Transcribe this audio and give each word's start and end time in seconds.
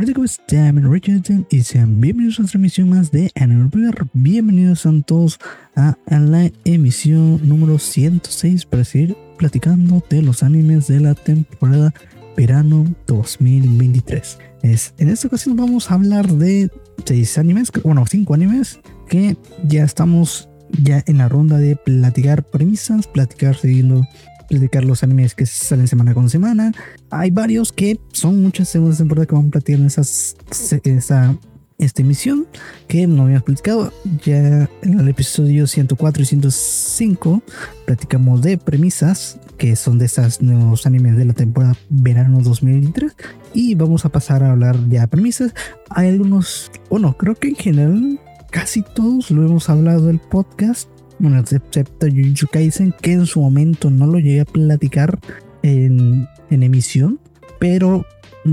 Hola 0.00 0.12
¿cómo 0.14 0.26
están? 0.26 0.92
Richardson 0.92 1.44
y 1.50 1.62
sean 1.62 2.00
bienvenidos 2.00 2.38
a 2.38 2.44
otra 2.44 2.56
emisión 2.56 2.88
más 2.88 3.10
de 3.10 3.32
Anime 3.34 3.68
Bienvenidos 4.12 4.86
a 4.86 4.92
todos 5.04 5.40
a, 5.74 5.96
la 6.08 6.52
emisión 6.64 7.40
número 7.42 7.80
106 7.80 8.64
para 8.66 8.84
seguir 8.84 9.16
platicando 9.38 10.00
de 10.08 10.22
los 10.22 10.44
animes 10.44 10.86
de 10.86 11.00
la 11.00 11.16
temporada 11.16 11.92
verano 12.36 12.86
2023. 13.08 14.38
Es, 14.62 14.94
en 14.98 15.08
esta 15.08 15.26
ocasión 15.26 15.56
vamos 15.56 15.90
a 15.90 15.94
hablar 15.94 16.28
de 16.28 16.70
6 17.04 17.38
animes, 17.38 17.72
bueno, 17.82 18.06
5 18.06 18.34
animes 18.34 18.78
que 19.08 19.36
ya 19.66 19.82
estamos 19.82 20.48
ya 20.80 21.02
en 21.06 21.18
la 21.18 21.28
ronda 21.28 21.58
de 21.58 21.74
platicar 21.74 22.44
premisas, 22.44 23.08
platicar 23.08 23.56
siguiendo 23.56 24.06
platicar 24.48 24.84
los 24.84 25.02
animes 25.02 25.34
que 25.34 25.46
salen 25.46 25.86
semana 25.86 26.14
con 26.14 26.30
semana. 26.30 26.72
Hay 27.10 27.30
varios 27.30 27.72
que 27.72 28.00
son 28.12 28.42
muchas 28.42 28.68
segundas 28.68 28.98
temporadas 28.98 29.28
que 29.28 29.34
van 29.34 29.48
a 29.48 29.50
platicar 29.50 29.80
en 29.80 29.86
esas, 29.86 30.36
esa, 30.84 31.36
esta 31.78 32.02
emisión 32.02 32.46
que 32.88 33.06
no 33.06 33.24
habíamos 33.24 33.44
platicado. 33.44 33.92
Ya 34.24 34.68
en 34.82 34.98
el 34.98 35.08
episodio 35.08 35.66
104 35.66 36.22
y 36.22 36.26
105 36.26 37.42
platicamos 37.86 38.42
de 38.42 38.58
premisas 38.58 39.38
que 39.58 39.74
son 39.76 39.98
de 39.98 40.06
estos 40.06 40.40
nuevos 40.40 40.86
animes 40.86 41.16
de 41.16 41.24
la 41.24 41.34
temporada 41.34 41.76
verano 41.88 42.40
2023 42.40 43.14
y 43.54 43.74
vamos 43.74 44.04
a 44.04 44.08
pasar 44.08 44.42
a 44.42 44.52
hablar 44.52 44.76
ya 44.88 45.02
de 45.02 45.08
premisas. 45.08 45.52
Hay 45.90 46.08
algunos, 46.08 46.70
bueno, 46.88 47.16
creo 47.16 47.34
que 47.34 47.48
en 47.48 47.56
general 47.56 48.20
casi 48.50 48.82
todos 48.82 49.30
lo 49.30 49.44
hemos 49.44 49.68
hablado 49.68 50.10
el 50.10 50.20
podcast 50.20 50.88
bueno, 51.18 51.38
excepto 51.38 52.06
Jujutsu 52.06 52.46
Kaisen, 52.46 52.94
que 53.00 53.12
en 53.12 53.26
su 53.26 53.40
momento 53.40 53.90
no 53.90 54.06
lo 54.06 54.18
llegué 54.18 54.40
a 54.40 54.44
platicar 54.44 55.18
en, 55.62 56.28
en 56.50 56.62
emisión, 56.62 57.18
pero 57.58 58.06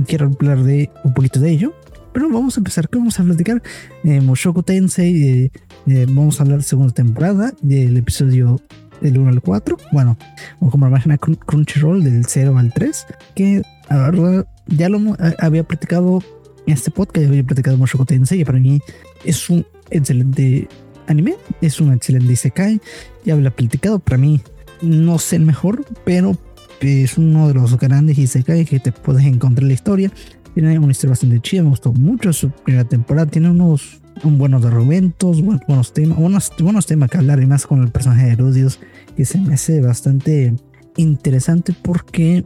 quiero 0.07 0.27
hablar 0.27 0.63
de 0.63 0.89
un 1.03 1.13
poquito 1.13 1.39
de 1.39 1.51
ello. 1.51 1.73
Pero 2.13 2.29
vamos 2.29 2.55
a 2.55 2.61
empezar, 2.61 2.87
¿qué 2.87 2.97
vamos 2.97 3.19
a 3.19 3.23
platicar? 3.23 3.61
Eh, 4.05 4.21
Mushoku 4.21 4.63
Tensei, 4.63 5.23
eh, 5.23 5.51
eh, 5.87 6.05
vamos 6.07 6.39
a 6.39 6.43
hablar 6.43 6.59
de 6.59 6.63
segunda 6.63 6.93
temporada, 6.93 7.53
del 7.61 7.97
episodio 7.97 8.61
del 9.01 9.17
1 9.17 9.29
al 9.29 9.41
4, 9.41 9.77
bueno, 9.91 10.17
o 10.61 10.69
como 10.69 10.85
la 10.85 10.93
página 10.93 11.17
Crunchyroll 11.17 12.01
del 12.03 12.25
0 12.25 12.57
al 12.57 12.73
3, 12.73 13.05
que 13.35 13.61
a 13.89 13.97
verdad 13.97 14.47
ya 14.67 14.87
lo 14.87 15.17
había 15.39 15.65
platicado 15.65 16.23
en 16.65 16.73
este 16.73 16.89
podcast, 16.89 17.27
había 17.27 17.43
platicado 17.43 17.75
Mushoku 17.75 18.05
Tensei, 18.05 18.39
y 18.39 18.45
para 18.45 18.59
mí 18.59 18.79
es 19.25 19.49
un 19.49 19.65
excelente 19.89 20.69
anime. 21.07 21.35
Es 21.61 21.79
un 21.79 21.93
excelente 21.93 22.33
Isekai. 22.33 22.81
Ya 23.25 23.35
he 23.35 23.51
platicado. 23.51 23.99
Para 23.99 24.17
mí, 24.17 24.41
no 24.81 25.19
sé 25.19 25.37
el 25.37 25.45
mejor, 25.45 25.85
pero 26.03 26.37
es 26.81 27.17
uno 27.17 27.47
de 27.47 27.53
los 27.53 27.77
grandes 27.79 28.17
Isekai 28.17 28.65
que 28.65 28.79
te 28.79 28.91
puedes 28.91 29.25
encontrar 29.25 29.63
en 29.63 29.69
la 29.69 29.73
historia. 29.73 30.11
Tiene 30.53 30.77
una 30.79 30.91
historia 30.91 31.11
bastante 31.11 31.39
chida. 31.41 31.63
Me 31.63 31.69
gustó 31.69 31.91
mucho 31.93 32.31
su 32.33 32.49
primera 32.49 32.87
temporada. 32.87 33.27
Tiene 33.27 33.49
unos 33.49 33.99
buenos 34.23 34.63
argumentos, 34.65 35.41
buenos, 35.41 35.93
temas, 35.93 36.17
buenos, 36.17 36.51
buenos 36.59 36.85
temas 36.85 37.09
que 37.09 37.17
hablar. 37.17 37.41
Y 37.41 37.45
más 37.45 37.67
con 37.67 37.81
el 37.81 37.89
personaje 37.89 38.27
de 38.27 38.31
Erudius, 38.33 38.79
que 39.15 39.25
se 39.25 39.39
me 39.39 39.55
hace 39.55 39.81
bastante 39.81 40.53
interesante 40.97 41.73
porque 41.81 42.43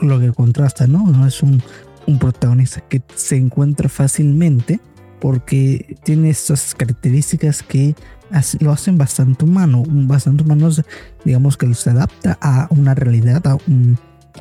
lo 0.00 0.20
que 0.20 0.32
contrasta, 0.32 0.86
¿no? 0.86 1.06
No 1.06 1.26
es 1.26 1.42
un, 1.42 1.62
un 2.06 2.18
protagonista 2.18 2.80
que 2.88 3.02
se 3.14 3.36
encuentra 3.36 3.88
fácilmente 3.88 4.80
porque 5.24 5.96
tiene 6.02 6.28
estas 6.28 6.74
características 6.74 7.62
que 7.62 7.94
lo 8.60 8.72
hacen 8.72 8.98
bastante 8.98 9.46
humano, 9.46 9.82
bastante 9.86 10.42
humano, 10.42 10.68
digamos 11.24 11.56
que 11.56 11.72
se 11.72 11.88
adapta 11.88 12.36
a 12.42 12.66
una 12.68 12.94
realidad, 12.94 13.42
a, 13.46 13.56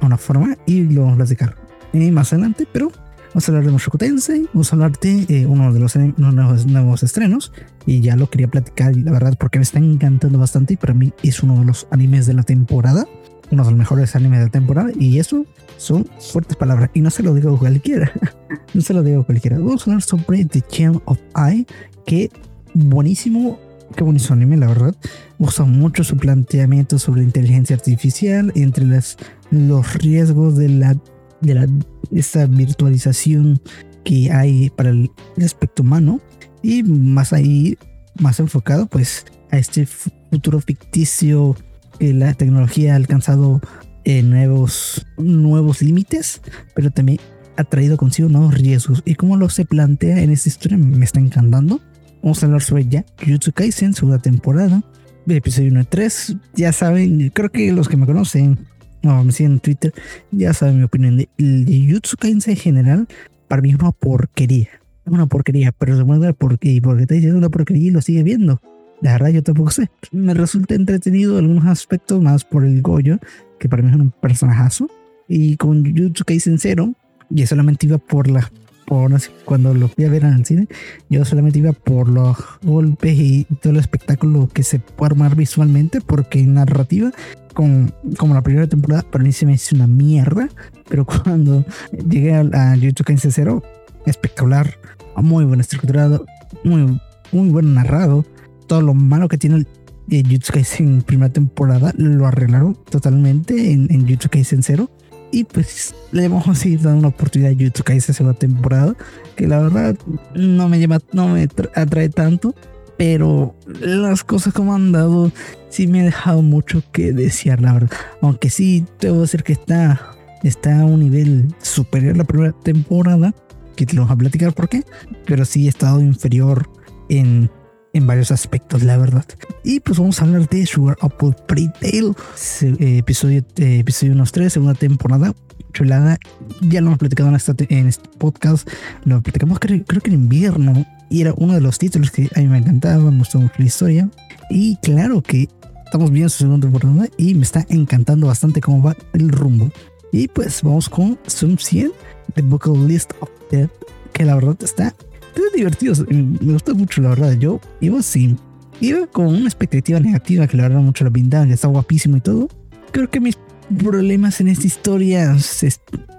una 0.05 0.17
forma 0.17 0.57
y 0.65 0.83
lo 0.83 1.03
vamos 1.03 1.13
a 1.13 1.17
platicar 1.19 1.55
y 1.93 2.11
más 2.11 2.33
adelante, 2.33 2.67
pero 2.69 2.91
vamos 3.29 3.47
a 3.47 3.51
hablar 3.53 3.65
de 3.65 3.71
Mushoku 3.71 3.97
Tensei, 3.97 4.45
vamos 4.51 4.73
a 4.73 4.75
hablar 4.75 4.91
de 4.99 5.25
eh, 5.29 5.45
uno 5.45 5.71
de 5.71 5.79
los 5.79 5.95
nuevos, 5.95 6.65
nuevos, 6.65 7.01
estrenos 7.01 7.53
y 7.85 8.01
ya 8.01 8.17
lo 8.17 8.29
quería 8.29 8.49
platicar 8.49 8.93
la 8.97 9.13
verdad 9.13 9.37
porque 9.39 9.59
me 9.59 9.63
está 9.63 9.79
encantando 9.79 10.37
bastante 10.37 10.73
y 10.73 10.75
para 10.77 10.93
mí 10.93 11.13
es 11.23 11.41
uno 11.43 11.61
de 11.61 11.65
los 11.65 11.87
animes 11.91 12.25
de 12.25 12.33
la 12.33 12.43
temporada 12.43 13.07
uno 13.53 13.63
de 13.63 13.69
los 13.69 13.77
mejores 13.77 14.15
animes 14.15 14.39
de 14.39 14.45
la 14.45 14.51
temporada 14.51 14.89
y 14.99 15.19
eso 15.19 15.45
son 15.77 16.05
fuertes 16.19 16.57
palabras 16.57 16.89
y 16.93 17.01
no 17.01 17.09
se 17.09 17.23
lo 17.23 17.33
digo 17.33 17.55
a 17.55 17.59
cualquiera 17.59 18.11
no 18.73 18.81
se 18.81 18.93
lo 18.93 19.03
digo 19.03 19.21
a 19.21 19.25
cualquiera. 19.25 19.57
Vamos 19.57 19.81
a 19.81 19.91
hablar 19.91 20.01
sobre 20.01 20.45
The 20.45 20.63
Gem 20.69 20.99
of 21.05 21.19
Eye 21.35 21.65
que 22.05 22.29
buenísimo 22.73 23.59
qué 23.95 24.03
buenísimo 24.03 24.33
anime 24.35 24.57
la 24.57 24.67
verdad. 24.67 24.95
Gusta 25.37 25.63
mucho 25.63 26.03
su 26.03 26.17
planteamiento 26.17 26.97
sobre 26.99 27.23
inteligencia 27.23 27.75
artificial 27.75 28.51
entre 28.55 28.85
las, 28.85 29.17
los 29.51 29.93
riesgos 29.95 30.57
de 30.57 30.69
la 30.69 30.95
de 31.41 31.53
la 31.53 31.67
esta 32.11 32.45
virtualización 32.45 33.61
que 34.03 34.31
hay 34.31 34.69
para 34.71 34.89
el 34.89 35.11
aspecto 35.43 35.83
humano 35.83 36.19
y 36.61 36.83
más 36.83 37.33
ahí 37.33 37.77
más 38.19 38.39
enfocado 38.39 38.87
pues 38.87 39.25
a 39.51 39.57
este 39.57 39.85
futuro 39.85 40.59
ficticio 40.59 41.55
que 41.99 42.13
la 42.13 42.33
tecnología 42.33 42.93
ha 42.93 42.95
alcanzado 42.95 43.61
eh, 44.05 44.21
nuevos, 44.21 45.05
nuevos 45.17 45.81
límites, 45.81 46.41
pero 46.75 46.91
también 46.91 47.19
ha 47.57 47.63
traído 47.63 47.97
consigo 47.97 48.29
nuevos 48.29 48.53
riesgos. 48.55 49.01
Y 49.05 49.15
como 49.15 49.37
lo 49.37 49.49
se 49.49 49.65
plantea 49.65 50.21
en 50.21 50.31
esta 50.31 50.49
historia, 50.49 50.77
me 50.77 51.05
está 51.05 51.19
encantando. 51.19 51.79
Vamos 52.21 52.41
a 52.41 52.45
hablar 52.45 52.61
sobre 52.61 52.85
ya 52.85 53.05
Jujutsu 53.19 53.51
Kaisen, 53.51 53.93
segunda 53.93 54.17
temporada, 54.19 54.83
episodio 55.27 55.71
1 55.71 55.81
y 55.81 55.85
3. 55.85 56.35
Ya 56.55 56.71
saben, 56.73 57.29
creo 57.29 57.51
que 57.51 57.71
los 57.71 57.87
que 57.87 57.97
me 57.97 58.05
conocen, 58.05 58.59
no 59.01 59.23
me 59.23 59.31
siguen 59.31 59.53
en 59.53 59.59
Twitter, 59.59 59.93
ya 60.31 60.53
saben 60.53 60.77
mi 60.77 60.83
opinión 60.83 61.17
de, 61.17 61.29
de 61.37 61.85
Jujutsu 61.87 62.17
Kaisen 62.17 62.41
en 62.51 62.57
general. 62.57 63.07
Para 63.47 63.61
mí 63.61 63.69
es 63.69 63.75
una 63.75 63.91
porquería. 63.91 64.69
Una 65.05 65.27
porquería, 65.27 65.73
pero 65.73 65.97
se 65.97 66.03
mueve 66.05 66.33
porque, 66.33 66.79
porque 66.81 67.05
te 67.05 67.15
diciendo 67.15 67.37
una 67.37 67.49
porquería 67.49 67.87
y 67.87 67.91
lo 67.91 68.01
sigue 68.01 68.23
viendo. 68.23 68.61
La 69.01 69.13
verdad 69.13 69.29
yo 69.29 69.43
tampoco 69.43 69.71
sé. 69.71 69.89
Me 70.11 70.33
resulta 70.33 70.75
entretenido 70.75 71.37
en 71.37 71.45
algunos 71.45 71.65
aspectos 71.65 72.21
más 72.21 72.45
por 72.45 72.65
el 72.65 72.81
Goyo, 72.81 73.19
que 73.59 73.69
para 73.69 73.83
mí 73.83 73.89
es 73.89 73.95
un 73.95 74.11
personajazo. 74.11 74.89
Y 75.27 75.57
con 75.57 75.83
Jujutsu 75.85 76.25
Kaisen 76.25 76.59
Zero, 76.59 76.93
yo 77.29 77.47
solamente 77.47 77.85
iba 77.85 77.97
por 77.97 78.29
la 78.29 78.49
por 78.85 79.11
cuando 79.45 79.73
lo 79.73 79.87
fui 79.87 80.05
a 80.05 80.09
ver 80.09 80.23
en 80.23 80.33
el 80.33 80.45
cine, 80.45 80.67
yo 81.09 81.25
solamente 81.25 81.59
iba 81.59 81.73
por 81.73 82.07
los 82.07 82.37
golpes 82.63 83.17
y 83.17 83.45
todo 83.61 83.73
el 83.73 83.79
espectáculo 83.79 84.49
que 84.53 84.63
se 84.63 84.79
puede 84.79 85.13
armar 85.13 85.35
visualmente, 85.35 86.01
porque 86.01 86.39
en 86.39 86.55
narrativa, 86.55 87.11
con, 87.53 87.93
como 88.17 88.33
la 88.33 88.41
primera 88.41 88.67
temporada, 88.67 89.03
para 89.03 89.23
mí 89.23 89.31
se 89.31 89.45
me 89.45 89.53
hizo 89.53 89.75
una 89.75 89.87
mierda, 89.87 90.49
pero 90.89 91.05
cuando 91.23 91.65
llegué 92.07 92.35
a, 92.35 92.75
Jujutsu 92.75 93.03
Kaisen 93.03 93.31
Zero, 93.31 93.63
espectacular, 94.05 94.77
muy 95.15 95.45
buen 95.45 95.59
estructurado, 95.59 96.25
muy, 96.63 96.99
muy 97.31 97.49
buen 97.49 97.73
narrado, 97.73 98.25
todo 98.67 98.81
lo 98.81 98.93
malo 98.93 99.27
que 99.27 99.37
tiene 99.37 99.57
el 99.57 99.67
eh, 100.09 100.23
Jutsu 100.29 100.53
Kaisen 100.53 101.01
primera 101.01 101.31
temporada 101.31 101.93
lo 101.97 102.27
arreglaron 102.27 102.75
totalmente 102.89 103.71
en, 103.71 103.87
en 103.89 104.07
Jutsu 104.07 104.29
Kaisen 104.29 104.63
0 104.63 104.89
y 105.31 105.45
pues 105.45 105.95
le 106.11 106.27
vamos 106.27 106.65
a 106.65 106.89
una 106.89 107.07
oportunidad 107.07 107.51
a 107.51 107.55
Jutsu 107.55 107.83
Kaisen 107.83 108.13
segunda 108.13 108.37
temporada 108.37 108.95
que 109.35 109.47
la 109.47 109.59
verdad 109.59 109.95
no 110.35 110.69
me 110.69 110.79
lleva 110.79 110.99
no 111.13 111.29
me 111.29 111.47
atrae 111.75 112.09
tanto 112.09 112.53
pero 112.97 113.55
las 113.81 114.23
cosas 114.23 114.53
como 114.53 114.73
han 114.73 114.91
dado 114.91 115.31
sí 115.69 115.87
me 115.87 116.01
ha 116.01 116.05
dejado 116.05 116.41
mucho 116.41 116.83
que 116.91 117.11
desear 117.13 117.61
la 117.61 117.73
verdad. 117.73 117.91
Aunque 118.21 118.49
sí 118.49 118.85
debo 118.99 119.21
decir 119.21 119.43
que 119.43 119.53
está 119.53 120.11
está 120.43 120.81
a 120.81 120.85
un 120.85 120.99
nivel 120.99 121.53
superior 121.61 122.13
a 122.13 122.17
la 122.17 122.23
primera 122.25 122.51
temporada 122.51 123.33
que 123.75 123.85
te 123.85 123.95
lo 123.95 124.01
vamos 124.01 124.15
a 124.15 124.17
platicar 124.17 124.53
por 124.53 124.67
qué 124.69 124.83
pero 125.25 125.45
sí 125.45 125.65
he 125.65 125.69
estado 125.69 126.01
inferior 126.01 126.69
en 127.09 127.49
en 127.93 128.07
varios 128.07 128.31
aspectos, 128.31 128.83
la 128.83 128.97
verdad. 128.97 129.25
Y 129.63 129.79
pues 129.79 129.99
vamos 129.99 130.19
a 130.19 130.25
hablar 130.25 130.49
de 130.49 130.65
Sugar 130.65 130.97
Apple 131.01 131.35
Pre-Tale, 131.47 132.13
eh, 132.61 132.97
episodio, 132.97 133.43
eh, 133.57 133.79
episodio 133.79 134.13
unos 134.13 134.31
3, 134.31 134.51
segunda 134.51 134.73
temporada. 134.73 135.33
Chulada, 135.71 136.19
ya 136.61 136.81
lo 136.81 136.87
hemos 136.87 136.99
platicado 136.99 137.29
en, 137.29 137.37
en 137.69 137.87
este 137.87 138.07
podcast, 138.19 138.69
lo 139.05 139.21
platicamos 139.23 139.57
creo, 139.59 139.83
creo, 139.85 140.01
que 140.01 140.11
en 140.11 140.17
invierno 140.17 140.85
y 141.09 141.21
era 141.21 141.33
uno 141.35 141.53
de 141.53 141.61
los 141.61 141.79
títulos 141.79 142.11
que 142.11 142.29
a 142.35 142.39
mí 142.41 142.47
me 142.47 142.59
encantaba, 142.59 143.09
me 143.09 143.17
gustó 143.17 143.39
mucho 143.39 143.55
la 143.57 143.65
historia. 143.65 144.09
Y 144.49 144.75
claro 144.77 145.21
que 145.21 145.49
estamos 145.85 146.11
viendo 146.11 146.29
su 146.29 146.39
segunda 146.39 146.67
temporada 146.67 147.07
y 147.17 147.33
me 147.35 147.43
está 147.43 147.65
encantando 147.69 148.27
bastante 148.27 148.61
cómo 148.61 148.83
va 148.83 148.95
el 149.13 149.29
rumbo. 149.29 149.71
Y 150.11 150.27
pues 150.27 150.61
vamos 150.61 150.89
con 150.89 151.17
Zoom 151.27 151.57
100, 151.57 151.91
The 152.35 152.43
Vocal 152.43 152.87
List 152.87 153.13
of 153.19 153.29
Death, 153.51 153.71
que 154.11 154.25
la 154.25 154.35
verdad 154.35 154.57
está 154.61 154.95
es 155.35 155.53
divertido, 155.53 155.95
me 156.09 156.53
gustó 156.53 156.75
mucho, 156.75 157.01
la 157.01 157.09
verdad. 157.09 157.33
Yo 157.33 157.59
iba 157.81 158.01
sin, 158.01 158.37
iba 158.79 159.07
con 159.07 159.27
una 159.27 159.45
expectativa 159.45 159.99
negativa 159.99 160.47
que 160.47 160.57
la 160.57 160.63
verdad 160.63 160.79
mucho 160.79 161.03
la 161.03 161.11
pintaban, 161.11 161.51
está 161.51 161.67
guapísimo 161.67 162.17
y 162.17 162.21
todo. 162.21 162.49
Creo 162.91 163.09
que 163.09 163.19
mis 163.19 163.37
problemas 163.77 164.39
en 164.41 164.49
esta 164.49 164.67
historia, 164.67 165.35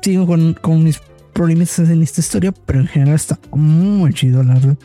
sigo 0.03 0.27
con, 0.27 0.55
con 0.55 0.83
mis 0.83 1.01
problemas 1.33 1.79
en 1.79 2.03
esta 2.03 2.21
historia, 2.21 2.53
pero 2.53 2.81
en 2.81 2.87
general 2.87 3.15
está 3.15 3.39
muy 3.53 4.13
chido, 4.13 4.43
la 4.43 4.55
verdad. 4.55 4.77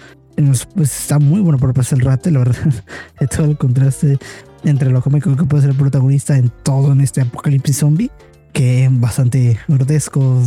Pues 0.76 1.02
está 1.02 1.20
muy 1.20 1.42
bueno 1.42 1.60
para 1.60 1.74
pasar 1.74 2.00
el 2.00 2.06
rato, 2.06 2.30
la 2.30 2.40
verdad. 2.40 2.74
todo 3.36 3.46
el 3.46 3.58
contraste 3.58 4.18
entre 4.64 4.90
lo 4.90 5.02
cómico 5.02 5.36
que 5.36 5.44
puede 5.44 5.62
ser 5.62 5.72
el 5.72 5.78
protagonista 5.78 6.38
en 6.38 6.52
todo 6.64 6.92
en 6.92 7.02
este 7.02 7.22
apocalipsis 7.22 7.78
zombie, 7.78 8.10
que 8.54 8.86
es 8.86 9.00
bastante 9.00 9.60
grotesco, 9.68 10.42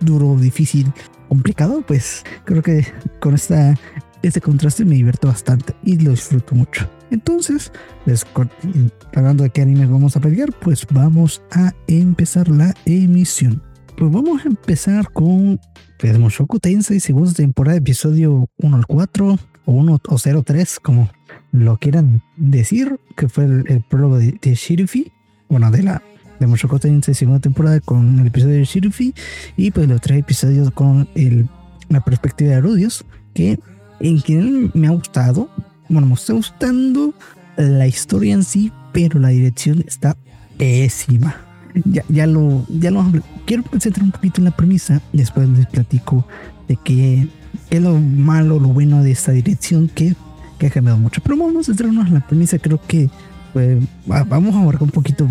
duro, 0.00 0.36
difícil 0.36 0.92
complicado, 1.34 1.82
pues 1.84 2.22
creo 2.44 2.62
que 2.62 2.86
con 3.18 3.34
esta, 3.34 3.76
este 4.22 4.40
contraste 4.40 4.84
me 4.84 4.94
divierto 4.94 5.26
bastante 5.26 5.74
y 5.82 5.98
lo 5.98 6.12
disfruto 6.12 6.54
mucho. 6.54 6.88
Entonces, 7.10 7.72
hablando 9.14 9.42
de 9.42 9.50
qué 9.50 9.62
animes 9.62 9.90
vamos 9.90 10.16
a 10.16 10.20
platicar, 10.20 10.52
pues 10.60 10.86
vamos 10.90 11.42
a 11.50 11.74
empezar 11.88 12.48
la 12.48 12.72
emisión. 12.86 13.60
Pues 13.96 14.12
vamos 14.12 14.44
a 14.44 14.48
empezar 14.48 15.10
con 15.12 15.60
pues, 15.98 16.16
Mushoku 16.16 16.60
Tensei, 16.60 17.00
segunda 17.00 17.32
temporada, 17.32 17.78
episodio 17.78 18.48
1 18.58 18.76
al 18.76 18.86
4, 18.86 19.38
o 19.66 19.72
1 19.72 20.00
o 20.06 20.42
03, 20.44 20.78
como 20.78 21.10
lo 21.50 21.78
quieran 21.78 22.22
decir, 22.36 23.00
que 23.16 23.28
fue 23.28 23.44
el, 23.44 23.84
prólogo 23.88 24.18
de, 24.18 24.38
de 24.40 24.54
Shirufi, 24.54 25.10
bueno, 25.48 25.72
de 25.72 25.82
la 25.82 26.02
de 26.40 26.46
Mushoku 26.46 26.78
Tensei 26.78 27.14
segunda 27.14 27.40
temporada 27.40 27.80
con 27.80 28.18
el 28.18 28.26
episodio 28.26 28.56
de 28.56 28.64
Shirufi 28.64 29.14
y 29.56 29.70
pues 29.70 29.88
los 29.88 30.00
tres 30.00 30.20
episodios 30.20 30.70
con 30.70 31.08
el, 31.14 31.48
la 31.88 32.00
perspectiva 32.00 32.52
de 32.52 32.60
Rudios, 32.60 33.04
que 33.34 33.58
en 34.00 34.20
general 34.20 34.70
me 34.74 34.86
ha 34.86 34.90
gustado, 34.90 35.48
bueno, 35.88 36.06
me 36.06 36.14
está 36.14 36.32
gustando 36.32 37.14
la 37.56 37.86
historia 37.86 38.34
en 38.34 38.44
sí, 38.44 38.72
pero 38.92 39.18
la 39.18 39.28
dirección 39.28 39.84
está 39.86 40.16
pésima. 40.58 41.36
Ya, 41.84 42.04
ya 42.08 42.26
lo, 42.26 42.64
ya 42.68 42.92
lo 42.92 43.04
quiero 43.46 43.64
concentrar 43.64 44.04
un 44.04 44.12
poquito 44.12 44.40
en 44.40 44.44
la 44.44 44.56
premisa, 44.56 45.00
después 45.12 45.48
les 45.48 45.66
platico 45.66 46.26
de 46.68 46.78
qué, 46.84 47.28
es 47.70 47.82
lo 47.82 47.98
malo, 47.98 48.60
lo 48.60 48.68
bueno 48.68 49.02
de 49.02 49.10
esta 49.10 49.32
dirección 49.32 49.88
que, 49.88 50.14
que 50.58 50.68
ha 50.68 50.70
cambiado 50.70 50.98
mucho. 50.98 51.20
Pero 51.22 51.36
vamos 51.36 51.68
a 51.68 51.72
centrarnos 51.72 52.06
en 52.06 52.14
la 52.14 52.26
premisa, 52.26 52.58
creo 52.58 52.80
que 52.86 53.10
pues, 53.54 53.78
vamos 54.06 54.54
a 54.54 54.60
abarcar 54.60 54.82
un 54.82 54.90
poquito 54.90 55.26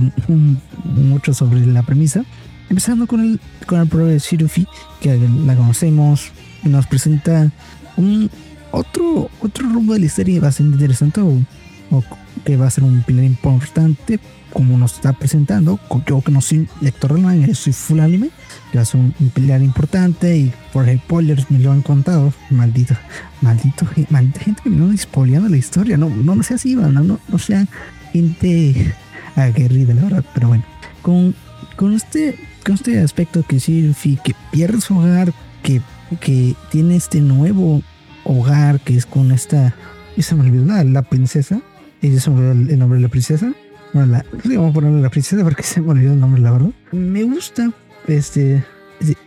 mucho 0.84 1.34
sobre 1.34 1.64
la 1.68 1.84
premisa. 1.84 2.26
Empezando 2.70 3.06
con 3.06 3.20
el, 3.20 3.40
con 3.68 3.82
el 3.82 3.88
problema 3.88 4.14
de 4.14 4.20
Shirufi, 4.20 4.66
que 5.00 5.20
la 5.46 5.56
conocemos, 5.56 6.32
nos 6.64 6.88
presenta 6.88 7.52
un 7.98 8.32
otro, 8.72 9.30
otro 9.42 9.70
rumbo 9.70 9.94
de 9.94 10.00
la 10.00 10.06
historia 10.08 10.42
bastante 10.42 10.74
interesante 10.74 11.22
o, 11.22 11.38
o 11.92 12.04
que 12.44 12.58
va 12.58 12.66
a 12.66 12.72
ser 12.72 12.84
un 12.84 13.04
pilar 13.04 13.26
importante 13.26 14.20
como 14.54 14.78
nos 14.78 14.94
está 14.94 15.14
presentando, 15.14 15.80
yo 16.06 16.22
que 16.22 16.32
no 16.32 16.40
soy 16.40 16.70
lector 16.80 17.20
de 17.20 17.28
anime, 17.28 17.56
soy 17.56 17.74
full 17.74 18.00
anime, 18.00 18.30
que 18.72 18.78
va 18.78 18.84
a 18.84 18.86
ser 18.86 19.02
un, 19.02 19.12
pilar 19.34 19.62
importante 19.62 20.38
y 20.38 20.54
por 20.72 20.88
spoilers 20.88 21.50
me 21.50 21.60
lo 21.60 21.72
han 21.72 21.82
contado, 21.82 22.32
maldito, 22.52 22.96
maldito, 23.42 23.88
maldita 24.10 24.40
gente 24.40 24.62
que 24.64 24.70
me 24.70 24.78
no 24.78 24.96
spoileando 24.96 25.50
la 25.50 25.58
historia, 25.58 25.98
no, 25.98 26.10
no, 26.10 26.36
no 26.36 26.44
sea 26.44 26.56
así, 26.56 26.76
no, 26.76 26.88
no, 26.90 27.20
no 27.28 27.40
sea 27.40 27.68
gente 28.14 28.94
aguerrida, 29.36 29.94
la 29.94 30.04
verdad, 30.04 30.26
pero 30.34 30.48
bueno, 30.48 30.64
con, 31.02 31.36
con 31.76 31.94
este, 31.94 32.36
con 32.66 32.76
este 32.76 33.00
aspecto 33.00 33.44
que 33.44 33.60
Sirfi, 33.60 34.18
que 34.24 34.34
pierde 34.52 34.80
su 34.80 34.98
hogar, 34.98 35.34
que, 35.64 35.82
que 36.20 36.56
tiene 36.72 36.96
este 36.96 37.20
nuevo 37.20 37.82
hogar 38.24 38.80
que 38.80 38.96
es 38.96 39.06
con 39.06 39.32
esta, 39.32 39.76
esa 40.16 40.36
me 40.36 40.44
olvidó, 40.44 40.66
la, 40.66 40.84
la 40.84 41.02
princesa, 41.02 41.62
y 42.02 42.18
se 42.20 42.30
me 42.30 42.52
el 42.52 42.80
nombre 42.80 42.98
de 42.98 43.04
la 43.04 43.10
princesa, 43.10 43.54
bueno, 43.94 44.20
vamos 44.44 44.72
a 44.72 44.74
ponerle 44.74 45.02
la 45.02 45.10
princesa 45.10 45.44
porque 45.44 45.64
se 45.64 45.82
me 45.82 45.92
olvidó 45.92 46.14
el 46.14 46.20
nombre, 46.20 46.42
la 46.42 46.52
verdad. 46.52 46.72
Me 46.92 47.24
gusta, 47.24 47.72
este, 48.08 48.64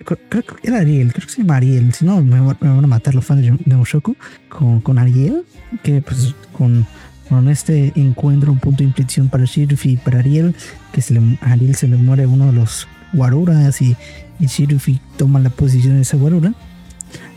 creo 0.05 0.45
que 0.45 0.69
era 0.69 0.79
Ariel, 0.79 1.13
creo 1.13 1.27
que 1.27 1.33
se 1.33 1.43
llama 1.43 1.57
Ariel, 1.57 1.93
si 1.93 2.05
no 2.05 2.23
me, 2.23 2.41
van 2.41 2.57
a 2.85 2.87
matar 2.87 3.15
los 3.15 3.25
fans 3.25 3.43
de 3.43 3.77
Mushoku 3.77 4.17
con, 4.49 4.81
con 4.81 4.99
Ariel, 4.99 5.45
que 5.83 6.03
pues 6.03 6.35
con, 6.53 6.87
con 7.29 7.49
este 7.49 7.93
encuentro, 7.97 8.53
un 8.53 8.59
punto 8.59 8.79
de 8.79 8.89
inflexión 8.89 9.29
para 9.29 9.45
Shirufi 9.45 9.93
y 9.93 9.97
para 9.97 10.21
Ariel, 10.21 10.55
que 10.93 11.03
se 11.03 11.15
le, 11.15 11.39
a 11.41 11.53
Ariel 11.53 11.75
se 11.75 11.89
le 11.89 11.97
muere 11.97 12.27
uno 12.27 12.47
de 12.47 12.53
los 12.53 12.87
Waruras 13.13 13.81
y, 13.83 13.97
y 14.39 15.01
toma 15.17 15.41
la 15.41 15.51
posición 15.51 15.97
de 15.97 16.03
esa 16.03 16.17
Warura. 16.17 16.55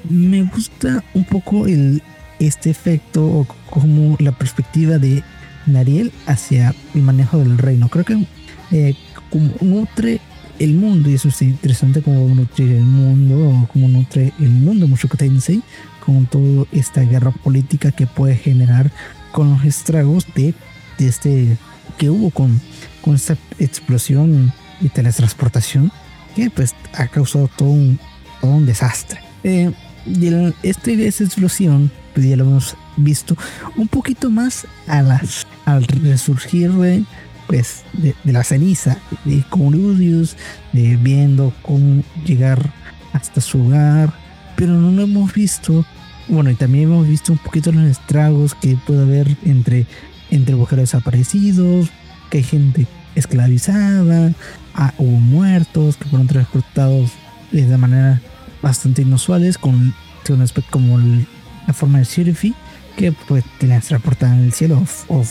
Me 0.10 0.44
gusta 0.44 1.04
un 1.14 1.24
poco 1.24 1.68
el, 1.68 2.02
este 2.40 2.70
efecto 2.70 3.26
o 3.26 3.48
como 3.70 4.16
la 4.20 4.32
perspectiva 4.32 4.98
de 4.98 5.24
Nariel 5.66 6.12
hacia 6.26 6.74
el 6.96 7.02
manejo 7.02 7.38
del 7.38 7.58
reino. 7.58 7.90
Creo 7.90 8.06
que 8.06 8.26
eh, 8.72 8.96
como 9.30 9.52
nutre 9.62 10.20
el 10.60 10.74
mundo, 10.74 11.10
y 11.10 11.14
eso 11.14 11.30
es 11.30 11.42
interesante 11.42 12.02
como 12.02 12.28
nutre 12.36 12.78
el 12.78 12.84
mundo, 12.84 13.50
o 13.50 13.68
como 13.68 13.88
nutre 13.88 14.34
el 14.40 14.50
mundo 14.50 14.88
Mushoku 14.88 15.18
Tensei, 15.18 15.62
con 16.06 16.26
toda 16.26 16.66
esta 16.72 17.02
guerra 17.02 17.32
política 17.32 17.92
que 17.92 18.08
puede 18.08 18.36
generar 18.36 18.92
con 19.32 19.52
los 19.52 19.66
estragos 19.66 20.26
de, 20.36 20.54
este 20.98 21.58
que 21.98 22.10
hubo 22.10 22.30
con, 22.30 22.60
con 23.02 23.16
esta 23.16 23.38
explosión 23.58 24.54
y 24.82 24.90
teletransportación 24.90 25.92
que 26.36 26.50
pues 26.50 26.76
ha 26.94 27.08
causado 27.08 27.50
todo 27.56 27.70
un, 27.70 28.00
todo 28.42 28.52
un 28.52 28.66
desastre. 28.66 29.20
Eh, 29.44 29.72
y 30.06 30.28
el, 30.28 30.56
esta 30.64 30.92
explosión 30.92 31.92
pues 32.14 32.28
ya 32.28 32.36
lo 32.36 32.46
hemos 32.46 32.76
visto 32.98 33.36
un 33.78 33.88
poquito 33.88 34.30
más 34.30 34.68
a 34.88 35.02
las, 35.02 35.48
al 35.66 35.84
resurgir 35.86 36.72
de, 36.74 37.04
pues, 37.48 37.84
de, 37.94 38.16
la 38.26 38.44
ceniza 38.44 38.98
de 39.26 39.44
Corudius, 39.50 40.36
de 40.74 40.98
viendo 40.98 41.54
cómo 41.62 42.04
llegar 42.26 42.72
hasta 43.14 43.42
su 43.42 43.66
hogar, 43.66 44.14
pero 44.56 44.74
no 44.74 44.92
lo 44.92 45.04
hemos 45.04 45.34
visto. 45.34 45.86
Bueno, 46.30 46.52
y 46.52 46.56
también 46.56 46.86
hemos 46.86 47.08
visto 47.08 47.32
un 47.32 47.40
poquito 47.40 47.72
los 47.72 47.86
estragos 47.86 48.54
que 48.54 48.78
puede 48.86 49.02
haber 49.02 49.36
entre, 49.46 49.88
entre 50.30 50.56
mujeres 50.56 50.92
desaparecidos, 50.92 51.90
que 52.30 52.38
hay 52.38 52.44
gente 52.44 52.88
esclavizada, 53.16 54.34
ah, 54.76 54.94
hubo 55.00 55.18
muertos 55.18 55.98
que 55.98 56.06
fueron 56.06 56.28
transportados 56.28 57.12
de 57.52 57.78
manera 57.78 58.22
bastante 58.62 59.02
inusuales, 59.02 59.58
con, 59.58 59.94
un 60.30 60.42
aspecto 60.42 60.70
como 60.70 61.00
la 61.00 61.74
forma 61.74 61.98
de 61.98 62.04
Shirifi 62.04 62.54
que 62.96 63.12
pues 63.12 63.44
transportada 63.58 64.36
en 64.36 64.44
el 64.44 64.54
cielo 64.54 64.84
o, 65.08 65.24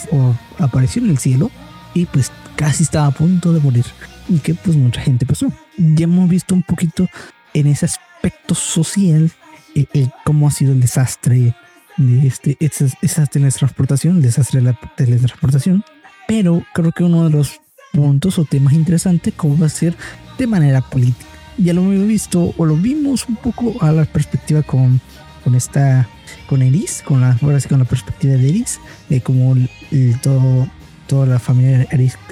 apareció 0.59 1.05
en 1.05 1.11
el 1.11 1.19
cielo 1.19 1.53
y 1.95 2.07
pues 2.07 2.33
casi 2.57 2.83
estaba 2.83 3.07
a 3.07 3.11
punto 3.13 3.53
de 3.53 3.61
morir 3.61 3.85
y 4.29 4.39
que 4.39 4.55
pues 4.55 4.77
mucha 4.77 5.01
gente 5.01 5.25
pasó. 5.25 5.53
Ya 5.77 6.05
hemos 6.05 6.29
visto 6.29 6.53
un 6.53 6.65
poquito 6.65 7.09
en 7.55 7.69
ese 7.69 7.87
aspecto 7.87 8.57
social 8.57 9.31
el, 9.93 10.11
cómo 10.25 10.49
ha 10.49 10.51
sido 10.51 10.73
el 10.73 10.81
desastre 10.81 11.55
de 11.97 12.27
este, 12.27 12.57
esa, 12.61 13.27
teletransportación, 13.27 14.17
el 14.17 14.23
desastre 14.23 14.61
de 14.61 14.67
la 14.67 14.81
teletransportación, 14.97 15.85
pero 16.27 16.63
creo 16.75 16.93
que 16.93 17.05
uno 17.05 17.25
de 17.25 17.31
los 17.31 17.61
puntos 17.93 18.39
o 18.39 18.45
temas 18.45 18.75
interesantes 18.75 19.35
cómo 19.37 19.59
va 19.59 19.67
a 19.67 19.71
ser 19.71 19.97
de 20.39 20.47
manera 20.47 20.81
política. 20.81 21.27
Ya 21.57 21.73
lo 21.73 21.83
hemos 21.83 22.07
visto 22.07 22.55
o 22.57 22.65
lo 22.65 22.77
vimos 22.77 23.29
un 23.29 23.37
poco 23.37 23.75
a 23.81 23.91
la 23.91 24.05
perspectiva 24.05 24.63
con, 24.63 25.01
con 25.43 25.55
esta 25.55 26.09
con 26.47 26.63
Eris, 26.63 27.03
con 27.05 27.21
la, 27.21 27.37
ahora 27.43 27.61
sí 27.61 27.69
con 27.69 27.79
la 27.79 27.85
perspectiva 27.85 28.35
de 28.35 28.49
Eris, 28.49 28.81
de 29.09 29.21
como 29.21 29.55
todo, 30.23 30.69
toda 31.07 31.27
la 31.27 31.39
familia 31.39 31.87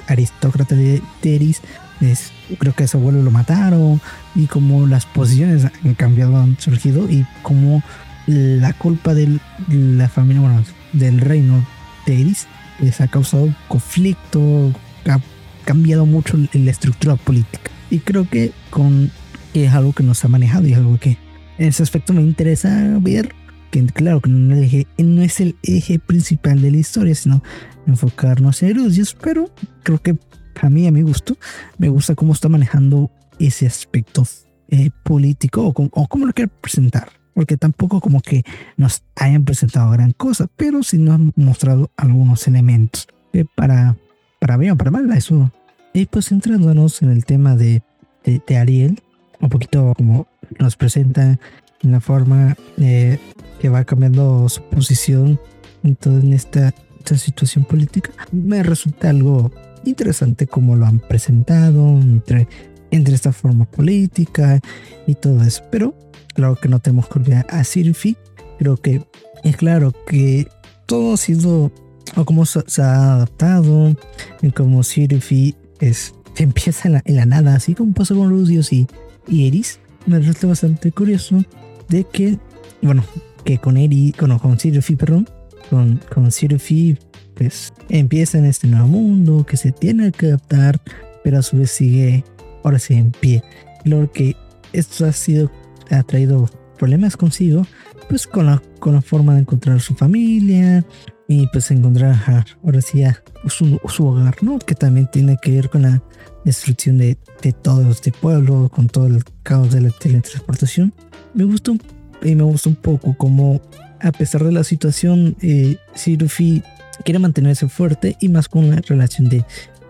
aristócrata 0.07 0.75
de, 0.75 1.01
Eris, 1.23 1.61
es, 2.01 2.31
creo 2.57 2.73
que 2.73 2.83
a 2.83 2.87
su 2.87 2.97
abuelo 2.97 3.21
lo 3.21 3.31
mataron, 3.31 4.01
y 4.35 4.45
como 4.45 4.87
las 4.87 5.05
posiciones 5.05 5.65
han 5.65 5.95
cambiado, 5.95 6.37
han 6.37 6.59
surgido, 6.59 7.09
y 7.09 7.25
como 7.41 7.83
la 8.27 8.73
culpa 8.73 9.13
de 9.13 9.39
la 9.69 10.09
familia, 10.09 10.41
bueno, 10.41 10.63
del 10.93 11.19
reino 11.19 11.65
de 12.05 12.21
Eris, 12.21 12.47
les 12.79 13.01
ha 13.01 13.07
causado 13.07 13.53
conflicto, 13.67 14.71
ha 15.05 15.19
cambiado 15.65 16.05
mucho 16.05 16.37
la 16.53 16.71
estructura 16.71 17.15
política. 17.15 17.71
Y 17.89 17.99
creo 17.99 18.29
que 18.29 18.51
con 18.69 19.11
que 19.53 19.65
es 19.65 19.73
algo 19.73 19.93
que 19.93 20.03
nos 20.03 20.23
ha 20.23 20.27
manejado 20.27 20.67
y 20.67 20.73
algo 20.73 20.99
que 20.99 21.17
en 21.57 21.69
ese 21.69 21.83
aspecto 21.83 22.13
me 22.13 22.21
interesa 22.21 22.97
ver 22.99 23.33
que 23.71 23.85
claro 23.87 24.21
que 24.21 24.29
no, 24.29 24.55
no 24.55 25.21
es 25.23 25.39
el 25.39 25.55
eje 25.63 25.99
principal 25.99 26.61
de 26.61 26.71
la 26.71 26.77
historia, 26.77 27.15
sino 27.15 27.43
enfocarnos 27.85 28.61
en 28.61 28.69
Erudius, 28.69 29.15
pero 29.21 29.49
creo 29.83 30.01
que 30.01 30.17
a 30.61 30.69
mí, 30.69 30.87
a 30.87 30.91
mi 30.91 31.01
gusto, 31.01 31.37
me 31.77 31.89
gusta 31.89 32.15
cómo 32.15 32.33
está 32.33 32.49
manejando 32.49 33.11
ese 33.39 33.67
aspecto 33.67 34.23
eh, 34.69 34.89
político 35.03 35.61
o, 35.65 35.69
o 35.69 36.07
cómo 36.07 36.25
lo 36.25 36.33
quiere 36.33 36.51
presentar, 36.61 37.09
porque 37.33 37.57
tampoco 37.57 38.01
como 38.01 38.21
que 38.21 38.43
nos 38.75 39.03
hayan 39.15 39.45
presentado 39.45 39.91
gran 39.91 40.11
cosa, 40.11 40.47
pero 40.55 40.83
sí 40.83 40.97
nos 40.97 41.15
han 41.15 41.33
mostrado 41.35 41.91
algunos 41.97 42.47
elementos 42.47 43.07
que 43.31 43.45
para, 43.45 43.97
para 44.39 44.57
bien 44.57 44.73
o 44.73 44.77
para 44.77 44.91
mal, 44.91 45.11
eso. 45.11 45.51
Y 45.93 46.05
pues 46.05 46.27
centrándonos 46.29 47.01
en 47.01 47.11
el 47.11 47.25
tema 47.25 47.55
de, 47.55 47.83
de, 48.23 48.41
de 48.45 48.57
Ariel, 48.57 49.01
un 49.39 49.49
poquito 49.49 49.93
como 49.95 50.27
nos 50.59 50.75
presenta 50.75 51.39
en 51.83 51.91
la 51.91 51.99
forma 51.99 52.55
eh, 52.77 53.19
que 53.59 53.69
va 53.69 53.83
cambiando 53.83 54.47
su 54.49 54.61
posición 54.63 55.39
en 55.83 56.33
esta, 56.33 56.73
esta, 56.99 57.17
situación 57.17 57.63
política, 57.63 58.11
me 58.31 58.63
resulta 58.63 59.09
algo 59.09 59.51
interesante 59.89 60.47
como 60.47 60.75
lo 60.75 60.85
han 60.85 60.99
presentado 60.99 61.99
entre, 61.99 62.47
entre 62.91 63.15
esta 63.15 63.31
forma 63.31 63.65
política 63.65 64.59
y 65.05 65.15
todo 65.15 65.43
eso. 65.43 65.63
Pero 65.71 65.95
claro 66.33 66.55
que 66.55 66.69
no 66.69 66.79
tenemos 66.79 67.07
que 67.07 67.19
olvidar 67.19 67.45
a 67.49 67.63
Sirfi. 67.63 68.17
Creo 68.59 68.77
que 68.77 69.05
es 69.43 69.55
claro 69.57 69.93
que 70.07 70.47
todo 70.85 71.13
ha 71.13 71.17
sido 71.17 71.71
o 72.15 72.25
cómo 72.25 72.45
se, 72.45 72.81
ha 72.81 73.13
adaptado, 73.13 73.95
en 74.41 74.51
cómo 74.51 74.83
Sirfi 74.83 75.55
es, 75.79 76.13
empieza 76.37 76.89
en 77.03 77.15
la, 77.15 77.25
nada, 77.25 77.55
así 77.55 77.75
como 77.75 77.93
pasó 77.93 78.15
con 78.15 78.29
Lucius 78.29 78.71
y, 78.73 78.87
y 79.27 79.47
Eris. 79.47 79.79
Me 80.05 80.19
resulta 80.19 80.47
bastante 80.47 80.91
curioso 80.91 81.43
de 81.89 82.05
que, 82.05 82.37
bueno, 82.81 83.03
que 83.43 83.57
con 83.57 83.77
Eri, 83.77 84.13
con, 84.17 84.37
con 84.39 84.59
Sirfi, 84.59 84.95
perdón, 84.95 85.29
con, 85.69 85.99
con 86.13 86.31
Sirfi, 86.31 86.97
pues 87.37 87.73
empieza 87.89 88.37
en 88.37 88.45
este 88.45 88.67
nuevo 88.67 88.87
mundo 88.87 89.45
que 89.45 89.57
se 89.57 89.71
tiene 89.71 90.11
que 90.11 90.27
adaptar, 90.27 90.79
pero 91.23 91.39
a 91.39 91.41
su 91.41 91.57
vez 91.57 91.71
sigue 91.71 92.23
ahora 92.63 92.79
sí 92.79 92.95
en 92.95 93.11
pie. 93.11 93.43
Lo 93.85 94.11
que 94.11 94.35
esto 94.73 95.05
ha 95.05 95.13
sido, 95.13 95.51
ha 95.89 96.03
traído 96.03 96.49
problemas 96.77 97.15
consigo, 97.15 97.65
pues 98.09 98.27
con 98.27 98.47
la, 98.47 98.61
con 98.79 98.93
la 98.93 99.01
forma 99.01 99.33
de 99.33 99.41
encontrar 99.41 99.79
su 99.79 99.95
familia 99.95 100.83
y 101.27 101.47
pues 101.47 101.71
encontrar 101.71 102.15
ahora 102.63 102.81
sí 102.81 103.03
su, 103.47 103.79
su, 103.87 104.07
hogar, 104.07 104.35
¿no? 104.41 104.59
Que 104.59 104.75
también 104.75 105.09
tiene 105.11 105.37
que 105.41 105.51
ver 105.51 105.69
con 105.69 105.83
la 105.83 106.01
destrucción 106.45 106.97
de, 106.97 107.17
de 107.41 107.51
todo 107.51 107.89
este 107.91 108.11
pueblo, 108.11 108.69
con 108.73 108.87
todo 108.87 109.07
el 109.07 109.23
caos 109.43 109.73
de 109.73 109.81
la 109.81 109.89
teletransportación. 109.89 110.93
Me 111.33 111.43
gustó 111.43 111.77
y 112.23 112.35
me 112.35 112.43
gustó 112.43 112.69
un 112.69 112.75
poco 112.75 113.15
como 113.17 113.61
a 113.99 114.11
pesar 114.11 114.43
de 114.43 114.51
la 114.51 114.63
situación, 114.63 115.35
eh, 115.41 115.77
Sirufi 115.95 116.63
quiere 117.07 117.19
mantenerse 117.19 117.69
fuerte 117.69 118.17
y 118.19 118.27
más 118.27 118.49
con 118.49 118.69
la 118.69 118.81
relación 118.81 119.29
de, 119.29 119.45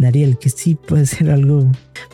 Ariel, 0.05 0.37
que 0.37 0.49
sí 0.49 0.75
puede 0.75 1.07
ser 1.07 1.31
algo, 1.31 1.67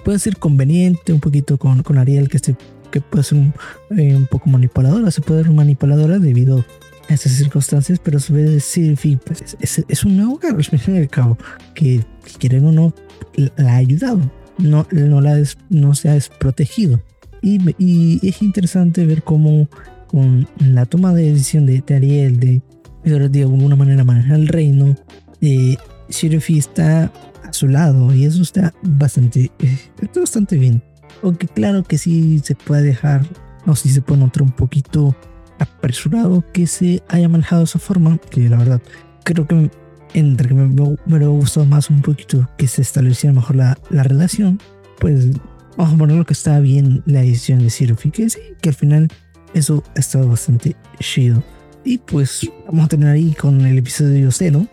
puede 0.05 0.17
ser 0.17 0.38
conveniente 0.38 1.12
un 1.12 1.19
poquito 1.19 1.57
con, 1.57 1.83
con 1.83 1.98
Ariel, 1.98 2.29
que, 2.29 2.39
se, 2.39 2.55
que 2.89 3.01
puede 3.01 3.25
ser 3.25 3.39
un, 3.39 3.53
eh, 3.98 4.25
poco 4.31 4.50
manipuladora, 4.50 5.12
se 5.12 5.19
puede 5.19 5.43
ser 5.43 5.51
manipuladora 5.51 6.19
debido 6.19 6.63
a 7.10 7.13
esas 7.15 7.33
circunstancias, 7.33 8.00
pero 8.01 8.15
a 8.15 8.22
su 8.22 8.31
vez 8.31 8.63
Sirufi 8.63 9.17
pues, 9.17 9.57
es, 9.60 9.83
es, 9.86 10.05
un 10.05 10.15
nuevo 10.15 10.39
al 10.41 10.63
fin 10.63 10.95
y 10.95 11.00
al 11.00 11.10
cabo, 11.10 11.38
que 11.75 12.05
quieren 12.39 12.65
o 12.65 12.72
no, 12.72 12.95
la 13.36 13.74
ha 13.74 13.75
ayudado, 13.75 14.22
no, 14.57 14.88
no, 14.89 15.19
la 15.19 15.43
no 15.69 15.95
se 15.95 16.07
ha 16.07 16.13
desprotegido. 16.13 17.01
Y, 17.41 17.60
y 17.77 18.25
es 18.25 18.41
interesante 18.41 19.05
ver 19.05 19.22
cómo 19.22 19.67
con 20.07 20.48
la 20.60 20.86
toma 20.86 21.13
de 21.13 21.31
decisión 21.31 21.65
de, 21.65 21.83
Ariel 21.93 22.39
de, 22.39 22.62
de 23.03 23.41
alguna 23.41 23.75
manera 23.75 24.03
manejar 24.03 24.39
el 24.39 24.48
reino, 24.48 24.95
eh, 25.41 25.75
Shirifi 26.10 26.57
está 26.57 27.12
a 27.43 27.53
su 27.53 27.67
lado 27.67 28.13
y 28.13 28.25
eso 28.25 28.41
está 28.41 28.74
bastante, 28.81 29.51
eh, 29.60 29.79
está 30.01 30.22
bastante 30.22 30.57
bien. 30.57 30.81
Aunque 31.22 31.48
claro 31.48 31.83
que 31.83 31.98
sí 31.98 32.39
se 32.39 32.55
puede 32.55 32.83
dejar, 32.83 33.25
o 33.65 33.75
si 33.75 33.89
se 33.89 34.01
puede 34.01 34.22
notar 34.22 34.43
un 34.43 34.51
poquito 34.51 35.15
apresurado 35.60 36.43
que 36.51 36.67
se 36.67 37.03
haya 37.07 37.29
manejado 37.29 37.63
esa 37.63 37.79
forma, 37.79 38.17
que 38.29 38.50
la 38.50 38.57
verdad 38.57 38.81
creo 39.24 39.48
que 39.48 39.72
entre 40.13 40.50
que 40.50 40.53
me, 40.53 40.67
me, 40.67 40.98
hubiera 41.05 41.27
gustado 41.27 41.65
más 41.65 41.89
un 41.89 42.01
poquito 42.01 42.50
que 42.57 42.67
se 42.67 42.81
estableciera 42.81 43.33
mejor 43.33 43.55
la, 43.55 43.77
la 43.89 44.03
relación, 44.03 44.60
pues 45.00 45.29
vamos 45.77 45.95
a 45.95 45.98
poner 45.98 46.17
lo 46.17 46.25
que 46.25 46.33
está 46.33 46.60
bien 46.60 47.03
la 47.05 47.22
decisión 47.22 47.60
de 47.60 47.69
Sirfi, 47.69 48.12
que 48.12 48.29
sí, 48.29 48.39
que 48.62 48.69
al 48.69 48.75
final 48.75 49.07
eso 49.53 49.83
ha 49.95 50.00
estado 50.00 50.27
bastante 50.27 50.75
chido. 51.00 51.43
Y 51.86 51.98
pues 51.98 52.50
vamos 52.66 52.86
a 52.86 52.88
tener 52.88 53.10
ahí 53.10 53.34
con 53.34 53.62
el 53.62 53.78
episodio 53.78 54.32
cero, 54.32 54.66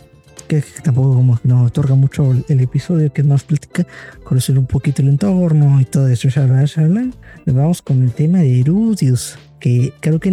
que 0.46 0.62
tampoco 0.82 1.14
como 1.14 1.40
nos 1.42 1.68
otorga 1.68 1.94
mucho 1.94 2.32
el, 2.48 2.60
episodio, 2.60 3.12
que 3.12 3.22
nos 3.22 3.42
platica, 3.42 3.86
conocer 4.24 4.58
un 4.58 4.66
poquito 4.66 5.02
el 5.02 5.08
entorno 5.08 5.80
y 5.80 5.84
todo 5.84 6.08
eso. 6.08 6.28
Nos 6.46 7.56
vamos 7.56 7.82
con 7.82 8.02
el 8.02 8.12
tema 8.12 8.38
de 8.38 8.60
Erudius, 8.60 9.38
que 9.58 9.92
creo 10.00 10.20
que 10.20 10.30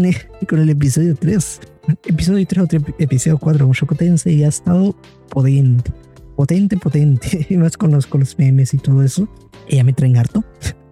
con 0.47 0.59
el 0.59 0.69
episodio 0.69 1.15
3, 1.15 1.59
episodio 2.05 2.45
3 2.45 2.63
o 2.63 2.67
episodio 2.99 3.37
4, 3.39 3.67
Mushoku 3.67 3.95
Tensei 3.95 4.43
ha 4.43 4.49
estado 4.49 4.95
potente, 5.29 5.91
potente, 6.35 6.77
potente, 6.77 7.47
y 7.49 7.57
más 7.57 7.75
con 7.75 7.91
los, 7.91 8.05
con 8.05 8.19
los 8.19 8.37
memes 8.37 8.73
y 8.75 8.77
todo 8.77 9.01
eso. 9.01 9.27
Y 9.67 9.77
ya 9.77 9.83
me 9.83 9.93
traen 9.93 10.17
harto. 10.17 10.43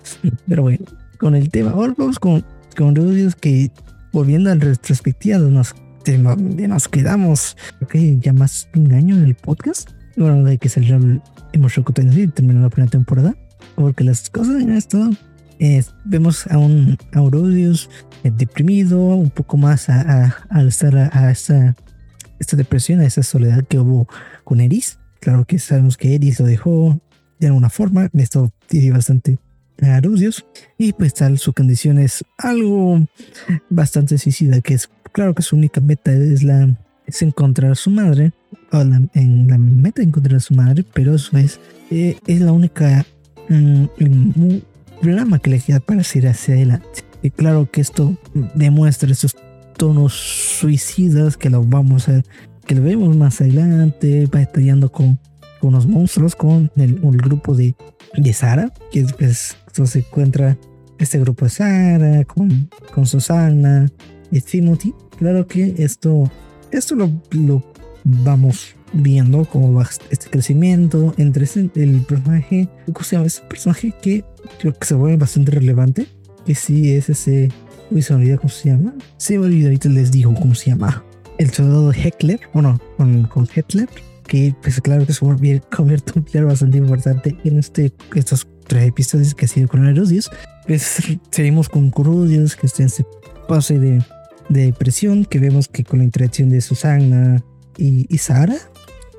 Pero 0.48 0.64
bueno, 0.64 0.86
con 1.20 1.36
el 1.36 1.50
tema, 1.50 1.72
ahora 1.72 1.94
vamos 1.96 2.18
con 2.18 2.44
con 2.76 2.96
Rudius 2.96 3.36
que 3.36 3.72
volviendo 4.16 4.50
a 4.50 4.56
la 4.56 4.64
retrospectiva 4.64 5.40
nos, 5.40 5.76
nos 6.08 6.88
quedamos, 6.88 7.58
creo 7.80 7.88
que 7.90 8.18
ya 8.20 8.32
más 8.32 8.70
de 8.74 8.80
un 8.80 8.94
año 8.94 9.18
en 9.18 9.26
el 9.26 9.36
podcast, 9.36 9.90
bueno, 10.16 10.42
de 10.46 10.58
que 10.58 10.70
salió 10.70 10.96
el 10.96 11.22
Emoshoku 11.52 11.92
y 11.92 12.28
terminó 12.28 12.62
la 12.62 12.70
primera 12.70 12.90
temporada, 12.90 13.36
porque 13.76 14.06
las 14.06 14.30
cosas 14.30 14.62
en 14.62 14.72
esto, 14.72 15.10
vemos 16.06 16.48
a 16.48 16.58
un 16.58 16.98
a 17.12 17.20
Rudius 17.20 17.90
eh, 18.24 18.32
deprimido, 18.34 19.00
un 19.02 19.32
poco 19.32 19.58
más 19.58 19.90
a, 19.90 20.34
a, 20.50 20.64
estar 20.64 20.96
a, 20.96 21.30
esta, 21.30 21.76
esta 22.40 22.56
depresión, 22.56 23.02
a 23.02 23.06
esa 23.06 23.22
soledad 23.22 23.66
que 23.68 23.80
hubo 23.80 24.08
con 24.46 24.62
Eris. 24.62 24.98
Claro 25.20 25.44
que 25.44 25.60
sabemos 25.60 25.98
que 25.98 26.16
Eris 26.16 26.40
lo 26.40 26.46
dejó 26.46 27.02
de 27.40 27.48
alguna 27.48 27.70
forma, 27.70 28.10
esto 28.14 28.54
tiene 28.68 28.92
bastante 28.92 29.40
a 29.82 30.02
y 30.78 30.94
pues 30.94 31.14
tal 31.14 31.38
su 31.38 31.54
condición 31.54 32.00
es 32.00 32.24
algo 32.38 33.06
bastante 33.70 34.18
suicida 34.18 34.62
que 34.62 34.76
es 34.76 34.90
claro 35.12 35.36
que 35.36 35.42
su 35.42 35.56
única 35.56 35.82
meta 35.82 36.12
es 36.12 36.44
la 36.44 36.70
es 37.06 37.22
encontrar 37.22 37.72
a 37.72 37.76
su 37.76 37.90
madre 37.90 38.32
o 38.72 38.84
la, 38.84 39.02
en 39.14 39.48
la 39.48 39.58
meta 39.58 40.02
de 40.02 40.08
encontrar 40.08 40.38
a 40.38 40.40
su 40.40 40.54
madre 40.54 40.86
pero 40.94 41.16
eso 41.16 41.38
es 41.38 41.60
eh, 41.92 42.18
es 42.26 42.42
la 42.42 42.52
única 42.52 43.06
um, 43.50 43.88
programa 45.02 45.40
que 45.40 45.52
le 45.52 45.60
queda 45.60 45.80
para 45.80 46.04
seguir 46.04 46.30
hacia 46.30 46.56
adelante. 46.56 47.04
Y 47.22 47.32
claro 47.32 47.70
que 47.72 47.82
esto 47.82 48.18
demuestra 48.56 49.12
esos 49.12 49.36
tonos 49.78 50.14
suicidas 50.14 51.38
que 51.38 51.50
lo 51.50 51.64
vamos 51.64 52.10
a 52.10 52.24
que 52.66 52.74
lo 52.74 52.82
vemos 52.82 53.16
más 53.16 53.42
adelante 53.42 54.28
va 54.34 54.42
estallando 54.42 54.92
con, 54.92 55.20
unos 55.68 55.88
monstruos 55.88 56.36
con 56.36 56.72
el, 56.76 57.00
el 57.04 57.18
grupo 57.18 57.56
de 57.56 57.76
de 58.18 58.34
Sara, 58.34 58.72
que 58.92 59.04
después 59.04 59.58
se 59.72 60.00
encuentra 60.00 60.58
este 61.00 61.20
grupo 61.20 61.46
de 61.46 61.52
Sara 61.52 62.26
con, 62.26 62.70
con 62.94 63.06
Susana 63.06 63.92
y 64.32 64.42
Timothy. 64.42 64.94
Claro 65.18 65.48
que 65.48 65.76
esto, 65.78 66.30
esto 66.72 66.96
lo, 66.96 67.12
lo 67.32 67.64
vamos 68.04 68.76
viendo 68.94 69.46
como 69.46 69.74
va 69.74 69.90
este 70.10 70.30
crecimiento 70.30 71.14
entre 71.18 71.46
el 71.76 72.02
personaje, 72.02 72.70
¿cómo 72.86 73.04
se 73.04 73.16
llama? 73.16 73.28
Ese 73.28 73.42
personaje 73.42 73.94
que 74.02 74.24
creo 74.60 74.74
que 74.74 74.86
se 74.86 74.96
vuelve 74.96 75.18
bastante 75.18 75.52
relevante, 75.52 76.08
que 76.46 76.56
sí 76.56 76.94
es 76.94 77.10
ese, 77.10 77.50
uy, 77.92 78.02
se 78.02 78.16
me 78.16 78.38
cómo 78.38 78.50
se 78.50 78.70
llama, 78.70 78.94
se 79.18 79.38
me 79.38 79.46
olvidó, 79.46 79.68
ahorita 79.68 79.90
les 79.90 80.12
digo 80.12 80.34
cómo 80.34 80.56
se 80.56 80.70
llama, 80.70 81.04
el 81.38 81.52
soldado 81.52 81.92
Heckler, 81.92 82.40
bueno, 82.54 82.80
con, 82.96 83.24
con 83.24 83.48
Hitler, 83.54 83.90
que 84.28 84.56
pues 84.62 84.82
claro 84.82 85.06
que 85.06 85.14
se 85.14 85.20
convierte 85.20 86.14
un 86.16 86.24
player 86.24 86.46
bastante 86.46 86.78
importante 86.78 87.38
en 87.44 87.60
este, 87.60 87.94
estos 88.16 88.48
tres 88.68 88.88
episodios 88.88 89.36
que 89.36 89.46
ha 89.46 89.48
sido 89.48 89.68
con 89.68 89.88
Erudius. 89.88 90.30
Pues 90.66 91.04
seguimos 91.32 91.70
con 91.70 91.92
Curudius, 91.92 92.56
que 92.56 92.68
está 92.68 92.84
en 92.84 92.88
ese 92.88 93.06
pase 93.48 93.80
de, 93.80 94.04
de, 94.50 94.66
depresión, 94.66 95.26
que 95.26 95.40
vemos 95.40 95.68
que 95.68 95.84
con 95.84 96.00
la 96.00 96.06
interacción 96.06 96.50
de 96.50 96.62
Susana 96.62 97.44
y, 97.78 98.08
y 98.14 98.18
Sara 98.18 98.58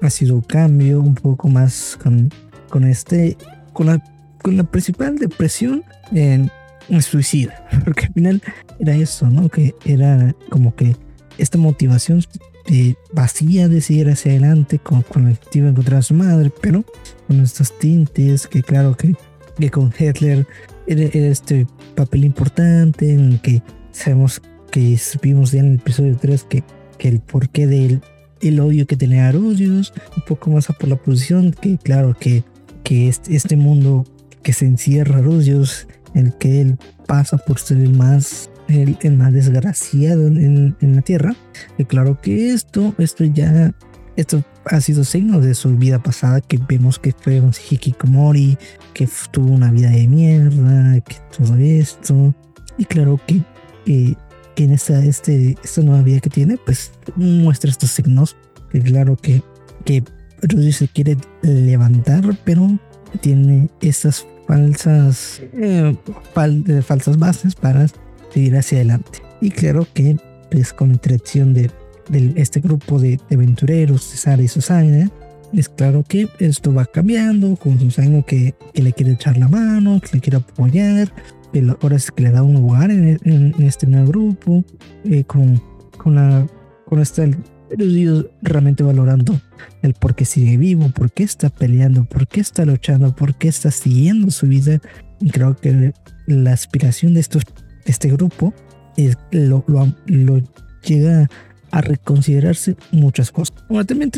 ha 0.02 0.10
sido 0.10 0.34
un 0.34 0.42
cambio 0.42 1.00
un 1.00 1.14
poco 1.14 1.48
más 1.48 1.96
con, 2.02 2.30
con 2.68 2.84
este, 2.84 3.36
con 3.72 3.86
la, 3.86 4.02
con 4.42 4.56
la 4.56 4.64
principal 4.64 5.16
depresión 5.18 5.84
en 6.12 6.50
suicida, 7.00 7.66
porque 7.84 8.06
al 8.06 8.12
final 8.12 8.42
era 8.78 8.94
eso, 8.94 9.28
¿no? 9.28 9.48
Que 9.48 9.74
era 9.84 10.34
como 10.50 10.74
que 10.74 10.96
esta 11.38 11.58
motivación 11.58 12.22
vacía 13.12 13.68
de 13.68 13.80
seguir 13.80 14.08
hacia 14.08 14.32
adelante 14.32 14.78
con, 14.78 15.02
con 15.02 15.26
el 15.26 15.34
objetivo 15.34 15.66
de 15.66 15.70
encontrar 15.72 15.98
a 16.00 16.02
su 16.02 16.14
madre, 16.14 16.50
pero 16.60 16.84
con 17.26 17.40
estos 17.40 17.78
tintes 17.78 18.46
que 18.46 18.62
claro 18.62 18.96
que, 18.96 19.14
que 19.58 19.70
con 19.70 19.92
Hitler 19.96 20.46
era, 20.86 21.04
este 21.04 21.66
papel 21.94 22.24
importante 22.24 23.12
en 23.12 23.32
el 23.32 23.40
que 23.40 23.62
sabemos 23.92 24.42
que 24.70 24.98
vimos 25.22 25.52
ya 25.52 25.60
en 25.60 25.66
el 25.66 25.74
episodio 25.76 26.16
3 26.20 26.44
que, 26.44 26.64
que 26.98 27.08
el 27.08 27.20
porqué 27.20 27.66
del 27.66 28.00
el 28.42 28.60
odio 28.60 28.86
que 28.86 28.96
tenía 28.96 29.28
Arudius, 29.28 29.92
un 30.14 30.22
poco 30.22 30.50
más 30.50 30.68
a 30.68 30.74
por 30.74 30.88
la 30.88 30.96
posición, 30.96 31.52
que 31.52 31.78
claro 31.78 32.14
que, 32.18 32.44
que 32.84 33.08
este, 33.08 33.34
este 33.34 33.56
mundo 33.56 34.04
que 34.42 34.52
se 34.52 34.66
encierra 34.66 35.18
Arudius, 35.18 35.86
en 36.14 36.26
el 36.26 36.34
que 36.34 36.60
él 36.60 36.78
pasa 37.06 37.38
por 37.38 37.58
ser 37.58 37.78
el 37.78 37.94
más 37.94 38.50
el, 38.68 39.16
más 39.16 39.32
desgraciado 39.32 40.26
en, 40.26 40.76
la 40.80 41.02
tierra. 41.02 41.34
Y 41.78 41.84
claro 41.84 42.20
que 42.20 42.52
esto, 42.52 42.94
esto 42.98 43.24
ya, 43.24 43.74
esto 44.16 44.44
ha 44.64 44.80
sido 44.80 45.04
signo 45.04 45.40
de 45.40 45.54
su 45.54 45.76
vida 45.76 46.02
pasada, 46.02 46.40
que 46.40 46.58
vemos 46.68 46.98
que 46.98 47.12
fue 47.12 47.40
un 47.40 47.52
hikikomori, 47.52 48.58
que 48.92 49.08
tuvo 49.30 49.52
una 49.52 49.70
vida 49.70 49.90
de 49.90 50.08
mierda, 50.08 51.00
que 51.00 51.16
todo 51.36 51.56
esto. 51.56 52.34
Y 52.78 52.84
claro 52.84 53.20
que, 53.26 53.42
que, 53.84 54.16
en 54.56 54.72
esta, 54.72 55.04
este, 55.04 55.56
esta 55.62 55.82
nueva 55.82 56.02
vida 56.02 56.20
que 56.20 56.30
tiene, 56.30 56.58
pues 56.58 56.92
muestra 57.14 57.70
estos 57.70 57.90
signos. 57.90 58.36
Que 58.70 58.80
claro 58.80 59.16
que, 59.16 59.42
que 59.84 60.02
Rudy 60.42 60.72
se 60.72 60.88
quiere 60.88 61.16
levantar, 61.42 62.36
pero 62.44 62.78
tiene 63.20 63.68
estas 63.80 64.26
falsas, 64.46 65.42
eh, 65.52 65.96
falsas 66.82 67.18
bases 67.18 67.54
para 67.54 67.86
seguir 68.36 68.56
hacia 68.56 68.78
adelante. 68.78 69.22
Y 69.40 69.50
claro 69.50 69.86
que 69.94 70.16
pues 70.50 70.72
con 70.72 70.88
la 70.88 70.94
interacción 70.94 71.54
de, 71.54 71.70
de 72.08 72.34
este 72.36 72.60
grupo 72.60 72.98
de, 72.98 73.18
aventureros, 73.32 74.02
César 74.02 74.40
y 74.40 74.48
Susana, 74.48 75.10
es 75.54 75.68
claro 75.68 76.04
que 76.06 76.28
esto 76.38 76.74
va 76.74 76.84
cambiando 76.84 77.56
con 77.56 77.80
Susango 77.80 78.24
que, 78.26 78.54
que 78.74 78.82
le 78.82 78.92
quiere 78.92 79.12
echar 79.12 79.38
la 79.38 79.48
mano, 79.48 80.00
que 80.00 80.16
le 80.16 80.20
quiere 80.20 80.36
apoyar, 80.36 81.12
que 81.52 81.66
ahora 81.80 81.96
es 81.96 82.10
que 82.10 82.24
le 82.24 82.30
da 82.30 82.42
un 82.42 82.54
lugar 82.54 82.90
en, 82.90 83.54
este 83.58 83.86
nuevo 83.86 84.08
grupo, 84.08 84.64
eh, 85.04 85.24
con, 85.24 85.62
con, 85.96 86.16
la, 86.16 86.46
con 86.86 87.00
este 87.00 87.34
ellos 87.70 88.26
realmente 88.42 88.82
valorando 88.82 89.40
el 89.82 89.94
por 89.94 90.14
qué 90.14 90.24
sigue 90.24 90.56
vivo, 90.56 90.88
por 90.90 91.10
qué 91.10 91.24
está 91.24 91.48
peleando, 91.50 92.04
por 92.04 92.28
qué 92.28 92.40
está 92.40 92.64
luchando, 92.64 93.14
por 93.14 93.34
qué 93.34 93.48
está 93.48 93.70
siguiendo 93.70 94.30
su 94.30 94.46
vida. 94.46 94.78
Y 95.20 95.30
creo 95.30 95.56
que 95.56 95.92
la 96.26 96.52
aspiración 96.52 97.14
de 97.14 97.20
estos, 97.20 97.42
este 97.86 98.10
grupo 98.10 98.52
es, 98.96 99.16
lo, 99.30 99.64
lo, 99.66 99.92
lo 100.06 100.42
llega 100.82 101.28
a 101.70 101.80
reconsiderarse 101.80 102.76
muchas 102.92 103.30
cosas. 103.30 103.56
Bueno, 103.68 103.84
también 103.84 104.10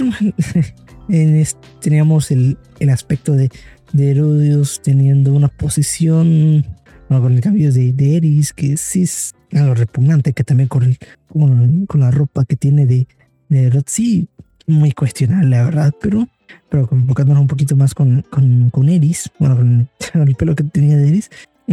en 1.09 1.47
teníamos 1.81 2.31
el, 2.31 2.59
el, 2.79 2.91
aspecto 2.91 3.33
de, 3.33 3.51
de 3.93 4.11
Herodios 4.11 4.81
teniendo 4.83 5.33
una 5.33 5.49
posición 5.49 6.65
con 7.09 7.33
el 7.33 7.41
cambio 7.41 7.73
de, 7.73 7.93
de 7.93 8.17
Eris, 8.17 8.53
que 8.53 8.77
sí 8.77 9.03
es 9.03 9.35
algo 9.53 9.75
repugnante, 9.75 10.35
que 10.35 10.45
también 10.45 10.69
con, 10.69 10.83
el, 10.83 10.99
con, 11.29 11.87
con 11.87 12.01
la 12.01 12.11
ropa 12.11 12.45
que 12.45 12.57
tiene 12.57 12.87
de, 12.87 13.09
de 13.49 13.83
sí, 13.87 14.29
muy 14.67 14.93
cuestionable, 14.93 15.49
la 15.49 15.65
verdad, 15.65 15.95
pero, 16.01 16.29
pero 16.69 16.87
enfocándonos 16.93 17.41
un 17.41 17.49
poquito 17.49 17.77
más 17.77 17.95
con, 17.95 18.23
con, 18.31 18.69
con 18.71 18.89
Eris, 18.91 19.31
bueno, 19.39 19.57
con, 19.57 19.89
el 20.15 20.35
pelo 20.35 20.55
que 20.55 20.65
tenía 20.65 20.97
de 20.97 21.09
Eris, 21.09 21.31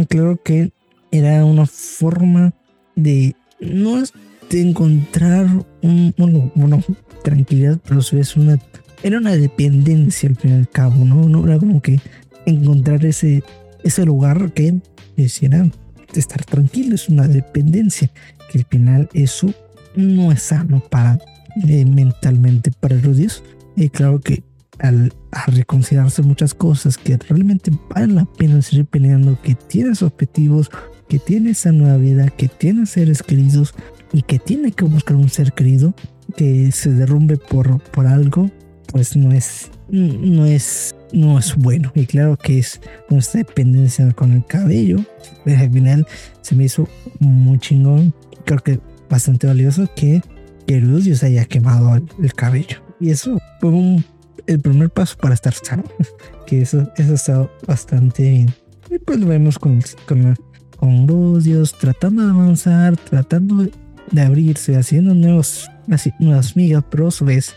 claro 0.08 0.40
que 0.42 0.72
era 1.10 1.44
una 1.44 1.66
forma 1.66 2.52
de 2.94 3.34
no 3.60 4.02
de 4.50 4.60
encontrar 4.60 5.46
un, 5.82 6.14
bueno, 6.16 6.52
bueno, 6.54 6.82
tranquilidad, 7.22 7.78
pero 7.86 8.00
es 8.00 8.36
una, 8.36 8.58
era 9.02 9.18
una 9.18 9.36
dependencia 9.36 10.28
al 10.28 10.36
fin 10.36 10.52
y 10.52 10.54
al 10.54 10.68
cabo, 10.68 11.04
¿no? 11.04 11.28
No 11.28 11.44
era 11.44 11.58
como 11.58 11.82
que 11.82 12.00
encontrar 12.44 13.04
ese, 13.04 13.42
ese 13.82 14.04
lugar 14.04 14.52
que 14.52 14.80
hiciera 15.16 15.68
estar 16.14 16.44
tranquilo, 16.44 16.94
es 16.94 17.08
una 17.08 17.26
dependencia, 17.26 18.10
que 18.50 18.58
al 18.58 18.64
final 18.66 19.08
eso 19.14 19.52
no 19.96 20.30
es 20.30 20.42
sano 20.42 20.80
para 20.80 21.18
eh, 21.66 21.84
mentalmente 21.84 22.70
para 22.70 22.98
Rudius. 22.98 23.42
Y 23.76 23.88
claro 23.88 24.20
que 24.20 24.42
al 24.78 25.12
reconsiderarse 25.46 26.22
muchas 26.22 26.54
cosas 26.54 26.96
que 26.96 27.16
realmente 27.16 27.70
valen 27.90 28.16
la 28.16 28.24
pena 28.24 28.62
seguir 28.62 28.86
peleando, 28.86 29.40
que 29.42 29.54
tienes 29.54 30.02
objetivos, 30.02 30.70
que 31.08 31.18
tiene 31.18 31.50
esa 31.50 31.72
nueva 31.72 31.96
vida, 31.96 32.28
que 32.28 32.48
tiene 32.48 32.86
seres 32.86 33.22
queridos 33.22 33.74
y 34.12 34.22
que 34.22 34.38
tiene 34.38 34.72
que 34.72 34.84
buscar 34.84 35.16
un 35.16 35.28
ser 35.28 35.52
querido 35.52 35.94
que 36.36 36.70
se 36.72 36.90
derrumbe 36.92 37.36
por, 37.36 37.80
por 37.90 38.06
algo, 38.06 38.50
pues 38.92 39.16
no 39.16 39.32
es, 39.32 39.70
no 39.88 40.44
es, 40.44 40.94
no 41.12 41.38
es 41.38 41.54
bueno. 41.56 41.92
Y 41.94 42.06
claro 42.06 42.36
que 42.36 42.58
es 42.58 42.80
nuestra 43.08 43.38
dependencia 43.38 44.10
con 44.12 44.32
el 44.32 44.44
cabello. 44.44 44.98
Al 45.46 45.70
final 45.70 46.06
se 46.42 46.54
me 46.54 46.64
hizo 46.64 46.88
muy 47.20 47.58
chingón. 47.58 48.14
Creo 48.44 48.58
que 48.60 48.80
bastante 49.08 49.46
valioso 49.46 49.88
que 49.94 50.20
que 50.66 51.14
se 51.14 51.26
haya 51.26 51.44
quemado 51.44 51.94
el, 51.94 52.34
cabello. 52.34 52.82
Y 53.00 53.10
eso 53.10 53.38
fue 53.60 53.70
un, 53.70 54.04
el 54.46 54.60
primer 54.60 54.90
paso 54.90 55.16
para 55.18 55.34
estar 55.34 55.54
sano. 55.54 55.84
que 56.46 56.62
eso, 56.62 56.88
eso 56.96 57.14
estado 57.14 57.50
bastante 57.66 58.22
bien. 58.22 58.54
Y 58.90 58.98
pues 58.98 59.18
lo 59.18 59.26
vemos 59.26 59.58
con, 59.58 59.82
con, 60.06 60.36
con 60.76 61.08
Rudios 61.08 61.76
tratando 61.78 62.24
de 62.24 62.30
avanzar, 62.30 62.96
tratando 62.96 63.66
de 64.10 64.20
abrirse, 64.20 64.76
haciendo 64.76 65.14
nuevos, 65.14 65.68
así, 65.90 66.12
nuevas 66.20 66.56
migas, 66.56 66.84
pero 66.90 67.08
a 67.08 67.10
su 67.10 67.24
vez 67.24 67.54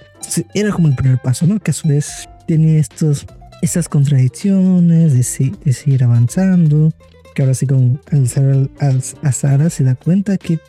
era 0.53 0.71
como 0.71 0.87
el 0.87 0.95
primer 0.95 1.19
paso, 1.19 1.45
¿no? 1.45 1.59
Que 1.59 1.71
a 1.71 1.73
su 1.73 1.87
vez 1.87 2.27
tiene 2.47 2.79
estos, 2.79 3.27
estas 3.61 3.87
contradicciones 3.87 5.13
de, 5.13 5.53
de 5.63 5.73
seguir 5.73 6.03
avanzando. 6.03 6.91
Que 7.35 7.43
ahora 7.43 7.53
sí 7.53 7.67
con 7.67 8.01
al, 8.11 8.71
al, 8.79 9.03
a 9.21 9.31
Sara 9.31 9.69
se 9.69 9.83
da 9.83 9.95
cuenta 9.95 10.37
que 10.37 10.59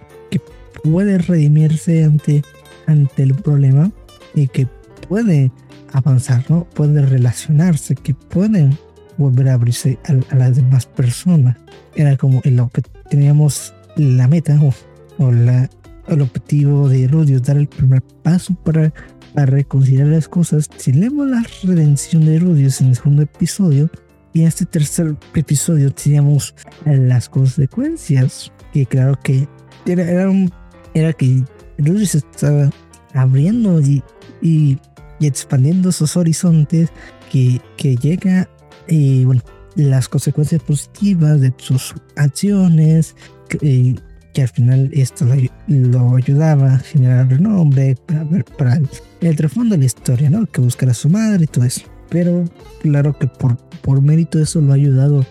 puede 0.83 1.19
redimirse 1.19 2.05
ante, 2.05 2.43
ante 2.87 3.23
el 3.23 3.35
problema 3.35 3.91
y 4.35 4.49
que 4.49 4.67
puede 5.09 5.51
avanzar, 5.93 6.45
¿no? 6.49 6.65
Puede 6.65 7.05
relacionarse, 7.05 7.95
que 7.95 8.15
puede 8.15 8.71
volver 9.17 9.49
a 9.49 9.55
abrirse 9.55 9.99
a, 10.07 10.35
las 10.35 10.57
demás 10.57 10.87
personas. 10.87 11.57
Era 11.95 12.17
como 12.17 12.41
el 12.45 12.61
que 12.73 12.83
teníamos 13.09 13.75
la 13.97 14.29
meta 14.29 14.59
o, 15.19 15.33
la, 15.33 15.69
el 16.09 16.21
objetivo 16.23 16.89
de 16.89 17.09
Rudius, 17.09 17.43
dar 17.43 17.59
el 17.59 17.69
primer 17.69 18.03
paso 18.23 18.55
para, 18.55 18.93
para 19.35 19.47
reconciliar 19.47 20.09
las 20.09 20.29
cosas. 20.29 20.69
Si 20.77 20.93
leemos 20.93 21.29
la 21.29 21.45
redención 21.63 22.25
de 22.25 22.39
Rudius 22.39 22.81
en 22.81 22.89
el 22.89 22.97
segundo 22.97 23.23
episodio, 23.23 23.91
y 24.33 24.43
en 24.43 24.47
este 24.47 24.65
tercer 24.65 25.17
episodio 25.35 25.93
teníamos 25.93 26.55
las 26.85 27.29
consecuencias, 27.29 28.53
que 28.73 28.87
claro 28.87 29.19
que 29.23 29.49
era, 29.87 30.09
era 30.09 30.31
un 30.31 30.53
era 30.95 31.13
que 31.13 31.45
se 32.05 32.19
estaba 32.19 32.71
abriendo 33.15 33.81
y, 33.81 34.03
y, 34.43 34.79
expandiendo 35.27 35.91
esos 35.91 36.17
horizontes 36.17 36.91
que, 37.31 37.61
que 37.77 37.97
llega 37.97 38.49
y 38.89 39.25
bueno 39.25 39.43
las 39.77 40.09
consecuencias 40.09 40.63
positivas 40.63 41.41
de 41.41 41.53
sus 41.59 41.95
acciones 42.17 43.15
que, 43.49 43.97
que 44.35 44.43
al 44.43 44.49
final 44.49 44.91
esto 44.93 45.27
lo, 45.69 46.17
ayudaba 46.17 46.75
a 46.75 46.79
generar 46.79 47.29
renombre 47.29 47.97
para, 48.07 48.27
para 48.59 48.75
el, 48.77 48.89
el 49.21 49.37
trasfondo 49.37 49.75
de 49.75 49.79
la 49.79 49.85
historia 49.85 50.31
no 50.31 50.47
que 50.47 50.61
buscar 50.61 50.91
a 50.91 50.95
su 50.95 51.09
madre 51.09 51.45
y 51.45 51.47
todo 51.47 51.65
eso 51.65 51.83
pero 52.09 52.45
claro 52.83 53.17
que 53.19 53.27
por, 53.27 53.57
por 53.81 54.03
mérito 54.03 54.39
de 54.39 54.45
eso 54.45 54.61
lo 54.61 54.73
ha 54.73 54.75
ayudado 54.75 55.25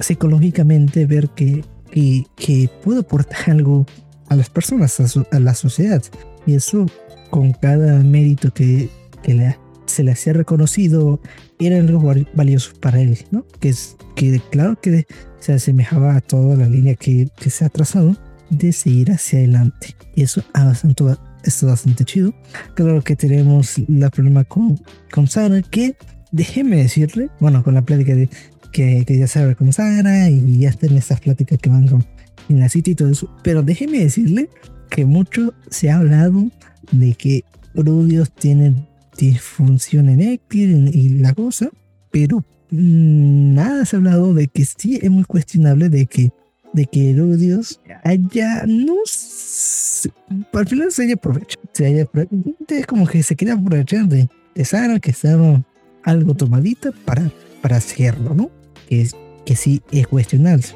psicológicamente 0.00 1.06
ver 1.06 1.30
que, 1.30 1.64
que, 1.90 2.26
que 2.36 2.68
pudo 2.82 3.00
aportar 3.00 3.50
algo 3.50 3.86
a 4.28 4.36
las 4.36 4.50
personas, 4.50 5.00
a, 5.30 5.38
la 5.40 5.54
sociedad. 5.54 6.02
Y 6.46 6.54
eso, 6.54 6.86
con 7.30 7.52
cada 7.52 8.02
mérito 8.02 8.52
que, 8.52 8.88
que 9.26 9.56
se 9.86 10.04
le 10.04 10.12
hacía 10.12 10.32
reconocido, 10.32 11.20
era 11.58 11.78
algo 11.78 12.14
valioso 12.34 12.72
para 12.80 13.00
él, 13.00 13.18
¿no? 13.32 13.44
Que, 13.60 13.70
es, 13.70 13.96
que 14.14 14.40
claro 14.50 14.80
que 14.80 15.06
se 15.40 15.52
asemejaba 15.52 16.16
a 16.16 16.20
toda 16.20 16.56
la 16.56 16.68
línea 16.68 16.94
que, 16.94 17.28
que 17.36 17.50
se 17.50 17.64
ha 17.64 17.68
trazado 17.68 18.16
de 18.50 18.72
seguir 18.72 19.10
hacia 19.10 19.40
adelante. 19.40 19.96
Y 20.14 20.22
eso 20.22 20.44
ha 20.54 20.64
bastante, 20.64 21.04
está 21.42 21.66
bastante 21.66 22.04
chido. 22.04 22.32
Claro 22.74 23.02
que 23.02 23.16
tenemos 23.16 23.80
la 23.88 24.10
problema 24.10 24.44
con, 24.44 24.80
con 25.12 25.26
Sara, 25.26 25.60
que 25.62 25.96
déjeme 26.30 26.76
decirle, 26.76 27.28
bueno, 27.40 27.64
con 27.64 27.74
la 27.74 27.82
plática 27.82 28.14
de 28.14 28.28
que, 28.72 29.04
que 29.04 29.18
ya 29.18 29.26
sabe 29.26 29.56
con 29.56 29.72
Sara 29.72 30.30
y 30.30 30.58
ya 30.58 30.70
están 30.70 30.96
estas 30.96 31.20
pláticas 31.20 31.58
que 31.58 31.70
van 31.70 31.88
con 31.88 32.04
en 32.48 32.60
la 32.60 32.68
City 32.68 32.92
y 32.92 32.94
todo 32.94 33.10
eso. 33.10 33.28
Pero 33.42 33.64
déjeme 33.64 33.98
decirle 33.98 34.48
que 34.88 35.04
mucho 35.04 35.52
se 35.68 35.90
ha 35.90 35.96
hablado 35.96 36.48
de 36.92 37.14
que 37.14 37.44
Rudios 37.74 38.30
tiene 38.32 38.74
disfunción 39.16 40.08
en 40.08 40.40
y 40.52 41.08
la 41.18 41.34
cosa, 41.34 41.70
pero 42.10 42.44
nada 42.70 43.84
se 43.84 43.96
ha 43.96 43.98
hablado 43.98 44.34
de 44.34 44.48
que 44.48 44.64
sí 44.64 44.98
es 45.00 45.10
muy 45.10 45.24
cuestionable 45.24 45.88
de 45.88 46.06
que 46.06 46.32
de 46.72 46.84
que 46.86 47.14
Rudios 47.16 47.80
haya 48.02 48.64
no 48.66 48.96
al 50.52 50.68
final 50.68 50.92
se 50.92 51.04
haya 51.04 51.14
aprovechado 51.14 51.62
se 51.72 51.86
haya 51.86 52.08
es 52.68 52.86
como 52.86 53.06
que 53.06 53.22
se 53.22 53.36
quiere 53.36 53.52
aprovechar 53.52 54.08
de, 54.08 54.28
de 54.54 54.64
Sara 54.64 54.98
que 54.98 55.12
estaba 55.12 55.64
algo 56.02 56.34
tomadita 56.34 56.90
para 57.04 57.30
para 57.62 57.76
hacerlo 57.76 58.34
no 58.34 58.50
que, 58.88 59.08
que 59.44 59.56
sí 59.56 59.80
es 59.92 60.08
cuestionable 60.08 60.66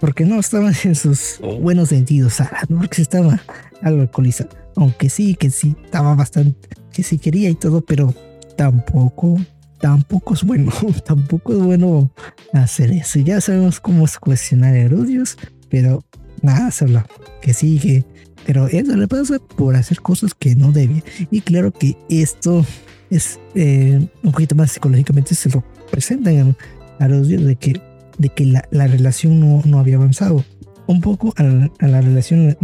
porque 0.00 0.24
no 0.24 0.40
estaba 0.40 0.70
en 0.84 0.94
sus 0.94 1.40
buenos 1.60 1.90
sentidos, 1.90 2.34
Sara, 2.34 2.62
¿no? 2.68 2.78
porque 2.78 3.02
estaba 3.02 3.40
algo 3.82 4.00
alcoholizada. 4.02 4.50
Aunque 4.76 5.10
sí, 5.10 5.34
que 5.34 5.50
sí, 5.50 5.76
estaba 5.84 6.14
bastante, 6.14 6.68
que 6.98 7.04
sí 7.04 7.16
quería 7.16 7.48
y 7.48 7.54
todo, 7.54 7.80
pero 7.80 8.12
tampoco, 8.56 9.36
tampoco 9.80 10.34
es 10.34 10.42
bueno, 10.42 10.72
tampoco 11.06 11.52
es 11.52 11.60
bueno 11.60 12.10
hacer 12.52 12.90
eso. 12.90 13.20
Ya 13.20 13.40
sabemos 13.40 13.78
cómo 13.78 14.04
es 14.04 14.18
cuestionar 14.18 14.74
erudios, 14.74 15.38
pero 15.68 16.04
nada, 16.42 16.72
se 16.72 16.86
habla 16.86 17.06
que 17.40 17.54
sí, 17.54 17.78
que, 17.78 18.04
pero 18.44 18.66
eso 18.66 18.96
le 18.96 19.06
pasa 19.06 19.38
por 19.38 19.76
hacer 19.76 20.00
cosas 20.00 20.34
que 20.34 20.56
no 20.56 20.72
debe. 20.72 21.04
Y 21.30 21.40
claro 21.40 21.70
que 21.70 21.96
esto 22.08 22.66
es 23.10 23.38
eh, 23.54 24.04
un 24.24 24.32
poquito 24.32 24.56
más 24.56 24.72
psicológicamente 24.72 25.36
se 25.36 25.50
lo 25.50 25.62
presentan 25.92 26.56
a 26.98 27.04
Erudios 27.04 27.44
de 27.44 27.54
que 27.54 27.80
de 28.18 28.28
que 28.30 28.44
la, 28.44 28.66
la 28.72 28.88
relación 28.88 29.38
no, 29.38 29.62
no, 29.64 29.78
había 29.78 29.94
avanzado. 29.94 30.44
Un 30.88 31.00
poco 31.00 31.32
a 31.36 31.44
la 31.86 32.00
relación 32.00 32.56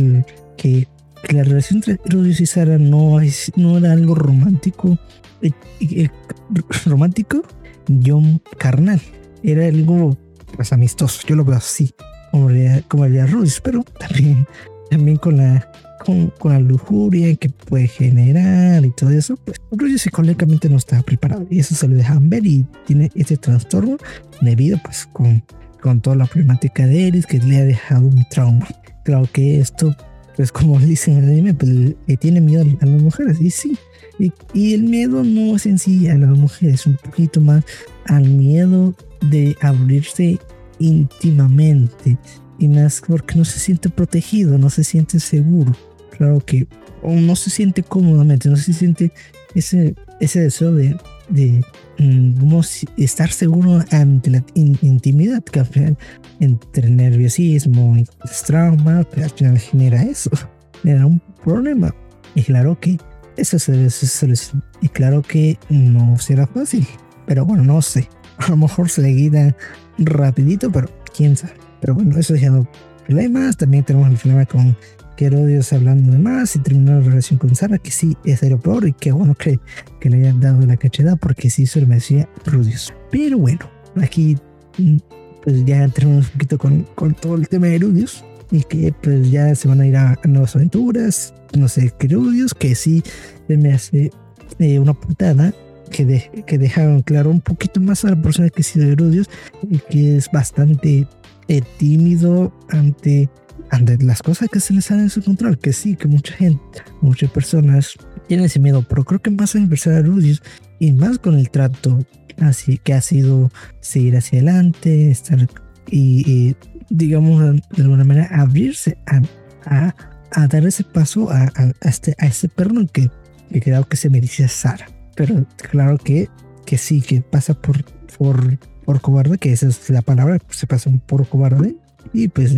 que, 0.57 0.89
que, 1.25 1.37
la 1.37 1.45
relación 1.45 1.79
entre 1.79 1.99
Rudius 2.05 2.41
y 2.41 2.47
Sara 2.47 2.79
no, 2.79 3.21
es, 3.21 3.53
no 3.57 3.79
era 3.79 3.93
algo 3.93 4.15
romántico, 4.15 4.99
eh, 5.43 5.51
eh, 5.81 6.09
romántico, 6.87 7.43
yo 7.89 8.21
carnal. 8.59 9.01
Era 9.43 9.67
algo 9.67 10.17
pues 10.57 10.73
amistoso, 10.73 11.21
yo 11.27 11.37
lo 11.37 11.45
veo 11.45 11.57
así, 11.57 11.93
como 12.31 12.51
le 12.51 12.85
como 12.89 13.05
Rudius, 13.07 13.61
pero 13.61 13.83
también, 13.83 14.47
también 14.91 15.17
con 15.17 15.37
la 15.37 15.71
con, 16.05 16.29
con, 16.39 16.53
la 16.53 16.61
lujuria 16.61 17.35
que 17.37 17.49
puede 17.49 17.89
generar 17.89 18.85
y 18.85 18.91
todo 18.91 19.11
eso, 19.11 19.37
pues 19.37 19.59
Rudy 19.71 19.99
psicológicamente 19.99 20.69
no 20.69 20.77
está 20.77 21.03
preparado 21.03 21.47
y 21.51 21.61
eso 21.61 21.75
se 21.75 21.89
lo 21.89 21.97
dejan 21.97 22.29
ver 22.29 22.47
y 22.47 22.67
tiene 22.87 23.11
ese 23.15 23.37
trastorno 23.37 23.97
debido 24.41 24.79
pues 24.85 25.09
con, 25.13 25.43
con 25.81 26.01
toda 26.01 26.17
la 26.17 26.27
problemática 26.27 26.87
de 26.87 27.09
Eris 27.09 27.27
que 27.27 27.39
le 27.39 27.59
ha 27.59 27.65
dejado 27.65 28.07
un 28.07 28.25
trauma. 28.29 28.69
Claro 29.05 29.29
que 29.33 29.61
esto, 29.61 29.95
pues 30.37 30.53
como 30.53 30.79
dicen 30.81 31.19
en 31.19 31.25
el 31.25 31.31
anime, 31.31 31.55
pues 31.55 31.71
le 32.07 32.17
tiene 32.17 32.41
miedo 32.41 32.65
a 32.81 32.87
las 32.87 33.03
mujeres 33.03 33.41
y 33.41 33.51
sí. 33.51 33.77
Y, 34.19 34.33
y 34.53 34.75
el 34.75 34.85
miedo 34.85 35.25
no 35.25 35.57
es 35.57 35.67
en 35.67 35.79
sí 35.79 36.09
a 36.09 36.17
las 36.17 36.31
mujeres, 36.31 36.87
un 36.87 36.97
poquito 36.97 37.41
más 37.41 37.65
al 38.07 38.29
miedo 38.29 38.95
de 39.31 39.57
abrirse 39.61 40.39
íntimamente 40.79 42.17
y 42.59 42.69
más 42.69 43.03
porque 43.07 43.35
no 43.37 43.45
se 43.45 43.59
siente 43.59 43.89
protegido, 43.89 44.59
no 44.59 44.71
se 44.71 44.85
siente 44.85 45.19
seguro. 45.21 45.73
Claro 46.17 46.41
que, 46.41 46.69
o 47.03 47.13
no 47.13 47.35
se 47.35 47.51
siente 47.51 47.83
cómodamente, 47.83 48.49
no 48.49 48.57
se 48.57 48.73
siente 48.73 49.13
ese, 49.55 49.95
ese 50.21 50.41
deseo 50.41 50.73
de, 50.73 50.97
de 51.29 51.65
mm, 51.99 52.61
estar 52.97 53.31
seguro 53.31 53.83
ante 53.91 54.31
la 54.31 54.45
intimidad 54.55 55.43
que 55.45 55.61
al 55.61 55.67
final 55.67 55.99
entre 56.41 56.91
nerviosismo 56.91 57.97
y 57.97 58.07
trauma, 58.47 59.05
pues, 59.05 59.25
al 59.25 59.31
final 59.31 59.59
genera 59.59 60.03
eso, 60.03 60.31
genera 60.83 61.07
un 61.07 61.21
problema. 61.43 61.95
Y 62.35 62.43
claro 62.43 62.79
que 62.79 62.99
eso 63.37 63.59
se 63.59 63.73
debe 63.73 63.91
solucionar. 63.91 64.65
Y 64.81 64.89
claro 64.89 65.23
que 65.23 65.59
no 65.69 66.19
será 66.19 66.47
fácil, 66.47 66.87
pero 67.27 67.45
bueno, 67.45 67.63
no 67.65 67.83
sé. 67.83 68.09
A 68.39 68.49
lo 68.49 68.57
mejor 68.57 68.91
se 68.91 69.03
le 69.03 69.11
guía 69.11 69.57
rapidito, 69.99 70.71
pero 70.71 70.89
quién 71.17 71.37
sabe. 71.37 71.55
Pero 71.81 71.95
bueno, 71.95 72.19
eso 72.19 72.33
dejando 72.33 72.69
problemas. 73.07 73.57
También 73.57 73.85
tenemos 73.85 74.11
el 74.11 74.17
problema 74.17 74.45
con 74.47 74.77
Herodios 75.19 75.73
hablando 75.73 76.13
de 76.13 76.19
más 76.19 76.57
y 76.57 76.59
terminó 76.59 76.93
la 76.93 77.01
relación 77.01 77.39
con 77.39 77.55
Sara, 77.55 77.79
que 77.79 77.91
sí 77.91 78.17
es 78.25 78.43
el 78.43 78.59
peor 78.59 78.87
y 78.87 78.93
qué 78.93 79.13
bueno 79.13 79.35
que, 79.35 79.59
que 80.01 80.11
le 80.11 80.19
hayan 80.19 80.41
dado 80.41 80.65
la 80.67 80.77
cachada 80.77 81.17
porque 81.17 81.51
sí 81.51 81.67
se 81.67 81.81
lo 81.81 81.87
merecía 81.87 82.29
Rudius. 82.45 82.93
Pero 83.11 83.39
bueno, 83.39 83.71
aquí 83.97 84.37
mm, 84.79 84.97
pues 85.43 85.65
ya 85.65 85.87
terminamos 85.89 86.27
un 86.27 86.33
poquito 86.33 86.59
con, 86.59 86.83
con 86.95 87.15
todo 87.15 87.37
el 87.37 87.49
tema 87.49 87.69
de 87.69 87.79
Rudius 87.79 88.25
y 88.51 88.63
que 88.63 88.95
pues 89.03 89.31
ya 89.31 89.55
se 89.55 89.69
van 89.69 89.81
a 89.81 89.87
ir 89.87 89.97
a, 89.97 90.19
nuevas 90.25 90.57
aventuras. 90.57 91.35
No 91.57 91.69
sé, 91.69 91.93
que 91.99 92.09
Rudius, 92.09 92.55
que 92.55 92.75
sí 92.75 93.03
me 93.49 93.73
hace 93.73 94.11
eh, 94.59 94.79
una 94.79 94.95
putada 94.95 95.55
que, 95.91 96.45
que 96.47 96.59
dejaron 96.59 97.03
claro 97.03 97.31
un 97.31 97.41
poquito 97.41 97.81
más 97.81 98.05
a 98.05 98.11
la 98.11 98.21
persona 98.21 98.49
que 98.51 98.63
sí 98.63 98.81
de 98.81 99.25
y 99.71 99.79
que 99.79 100.17
es 100.17 100.31
bastante 100.31 101.07
eh, 101.49 101.63
tímido 101.79 102.53
ante, 102.71 103.29
ante 103.71 103.99
las 103.99 104.23
cosas 104.23 104.49
que 104.51 104.61
se 104.61 104.75
les 104.75 104.85
salen 104.85 105.05
de 105.05 105.11
su 105.11 105.23
control. 105.23 105.59
Que 105.59 105.73
sí, 105.73 105.97
que 105.97 106.09
mucha 106.09 106.35
gente, 106.35 106.83
muchas 107.01 107.31
personas 107.31 107.95
tienen 108.29 108.47
ese 108.47 108.61
miedo, 108.61 108.85
pero 108.89 109.05
creo 109.05 109.21
que 109.21 109.31
más 109.31 109.55
en 109.55 109.65
a 109.65 110.01
Rudius 110.01 110.43
y 110.79 110.93
más 110.93 111.19
con 111.19 111.39
el 111.39 111.51
trato 111.51 112.05
así 112.41 112.79
que 112.79 112.95
ha 112.95 113.01
sido 113.01 113.51
seguir 113.81 114.17
hacia 114.17 114.39
adelante, 114.39 115.11
estar 115.11 115.49
y, 115.91 116.57
digamos 116.91 117.61
de 117.71 117.83
alguna 117.83 118.05
manera 118.05 118.29
abrirse 118.33 118.99
a, 119.07 119.21
a, 119.67 119.95
a 120.33 120.47
dar 120.49 120.67
ese 120.67 120.85
paso 120.85 121.31
a, 121.31 121.45
a, 121.55 121.73
este, 121.83 122.15
a 122.19 122.27
ese 122.27 122.49
perro 122.49 122.87
que, 122.93 123.11
que 123.51 123.61
creo 123.61 123.87
que 123.87 123.97
se 123.97 124.11
merecía 124.11 124.49
Sara. 124.49 124.87
Pero 125.15 125.47
claro 125.57 125.99
que, 125.99 126.29
que 126.67 126.79
sí, 126.79 127.01
que 127.01 127.21
pasa 127.21 127.55
por, 127.55 127.85
por, 128.19 128.59
por 128.85 129.01
cobarde, 129.01 129.39
que 129.39 129.53
esa 129.53 129.69
es 129.69 129.89
la 129.91 130.03
palabra, 130.03 130.39
se 130.51 130.67
pasa 130.67 130.91
por 131.07 131.29
cobarde. 131.29 131.77
Y 132.13 132.29
pues 132.29 132.55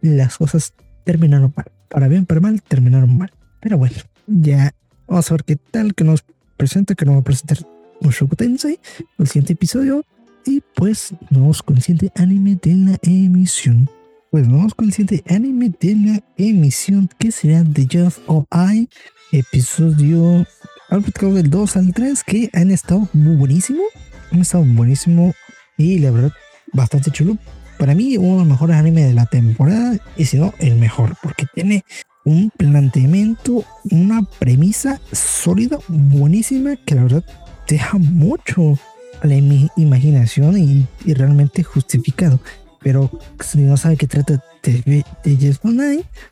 las 0.00 0.38
cosas 0.38 0.74
terminaron 1.04 1.52
mal. 1.56 1.66
Para 1.88 2.08
bien, 2.08 2.26
para 2.26 2.40
mal, 2.40 2.62
terminaron 2.62 3.16
mal. 3.16 3.32
Pero 3.60 3.78
bueno, 3.78 3.96
ya 4.26 4.74
vamos 5.06 5.30
a 5.30 5.34
ver 5.34 5.44
qué 5.44 5.56
tal 5.56 5.94
que 5.94 6.04
nos 6.04 6.24
presenta, 6.56 6.94
que 6.94 7.04
nos 7.04 7.16
va 7.16 7.20
a 7.20 7.24
presentar 7.24 7.58
Mushoku 8.00 8.36
Tensei, 8.36 8.78
el 9.18 9.26
siguiente 9.26 9.54
episodio. 9.54 10.04
Y 10.44 10.62
pues 10.74 11.12
nos 11.30 11.40
vamos 11.40 11.62
con 11.62 11.76
el 11.76 11.82
siguiente 11.82 12.12
anime 12.20 12.58
de 12.62 12.74
la 12.74 12.98
emisión. 13.02 13.90
Pues 14.30 14.48
vamos 14.48 14.74
con 14.74 14.86
el 14.86 14.92
siguiente 14.92 15.34
anime 15.34 15.72
de 15.80 15.94
la 15.96 16.22
emisión, 16.36 17.08
que 17.18 17.32
será 17.32 17.64
The 17.64 17.86
Jeff 17.88 18.18
of 18.26 18.44
I, 18.52 18.88
episodio 19.32 20.46
del 20.90 21.50
2 21.50 21.76
al 21.76 21.92
3 21.92 22.24
que 22.24 22.50
han 22.52 22.70
estado 22.70 23.08
muy 23.12 23.36
buenísimo. 23.36 23.82
Han 24.30 24.40
estado 24.40 24.64
buenísimo 24.64 25.34
y 25.76 25.98
la 25.98 26.10
verdad 26.10 26.32
bastante 26.72 27.10
chulo. 27.10 27.38
Para 27.78 27.94
mí 27.94 28.16
uno 28.16 28.32
de 28.32 28.38
los 28.40 28.48
mejores 28.48 28.76
animes 28.76 29.06
de 29.06 29.14
la 29.14 29.26
temporada 29.26 29.96
y 30.16 30.24
si 30.24 30.38
no 30.38 30.54
el 30.58 30.76
mejor 30.76 31.16
porque 31.22 31.46
tiene 31.54 31.84
un 32.24 32.50
planteamiento, 32.50 33.64
una 33.90 34.22
premisa 34.22 35.00
sólida, 35.12 35.78
buenísima 35.88 36.76
que 36.76 36.96
la 36.96 37.04
verdad 37.04 37.24
deja 37.68 37.98
mucho 37.98 38.78
a 39.22 39.26
la 39.26 39.36
imaginación 39.76 40.58
y, 40.58 40.86
realmente 41.14 41.62
justificado. 41.62 42.40
Pero 42.82 43.10
si 43.40 43.58
no 43.58 43.76
sabe 43.76 43.96
qué 43.96 44.06
trata 44.06 44.42
de, 44.62 45.04
de 45.24 45.36
Yes 45.36 45.60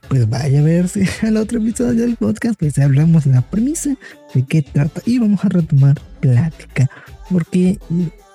pues 0.08 0.28
vaya 0.28 0.60
a 0.60 0.62
verse 0.62 1.08
al 1.22 1.36
otro 1.36 1.58
episodio 1.58 2.02
del 2.02 2.16
podcast, 2.16 2.58
pues 2.58 2.78
hablamos 2.78 3.24
de 3.24 3.32
la 3.32 3.42
premisa, 3.42 3.94
de 4.34 4.42
qué 4.44 4.62
trata 4.62 5.00
y 5.06 5.18
vamos 5.18 5.44
a 5.44 5.48
retomar 5.48 6.00
plática. 6.20 6.90
Porque 7.30 7.78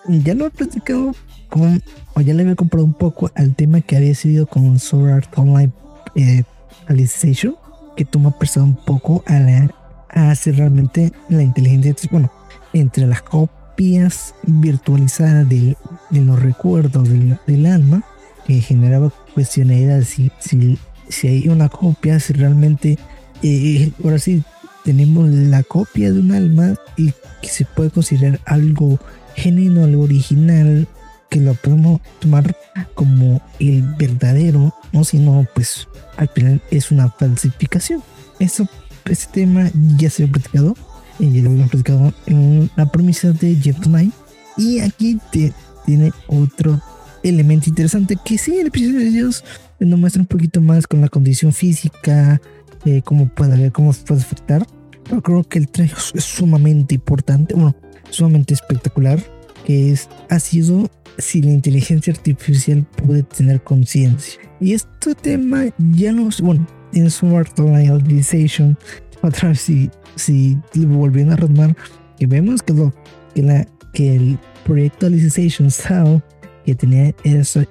ya 0.07 0.33
lo 0.33 0.47
he 0.47 0.49
platicado 0.49 1.15
con, 1.49 1.81
o 2.13 2.21
ya 2.21 2.33
le 2.33 2.43
había 2.43 2.55
comprado 2.55 2.85
un 2.85 2.93
poco 2.93 3.31
al 3.35 3.55
tema 3.55 3.81
que 3.81 3.97
había 3.97 4.15
sido 4.15 4.47
con 4.47 4.79
Sword 4.79 5.11
Art 5.11 5.37
Online 5.37 5.71
eh, 6.15 6.43
Alicization, 6.87 7.55
que 7.95 8.05
toma 8.05 8.37
prestado 8.37 8.65
un 8.65 8.75
poco 8.75 9.23
a, 9.27 9.39
la, 9.39 9.71
a 10.09 10.31
hacer 10.31 10.57
realmente 10.57 11.11
la 11.29 11.43
inteligencia, 11.43 12.09
bueno, 12.11 12.31
entre 12.73 13.05
las 13.07 13.21
copias 13.21 14.35
virtualizadas 14.43 15.47
de, 15.47 15.77
de 16.09 16.21
los 16.21 16.41
recuerdos 16.41 17.07
del, 17.07 17.37
del 17.47 17.65
alma 17.65 18.03
que 18.45 18.61
generaba 18.61 19.11
cuestiones 19.33 20.07
si, 20.07 20.31
si, 20.39 20.77
si 21.07 21.27
hay 21.27 21.47
una 21.49 21.69
copia, 21.69 22.19
si 22.19 22.33
realmente, 22.33 22.97
eh, 23.43 23.91
ahora 24.03 24.17
sí, 24.17 24.43
tenemos 24.83 25.29
la 25.29 25.63
copia 25.63 26.11
de 26.11 26.19
un 26.19 26.31
alma 26.31 26.75
y 26.97 27.13
que 27.41 27.49
se 27.49 27.65
puede 27.65 27.89
considerar 27.89 28.39
algo 28.45 28.99
genuino, 29.35 29.83
algo 29.83 30.03
original, 30.03 30.87
que 31.29 31.39
lo 31.39 31.53
podemos 31.53 32.01
tomar 32.19 32.55
como 32.95 33.41
el 33.59 33.83
verdadero, 33.97 34.73
no 34.91 35.03
si 35.03 35.19
no, 35.19 35.45
pues 35.53 35.87
al 36.17 36.29
final 36.29 36.61
es 36.71 36.91
una 36.91 37.09
falsificación. 37.09 38.01
Eso, 38.39 38.67
ese 39.05 39.27
tema 39.31 39.69
ya 39.97 40.09
se 40.09 40.23
ha 40.23 40.27
platicado, 40.27 40.75
ya 41.19 41.41
lo 41.41 41.51
hemos 41.51 41.69
platicado 41.69 42.13
en 42.25 42.69
la 42.75 42.91
premisa 42.91 43.31
de 43.31 43.55
Jeff 43.55 43.79
Knight. 43.81 44.13
Y 44.57 44.79
aquí 44.79 45.19
te, 45.31 45.53
tiene 45.85 46.11
otro 46.27 46.81
elemento 47.23 47.69
interesante 47.69 48.17
que 48.23 48.37
sí, 48.37 48.57
el 48.57 48.67
episodio 48.67 48.99
de 48.99 49.07
ellos 49.07 49.43
nos 49.79 49.99
muestra 49.99 50.21
un 50.21 50.27
poquito 50.27 50.61
más 50.61 50.87
con 50.87 51.01
la 51.01 51.09
condición 51.09 51.53
física, 51.53 52.41
eh, 52.85 53.01
cómo 53.03 53.27
puede 53.29 53.53
haber, 53.53 53.71
cómo 53.71 53.93
se 53.93 54.03
puede 54.03 54.21
afectar. 54.21 54.65
Pero 55.03 55.21
creo 55.21 55.43
que 55.43 55.59
el 55.59 55.67
traje 55.67 55.93
es 56.13 56.23
sumamente 56.23 56.95
importante, 56.95 57.55
bueno, 57.55 57.75
sumamente 58.09 58.53
espectacular, 58.53 59.19
que 59.65 59.91
es, 59.91 60.07
ha 60.29 60.39
sido 60.39 60.89
si 61.17 61.41
la 61.41 61.51
inteligencia 61.51 62.13
artificial 62.13 62.85
puede 62.95 63.23
tener 63.23 63.61
conciencia. 63.63 64.39
Y 64.59 64.73
este 64.73 65.15
tema 65.15 65.65
ya 65.93 66.11
no, 66.11 66.29
bueno, 66.41 66.65
en 66.93 67.09
Smart 67.09 67.57
Organization, 67.59 68.77
otra 69.21 69.49
vez 69.49 69.61
si, 69.61 69.89
si 70.15 70.57
volviendo 70.75 71.33
a 71.33 71.37
retomar, 71.37 71.75
que 72.17 72.27
vemos 72.27 72.61
que, 72.61 72.73
lo, 72.73 72.93
que, 73.33 73.41
la, 73.41 73.67
que 73.93 74.15
el 74.15 74.39
proyecto 74.65 75.07
Alicization 75.07 75.71
SAO 75.71 76.21
que 76.65 76.75
tenía 76.75 77.13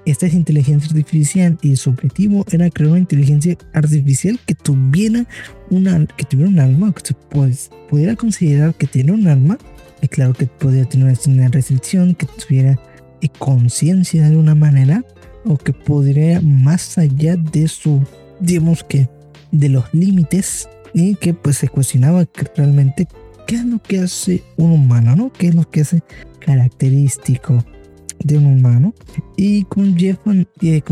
esta 0.04 0.26
inteligencia 0.28 0.88
artificial 0.88 1.58
y 1.62 1.76
su 1.76 1.90
objetivo 1.90 2.44
era 2.50 2.70
crear 2.70 2.90
una 2.90 3.00
inteligencia 3.00 3.56
artificial 3.72 4.38
que 4.46 4.54
tuviera 4.54 5.26
una 5.70 6.06
que 6.06 6.24
tuviera 6.24 6.50
un 6.50 6.58
alma 6.58 6.92
que 6.92 7.06
se 7.06 7.14
pues, 7.14 7.70
pudiera 7.88 8.16
considerar 8.16 8.74
que 8.74 8.86
tiene 8.86 9.12
un 9.12 9.26
alma 9.28 9.58
y 10.00 10.08
claro 10.08 10.32
que 10.32 10.46
podría 10.46 10.84
tener 10.84 11.16
una 11.26 11.48
restricción 11.48 12.14
que 12.14 12.26
tuviera 12.26 12.78
eh, 13.20 13.28
conciencia 13.38 14.22
de 14.22 14.28
alguna 14.28 14.54
manera 14.54 15.04
o 15.44 15.56
que 15.56 15.72
podría 15.72 16.40
más 16.40 16.98
allá 16.98 17.36
de 17.36 17.68
su 17.68 18.02
digamos 18.40 18.84
que 18.84 19.08
de 19.52 19.68
los 19.68 19.84
límites 19.92 20.68
y 20.94 21.14
que 21.16 21.34
pues 21.34 21.58
se 21.58 21.68
cuestionaba 21.68 22.26
realmente 22.56 23.08
qué 23.46 23.56
es 23.56 23.64
lo 23.64 23.80
que 23.80 24.00
hace 24.00 24.42
un 24.56 24.72
humano 24.72 25.16
no 25.16 25.32
qué 25.32 25.48
es 25.48 25.54
lo 25.54 25.68
que 25.68 25.82
hace 25.82 26.02
característico 26.40 27.64
de 28.24 28.38
un 28.38 28.46
humano. 28.46 28.94
Y 29.36 29.64
con 29.64 29.96
Jeff, 29.96 30.18
eh, 30.26 30.82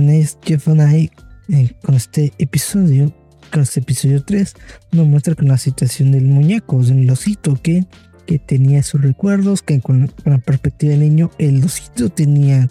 con 1.83 1.95
este 1.95 2.33
episodio, 2.39 3.12
con 3.53 3.62
este 3.62 3.81
episodio 3.81 4.23
3, 4.23 4.55
nos 4.93 5.07
muestra 5.07 5.35
con 5.35 5.49
la 5.49 5.59
situación 5.59 6.12
del 6.12 6.25
muñeco, 6.25 6.83
del 6.83 7.11
osito 7.11 7.59
que, 7.62 7.87
que 8.27 8.39
tenía 8.39 8.83
sus 8.83 9.01
recuerdos, 9.01 9.62
que 9.62 9.81
con, 9.81 10.11
la 10.25 10.39
perspectiva 10.39 10.93
del 10.93 11.01
niño, 11.01 11.31
el 11.39 11.62
osito 11.65 12.09
tenía, 12.09 12.69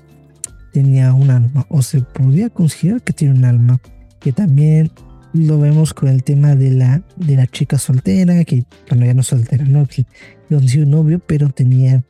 tenía 0.73 1.13
un 1.13 1.29
alma, 1.29 1.65
o 1.69 1.81
se 1.81 2.01
podía 2.01 2.49
considerar 2.49 3.01
que 3.01 3.13
tiene 3.13 3.35
un 3.35 3.45
alma, 3.45 3.79
que 4.19 4.33
también 4.33 4.91
lo 5.33 5.59
vemos 5.59 5.93
con 5.93 6.09
el 6.09 6.23
tema 6.23 6.55
de 6.55 6.71
la, 6.71 7.01
de 7.17 7.35
la 7.35 7.47
chica 7.47 7.77
soltera, 7.77 8.43
que 8.45 8.65
bueno, 8.89 9.05
ya 9.05 9.13
no 9.13 9.23
soltera, 9.23 9.65
¿no? 9.65 9.85
Que 9.85 10.05
consiguió 10.49 10.85
un 10.85 10.91
novio, 10.91 11.19
pero 11.19 11.49
tenía 11.49 12.03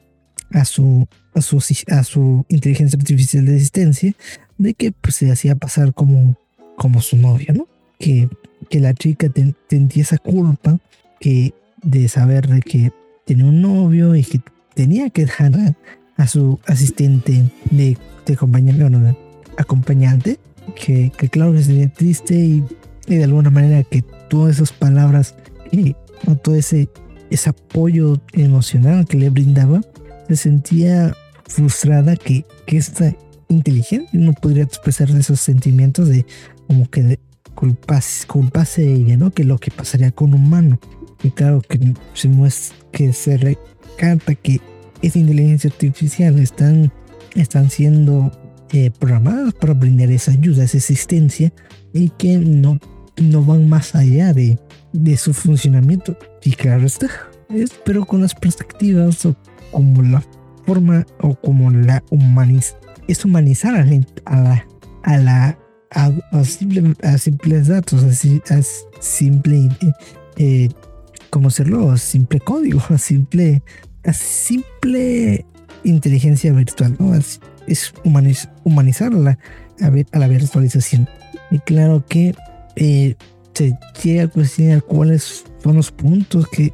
a 0.55 0.63
su, 0.63 1.07
a 1.33 1.41
su, 1.41 1.61
a 1.89 2.03
su 2.03 2.45
inteligencia 2.47 2.97
artificial 2.97 3.45
de 3.45 3.55
existencia, 3.55 4.13
de 4.57 4.73
que 4.73 4.91
pues, 4.93 5.15
se 5.15 5.31
hacía 5.31 5.55
pasar 5.55 5.93
como, 5.93 6.37
como 6.77 7.01
su 7.01 7.17
novio, 7.17 7.53
¿no? 7.53 7.67
Que, 7.99 8.29
que 8.69 8.79
la 8.79 8.93
chica 8.93 9.29
sentía 9.69 10.03
esa 10.03 10.17
culpa 10.17 10.79
que 11.19 11.53
de 11.83 12.07
saber 12.07 12.47
de 12.47 12.61
que 12.61 12.91
tenía 13.25 13.45
un 13.45 13.61
novio 13.61 14.15
y 14.15 14.23
que 14.23 14.41
tenía 14.73 15.09
que 15.09 15.25
dejar 15.25 15.75
a, 16.17 16.27
su 16.27 16.59
asistente 16.65 17.43
de, 17.71 17.97
de 18.25 18.33
acompañamiento, 18.33 19.17
acompañante, 19.57 20.39
que, 20.75 21.11
que 21.17 21.29
claro 21.29 21.51
que 21.51 21.63
sería 21.63 21.89
triste 21.89 22.35
y, 22.35 22.63
y, 23.07 23.15
de 23.15 23.23
alguna 23.25 23.49
manera 23.49 23.83
que 23.83 24.01
todas 24.29 24.55
esas 24.55 24.71
palabras 24.71 25.35
y 25.71 25.95
todo 26.41 26.55
ese, 26.55 26.89
ese 27.29 27.49
apoyo 27.49 28.21
emocional 28.33 29.05
que 29.05 29.17
le 29.17 29.29
brindaba, 29.29 29.81
se 30.27 30.35
sentía 30.35 31.13
frustrada 31.47 32.15
que, 32.15 32.45
que 32.65 32.77
esta 32.77 33.15
inteligencia 33.49 34.09
no 34.13 34.33
podría 34.33 34.63
expresar 34.63 35.09
esos 35.11 35.39
sentimientos 35.39 36.09
de 36.09 36.25
como 36.67 36.89
que 36.89 37.03
de 37.03 37.19
culpase, 37.53 38.27
culpase 38.27 38.93
ella, 38.93 39.17
¿no? 39.17 39.31
Que 39.31 39.43
lo 39.43 39.57
que 39.57 39.71
pasaría 39.71 40.11
con 40.11 40.33
un 40.33 40.45
humano. 40.45 40.79
Y 41.23 41.31
claro 41.31 41.61
que 41.61 41.93
se 42.13 42.27
muestra 42.27 42.77
que 42.91 43.13
se 43.13 43.37
recata 43.37 44.35
que 44.35 44.59
esa 45.01 45.19
inteligencia 45.19 45.69
artificial 45.69 46.39
están, 46.39 46.91
están 47.35 47.69
siendo 47.69 48.31
eh, 48.71 48.91
programadas 48.91 49.53
para 49.53 49.73
brindar 49.73 50.11
esa 50.11 50.31
ayuda, 50.31 50.63
esa 50.63 50.77
asistencia 50.77 51.51
y 51.93 52.09
que 52.09 52.37
no, 52.37 52.79
no 53.17 53.43
van 53.43 53.69
más 53.69 53.95
allá 53.95 54.33
de, 54.33 54.59
de 54.93 55.17
su 55.17 55.33
funcionamiento. 55.33 56.17
Y 56.43 56.51
claro 56.51 56.85
está, 56.85 57.09
es, 57.49 57.71
pero 57.85 58.05
con 58.05 58.21
las 58.21 58.35
perspectivas 58.35 59.25
o 59.25 59.35
como 59.71 60.01
la 60.01 60.23
forma 60.65 61.05
o 61.21 61.35
como 61.35 61.71
la 61.71 62.03
humaniz 62.09 62.75
es 63.07 63.23
humanizar 63.23 63.75
a 63.75 63.85
la, 63.85 64.05
a 64.25 64.37
la, 64.37 64.65
a 65.03 65.17
la 65.17 65.57
a, 66.31 66.43
simple, 66.43 66.93
a 67.03 67.17
simples 67.17 67.67
datos, 67.67 68.03
a, 68.03 68.55
a 68.55 68.61
simple 68.99 69.69
eh, 70.37 70.69
¿cómo 71.29 71.49
hacerlo? 71.49 71.95
Simple 71.97 72.39
código, 72.39 72.81
a 72.89 72.97
simple, 72.97 73.61
a 74.03 74.13
simple 74.13 75.45
inteligencia 75.83 76.51
virtual, 76.53 76.95
¿no? 76.99 77.13
Es, 77.15 77.39
es 77.67 77.93
humanizarla 78.63 79.37
a, 79.81 79.91
a 80.11 80.19
la 80.19 80.27
virtualización. 80.27 81.07
Y 81.51 81.59
claro 81.59 82.05
que 82.07 82.33
eh, 82.75 83.15
se 83.53 83.77
llega 84.03 84.23
a 84.23 84.27
cuestionar 84.27 84.81
cuáles 84.83 85.45
son 85.63 85.75
los 85.75 85.91
puntos 85.91 86.47
que, 86.49 86.73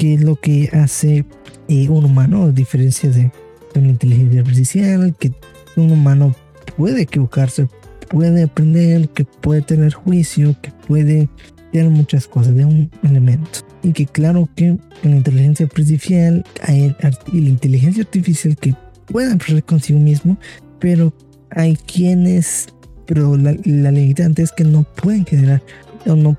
que, 0.00 0.14
es 0.14 0.22
lo 0.22 0.36
que 0.36 0.70
hace 0.72 1.26
eh, 1.68 1.88
un 1.90 2.06
humano, 2.06 2.44
a 2.44 2.52
diferencia 2.52 3.10
de, 3.10 3.30
de, 3.74 3.80
una 3.80 3.90
inteligencia 3.90 4.40
artificial, 4.40 5.14
que 5.18 5.32
un 5.76 5.92
humano 5.92 6.34
puede 6.78 7.02
equivocarse, 7.02 7.68
puede 8.08 8.44
aprender, 8.44 9.10
que 9.10 9.26
puede 9.26 9.60
tener 9.60 9.92
juicio, 9.92 10.56
que 10.62 10.72
puede 10.88 11.28
de 11.74 11.84
muchas 11.90 12.26
cosas, 12.26 12.54
de 12.54 12.64
un 12.64 12.90
elemento. 13.02 13.60
Y 13.82 13.92
que 13.92 14.06
claro 14.06 14.48
que 14.56 14.78
la 15.02 15.16
inteligencia 15.16 15.66
artificial 15.66 16.44
hay 16.62 16.96
la 17.00 17.48
inteligencia 17.48 18.02
artificial 18.02 18.56
que 18.56 18.74
puede 19.04 19.34
aprender 19.34 19.64
consigo 19.64 20.00
mismo, 20.00 20.38
pero 20.78 21.12
hay 21.50 21.76
quienes, 21.76 22.68
pero 23.04 23.36
la, 23.36 23.54
la 23.66 23.92
limitante 23.92 24.42
es 24.42 24.50
que 24.50 24.64
no 24.64 24.82
pueden 24.82 25.26
generar 25.26 25.62
o 26.06 26.16
no 26.16 26.38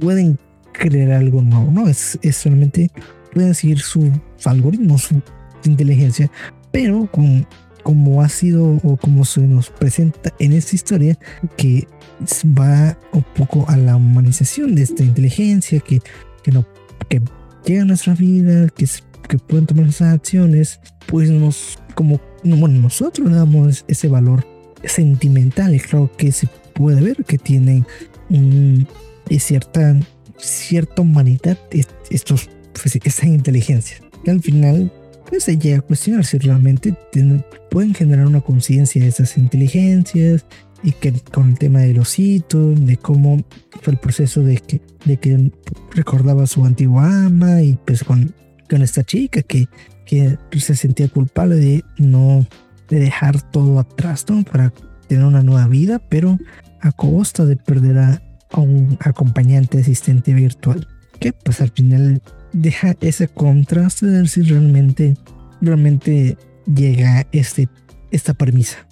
pueden 0.00 0.38
crear 0.76 1.12
algo 1.12 1.42
nuevo, 1.42 1.70
¿no? 1.70 1.88
Es, 1.88 2.18
es 2.22 2.36
solamente 2.36 2.90
pueden 3.32 3.54
seguir 3.54 3.80
su, 3.80 4.10
su 4.36 4.48
algoritmo, 4.48 4.98
su, 4.98 5.20
inteligencia, 5.64 6.30
pero 6.70 7.10
con, 7.10 7.44
como 7.82 8.22
ha 8.22 8.28
sido 8.28 8.78
o 8.84 8.96
como 8.96 9.24
se 9.24 9.40
nos 9.40 9.68
presenta 9.70 10.32
en 10.38 10.52
esta 10.52 10.76
historia, 10.76 11.18
que 11.56 11.88
va 12.56 12.96
un 13.12 13.24
poco 13.34 13.68
a 13.68 13.76
la 13.76 13.96
humanización 13.96 14.76
de 14.76 14.82
esta 14.82 15.02
inteligencia 15.02 15.80
que, 15.80 16.00
que, 16.44 16.52
no, 16.52 16.64
que 17.08 17.20
llega 17.64 17.82
a 17.82 17.84
nuestra 17.84 18.14
vida, 18.14 18.68
que, 18.68 18.86
que 19.28 19.38
pueden 19.38 19.66
tomar 19.66 19.86
esas 19.86 20.14
acciones, 20.14 20.78
pues 21.06 21.30
nos, 21.30 21.78
como, 21.96 22.20
bueno, 22.44 22.80
nosotros 22.80 23.32
damos 23.32 23.84
ese 23.88 24.06
valor 24.06 24.46
sentimental 24.84 25.74
y 25.74 25.80
creo 25.80 26.10
que 26.16 26.32
se 26.32 26.48
puede 26.74 27.00
ver 27.00 27.24
que 27.24 27.38
tienen 27.38 27.86
un, 28.30 28.86
cierta, 29.38 29.96
cierta 30.38 31.02
humanidad 31.02 31.58
estos, 32.10 32.48
pues, 32.72 32.96
esa 32.96 33.26
inteligencia. 33.26 33.98
Que 34.24 34.30
al 34.30 34.40
final 34.40 34.92
pues 35.28 35.44
se 35.44 35.58
llega 35.58 35.78
a 35.78 35.80
cuestionar 35.80 36.24
si 36.24 36.38
realmente 36.38 36.94
pueden 37.70 37.94
generar 37.94 38.26
una 38.26 38.40
conciencia 38.40 39.02
de 39.02 39.08
esas 39.08 39.36
inteligencias, 39.36 40.46
y 40.82 40.92
que 40.92 41.12
con 41.32 41.50
el 41.50 41.58
tema 41.58 41.80
del 41.80 41.98
osito, 41.98 42.70
de 42.72 42.96
cómo 42.96 43.42
fue 43.82 43.94
el 43.94 43.98
proceso 43.98 44.42
de 44.42 44.58
que, 44.58 44.80
de 45.04 45.16
que 45.16 45.50
recordaba 45.92 46.44
a 46.44 46.46
su 46.46 46.64
antigua 46.64 47.26
ama 47.26 47.62
y 47.62 47.78
pues 47.84 48.04
con, 48.04 48.34
con 48.68 48.82
esta 48.82 49.02
chica 49.02 49.42
que, 49.42 49.68
que 50.04 50.38
se 50.58 50.76
sentía 50.76 51.08
culpable 51.08 51.56
de 51.56 51.84
no 51.98 52.46
de 52.88 53.00
dejar 53.00 53.40
todo 53.50 53.80
atrás 53.80 54.26
¿no? 54.28 54.44
para 54.44 54.72
tener 55.08 55.24
una 55.24 55.42
nueva 55.42 55.66
vida, 55.66 55.98
pero 55.98 56.38
a 56.80 56.92
costa 56.92 57.44
de 57.44 57.56
perder 57.56 57.98
a, 57.98 58.22
a 58.56 58.60
un 58.60 58.98
acompañante 59.00 59.78
asistente 59.78 60.34
virtual. 60.34 60.88
Que 61.20 61.32
pues 61.32 61.60
al 61.60 61.70
final 61.70 62.20
deja 62.52 62.96
ese 63.00 63.28
contraste 63.28 64.06
de 64.06 64.26
si 64.26 64.42
realmente, 64.42 65.16
realmente 65.60 66.36
llega 66.66 67.26
este, 67.32 67.68
esta 68.10 68.34
premisa, 68.34 68.86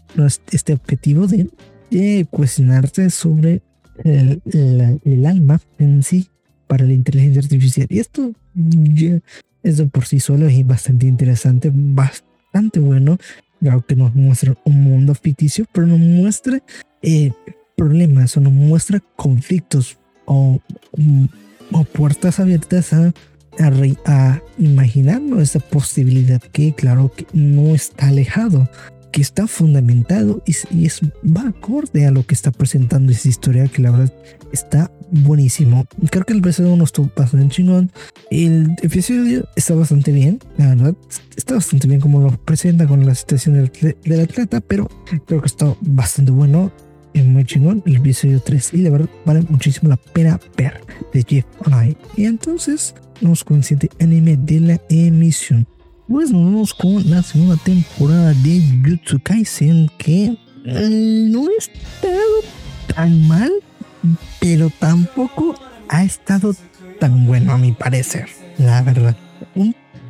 este 0.50 0.72
objetivo 0.72 1.26
de 1.26 2.26
cuestionarse 2.30 3.10
sobre 3.10 3.62
el, 4.02 5.26
alma 5.26 5.60
en 5.78 6.02
sí 6.02 6.28
para 6.66 6.84
la 6.84 6.92
inteligencia 6.92 7.42
artificial. 7.42 7.86
Y 7.90 7.98
esto 7.98 8.32
ya 8.54 9.20
es 9.62 9.76
de 9.78 9.86
por 9.86 10.06
sí 10.06 10.20
solo 10.20 10.48
y 10.48 10.62
bastante 10.62 11.06
interesante, 11.06 11.70
bastante 11.74 12.80
bueno. 12.80 13.18
Claro 13.60 13.84
que 13.86 13.96
nos 13.96 14.14
muestra 14.14 14.54
un 14.64 14.82
mundo 14.82 15.14
ficticio, 15.14 15.66
pero 15.72 15.86
nos 15.86 15.98
muestra 15.98 16.62
eh, 17.02 17.32
problemas 17.76 18.36
o 18.36 18.40
nos 18.40 18.52
muestra 18.52 19.00
conflictos 19.16 19.98
o, 20.26 20.60
o 21.72 21.84
puertas 21.84 22.40
abiertas 22.40 22.92
a, 22.92 23.12
a, 23.58 23.72
a 24.06 24.42
imaginarnos 24.58 25.42
esa 25.42 25.60
posibilidad 25.60 26.40
que 26.40 26.74
claro 26.74 27.12
que 27.14 27.26
no 27.32 27.74
está 27.74 28.08
alejado 28.08 28.68
que 29.14 29.22
está 29.22 29.46
fundamentado 29.46 30.42
y, 30.44 30.86
es, 30.86 31.00
va 31.24 31.48
acorde 31.48 32.04
a 32.04 32.10
lo 32.10 32.26
que 32.26 32.34
está 32.34 32.50
presentando 32.50 33.12
esa 33.12 33.28
historia 33.28 33.68
que 33.68 33.80
la 33.80 33.92
verdad 33.92 34.12
está 34.52 34.90
buenísimo. 35.12 35.86
Creo 36.10 36.24
que 36.24 36.32
el 36.32 36.40
episodio 36.40 36.74
no 36.74 36.82
estuvo 36.82 37.08
bastante 37.16 37.54
chingón. 37.54 37.92
El 38.32 38.74
episodio 38.82 39.48
está 39.54 39.76
bastante 39.76 40.10
bien, 40.10 40.40
la 40.56 40.70
verdad. 40.70 40.96
Está 41.36 41.54
bastante 41.54 41.86
bien 41.86 42.00
como 42.00 42.22
lo 42.22 42.36
presenta 42.38 42.88
con 42.88 43.06
la 43.06 43.14
situación 43.14 43.54
del, 43.54 43.96
del 44.02 44.20
atleta, 44.20 44.60
pero 44.60 44.90
creo 45.26 45.40
que 45.40 45.46
está 45.46 45.72
bastante 45.80 46.32
bueno. 46.32 46.72
Es 47.14 47.24
muy 47.24 47.44
chingón 47.44 47.82
el 47.86 47.96
episodio 47.96 48.40
3 48.40 48.74
y 48.74 48.76
la 48.78 48.90
verdad 48.90 49.08
vale 49.24 49.42
muchísimo 49.48 49.88
la 49.88 49.96
pena 49.96 50.38
ver 50.56 50.80
de 51.12 51.24
Jeff 51.26 51.46
Online. 51.64 51.96
Y 52.16 52.26
entonces 52.26 52.94
vamos 53.20 53.44
con 53.44 53.58
el 53.58 53.64
siguiente 53.64 53.90
anime 54.04 54.36
de 54.36 54.60
la 54.60 54.80
emisión 54.90 55.66
pues 56.08 56.30
nos 56.30 56.44
vamos 56.44 56.74
con 56.74 57.10
la 57.10 57.22
segunda 57.22 57.56
temporada 57.56 58.34
de 58.34 58.62
Jutsu 58.84 59.18
Kaisen 59.20 59.90
que 59.96 60.36
eh, 60.66 61.26
no 61.30 61.46
ha 61.46 61.58
estado 61.58 62.34
tan 62.94 63.26
mal, 63.26 63.50
pero 64.38 64.70
tampoco 64.78 65.54
ha 65.88 66.04
estado 66.04 66.54
tan 67.00 67.26
bueno 67.26 67.52
a 67.52 67.58
mi 67.58 67.72
parecer, 67.72 68.28
la 68.58 68.82
verdad. 68.82 69.16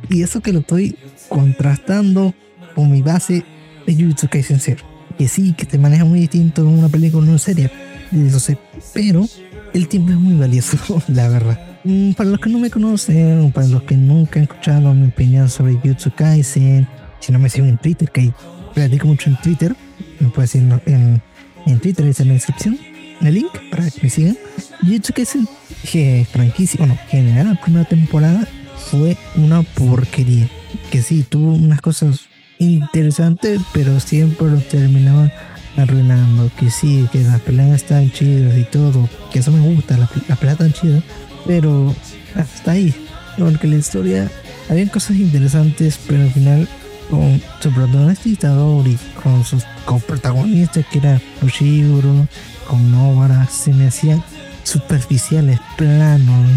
y 0.09 0.21
eso 0.21 0.41
que 0.41 0.51
lo 0.53 0.59
estoy 0.59 0.97
contrastando 1.29 2.33
con 2.75 2.91
mi 2.91 3.01
base 3.01 3.45
de 3.87 3.95
Jutsu 3.95 4.27
Kaisen 4.27 4.59
0. 4.59 4.94
Que 5.17 5.27
sí, 5.27 5.53
que 5.53 5.65
te 5.65 5.77
maneja 5.77 6.05
muy 6.05 6.19
distinto 6.19 6.61
en 6.61 6.67
una 6.67 6.89
película 6.89 7.25
o 7.25 7.29
una 7.29 7.37
serie, 7.37 7.71
eso 8.11 8.39
sé, 8.39 8.57
pero 8.93 9.25
el 9.73 9.87
tiempo 9.87 10.11
es 10.11 10.17
muy 10.17 10.35
valioso, 10.35 10.77
la 11.07 11.29
verdad. 11.29 11.59
Mm, 11.83 12.11
para 12.13 12.29
los 12.29 12.39
que 12.39 12.49
no 12.49 12.59
me 12.59 12.69
conocen, 12.69 13.51
para 13.51 13.67
los 13.67 13.83
que 13.83 13.95
nunca 13.95 14.39
han 14.39 14.43
escuchado 14.43 14.93
mi 14.93 15.07
opinión 15.07 15.49
sobre 15.49 15.75
Jutsu 15.75 16.11
Kaisen, 16.15 16.87
si 17.19 17.31
no 17.31 17.39
me 17.39 17.49
siguen 17.49 17.69
en 17.69 17.77
Twitter, 17.77 18.09
que 18.09 18.33
platico 18.73 19.07
mucho 19.07 19.29
en 19.29 19.37
Twitter, 19.37 19.75
me 20.19 20.29
pueden 20.29 20.69
decir 20.69 20.81
en, 20.93 21.21
en 21.65 21.79
Twitter, 21.79 22.05
está 22.07 22.23
en 22.23 22.29
la 22.29 22.33
descripción, 22.35 22.77
el 23.21 23.33
link 23.33 23.51
para 23.71 23.89
que 23.89 24.01
me 24.01 24.09
sigan. 24.09 24.37
Jutsu 24.81 25.13
Kaisen, 25.13 25.47
que 25.91 26.27
franquicia, 26.31 26.77
bueno, 26.79 26.97
general, 27.09 27.53
la 27.53 27.61
primera 27.61 27.85
temporada 27.85 28.47
fue 28.77 29.17
una 29.35 29.63
porquería. 29.63 30.49
Que 30.91 31.01
sí, 31.01 31.25
tuvo 31.27 31.53
unas 31.53 31.81
cosas 31.81 32.27
interesantes, 32.59 33.61
pero 33.73 33.99
siempre 33.99 34.47
lo 34.47 34.57
terminaban 34.57 35.31
arruinando, 35.77 36.49
que 36.57 36.69
sí, 36.69 37.07
que 37.11 37.21
las 37.23 37.41
peleas 37.41 37.75
están 37.75 38.11
chidas 38.11 38.57
y 38.57 38.63
todo, 38.63 39.09
que 39.31 39.39
eso 39.39 39.51
me 39.51 39.59
gusta, 39.59 39.97
la, 39.97 40.09
la 40.27 40.35
pelea 40.35 40.55
tan 40.55 40.71
chida, 40.71 41.01
pero 41.45 41.93
hasta 42.35 42.71
ahí, 42.71 42.93
porque 43.37 43.67
la 43.67 43.75
historia, 43.75 44.31
había 44.69 44.87
cosas 44.89 45.17
interesantes, 45.17 45.99
pero 46.07 46.23
al 46.23 46.31
final 46.31 46.67
con 47.09 47.41
su 47.59 47.71
protagonista 47.71 48.47
y 48.85 48.97
con 49.21 49.43
sus 49.43 49.63
coprotagonistas 49.85 50.85
que 50.91 50.97
era 50.99 51.21
Oshiguro, 51.43 52.27
con 52.67 52.91
Novara, 52.91 53.47
se 53.47 53.71
me 53.73 53.87
hacían 53.87 54.23
superficiales, 54.63 55.59
planos, 55.77 56.47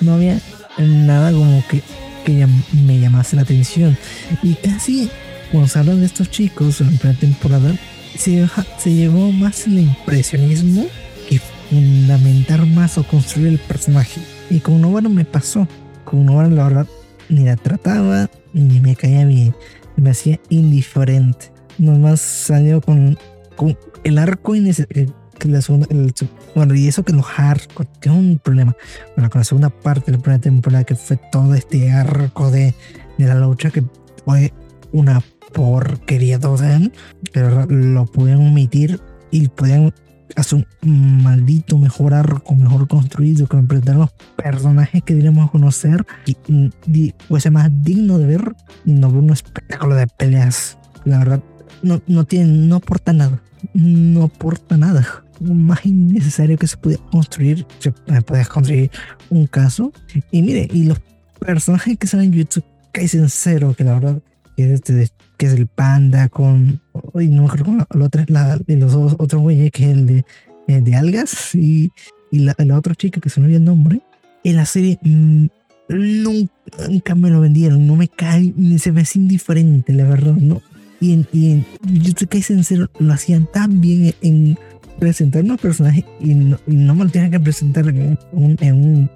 no 0.00 0.14
había 0.14 0.40
nada 0.78 1.32
como 1.32 1.62
que, 1.68 1.82
que 2.28 2.46
me 2.84 3.00
llamase 3.00 3.36
la 3.36 3.42
atención. 3.42 3.96
Y 4.42 4.54
casi 4.54 5.08
cuando 5.50 5.66
se 5.66 5.78
habla 5.78 5.94
de 5.94 6.04
estos 6.04 6.30
chicos 6.30 6.82
en 6.82 6.98
primera 6.98 7.18
temporada, 7.18 7.74
se, 8.16 8.46
se 8.78 8.92
llevó 8.92 9.32
más 9.32 9.66
el 9.66 9.78
impresionismo 9.78 10.86
que 11.28 11.40
fundamentar 11.70 12.66
más 12.66 12.98
o 12.98 13.04
construir 13.04 13.48
el 13.48 13.58
personaje. 13.58 14.20
Y 14.50 14.60
con 14.60 14.80
Novara 14.82 15.08
me 15.08 15.24
pasó. 15.24 15.66
Con 16.04 16.26
Novara 16.26 16.50
la 16.50 16.64
verdad 16.64 16.86
ni 17.30 17.44
la 17.44 17.56
trataba 17.56 18.30
ni 18.52 18.80
me 18.80 18.94
caía 18.94 19.24
bien. 19.24 19.54
Me 19.96 20.10
hacía 20.10 20.38
indiferente. 20.50 21.50
Nomás 21.78 22.20
salió 22.20 22.82
con, 22.82 23.18
con 23.56 23.78
el 24.04 24.18
arco 24.18 24.54
innecesario 24.54 25.14
la 25.46 25.62
segunda, 25.62 25.86
bueno, 26.54 26.74
y 26.74 26.88
eso 26.88 27.04
que 27.04 27.12
los 27.12 27.24
hardcore, 27.24 27.88
que 28.00 28.08
es 28.08 28.14
un 28.14 28.40
problema. 28.42 28.74
Bueno, 29.14 29.30
con 29.30 29.40
la 29.40 29.44
segunda 29.44 29.70
parte 29.70 30.10
de 30.10 30.16
la 30.16 30.22
primera 30.22 30.40
temporada, 30.40 30.84
que 30.84 30.96
fue 30.96 31.16
todo 31.30 31.54
este 31.54 31.92
arco 31.92 32.50
de, 32.50 32.74
de 33.18 33.26
la 33.26 33.36
lucha, 33.36 33.70
que 33.70 33.84
fue 34.24 34.52
una 34.92 35.22
porquería 35.52 36.38
toda, 36.38 36.80
pero 37.32 37.66
lo 37.66 38.06
pueden 38.06 38.38
omitir 38.38 39.00
y 39.30 39.48
pueden 39.48 39.92
hacer 40.36 40.66
un 40.82 41.22
maldito 41.22 41.78
mejor 41.78 42.14
arco, 42.14 42.54
mejor 42.54 42.86
construido, 42.88 43.46
que 43.46 43.56
presentar 43.58 43.96
los 43.96 44.10
personajes 44.36 45.02
que 45.02 45.14
diremos 45.14 45.50
conocer 45.50 46.06
y, 46.26 46.36
y 46.92 47.14
fuese 47.28 47.50
más 47.50 47.70
digno 47.82 48.18
de 48.18 48.26
ver 48.26 48.54
y 48.84 48.92
no 48.92 49.10
ver 49.10 49.22
un 49.22 49.30
espectáculo 49.30 49.94
de 49.94 50.06
peleas. 50.06 50.78
La 51.04 51.18
verdad, 51.18 51.42
no, 51.82 52.02
no 52.06 52.24
tiene, 52.24 52.66
no 52.66 52.76
aporta 52.76 53.12
nada. 53.12 53.40
No 53.74 54.24
aporta 54.24 54.76
nada 54.76 55.24
más 55.40 55.84
innecesario 55.84 56.56
que 56.56 56.66
se 56.66 56.76
puede 56.76 56.98
construir, 57.10 57.66
se 57.78 57.92
puede 58.22 58.44
construir 58.46 58.90
un 59.30 59.46
caso. 59.46 59.92
Y 60.30 60.42
mire, 60.42 60.68
y 60.72 60.84
los 60.84 61.00
personajes 61.38 61.98
que 61.98 62.06
salen 62.06 62.32
en 62.32 62.40
YouTube, 62.40 62.64
Kaisen 62.92 63.28
Zero, 63.28 63.74
que 63.74 63.84
la 63.84 63.94
verdad 63.94 64.22
que 64.56 64.64
es, 64.64 64.70
este, 64.72 65.08
que 65.36 65.46
es 65.46 65.52
el 65.52 65.66
panda 65.66 66.28
con, 66.28 66.80
hoy 67.12 67.28
no 67.28 67.42
me 67.42 67.46
acuerdo 67.46 67.64
con 67.66 67.78
la, 67.78 68.04
otra, 68.04 68.24
la, 68.28 68.56
de 68.58 68.76
los 68.76 68.94
otros 68.94 69.40
güeyes, 69.40 69.70
que 69.70 69.84
es 69.84 69.90
el 69.90 70.06
de, 70.06 70.24
de 70.66 70.96
algas, 70.96 71.54
y, 71.54 71.92
y 72.32 72.40
la, 72.40 72.54
la, 72.58 72.76
otra 72.76 72.94
chica 72.94 73.20
que 73.20 73.30
se 73.30 73.40
me 73.40 73.46
olvidó 73.46 73.58
el 73.58 73.64
nombre, 73.64 74.00
en 74.42 74.56
la 74.56 74.66
serie 74.66 74.98
mmm, 75.02 75.46
nunca, 75.88 77.14
me 77.14 77.30
lo 77.30 77.40
vendieron, 77.40 77.86
no 77.86 77.96
me 77.96 78.08
cae, 78.08 78.52
se 78.78 78.92
me 78.92 79.02
hace 79.02 79.18
indiferente, 79.18 79.92
la 79.92 80.04
verdad, 80.04 80.34
no. 80.34 80.60
Y 81.00 81.12
en, 81.12 81.26
y 81.32 81.52
en 81.52 81.66
YouTube 82.02 82.28
Kaisen 82.28 82.64
Zero 82.64 82.90
lo 82.98 83.12
hacían 83.12 83.46
tan 83.52 83.80
bien 83.80 84.14
en 84.20 84.58
presentar 84.98 85.44
unos 85.44 85.60
personajes 85.60 86.04
y 86.20 86.34
no, 86.34 86.58
me 86.66 87.04
lo 87.04 87.10
tienen 87.10 87.30
que 87.30 87.40
presentar 87.40 87.86
en, 87.88 88.18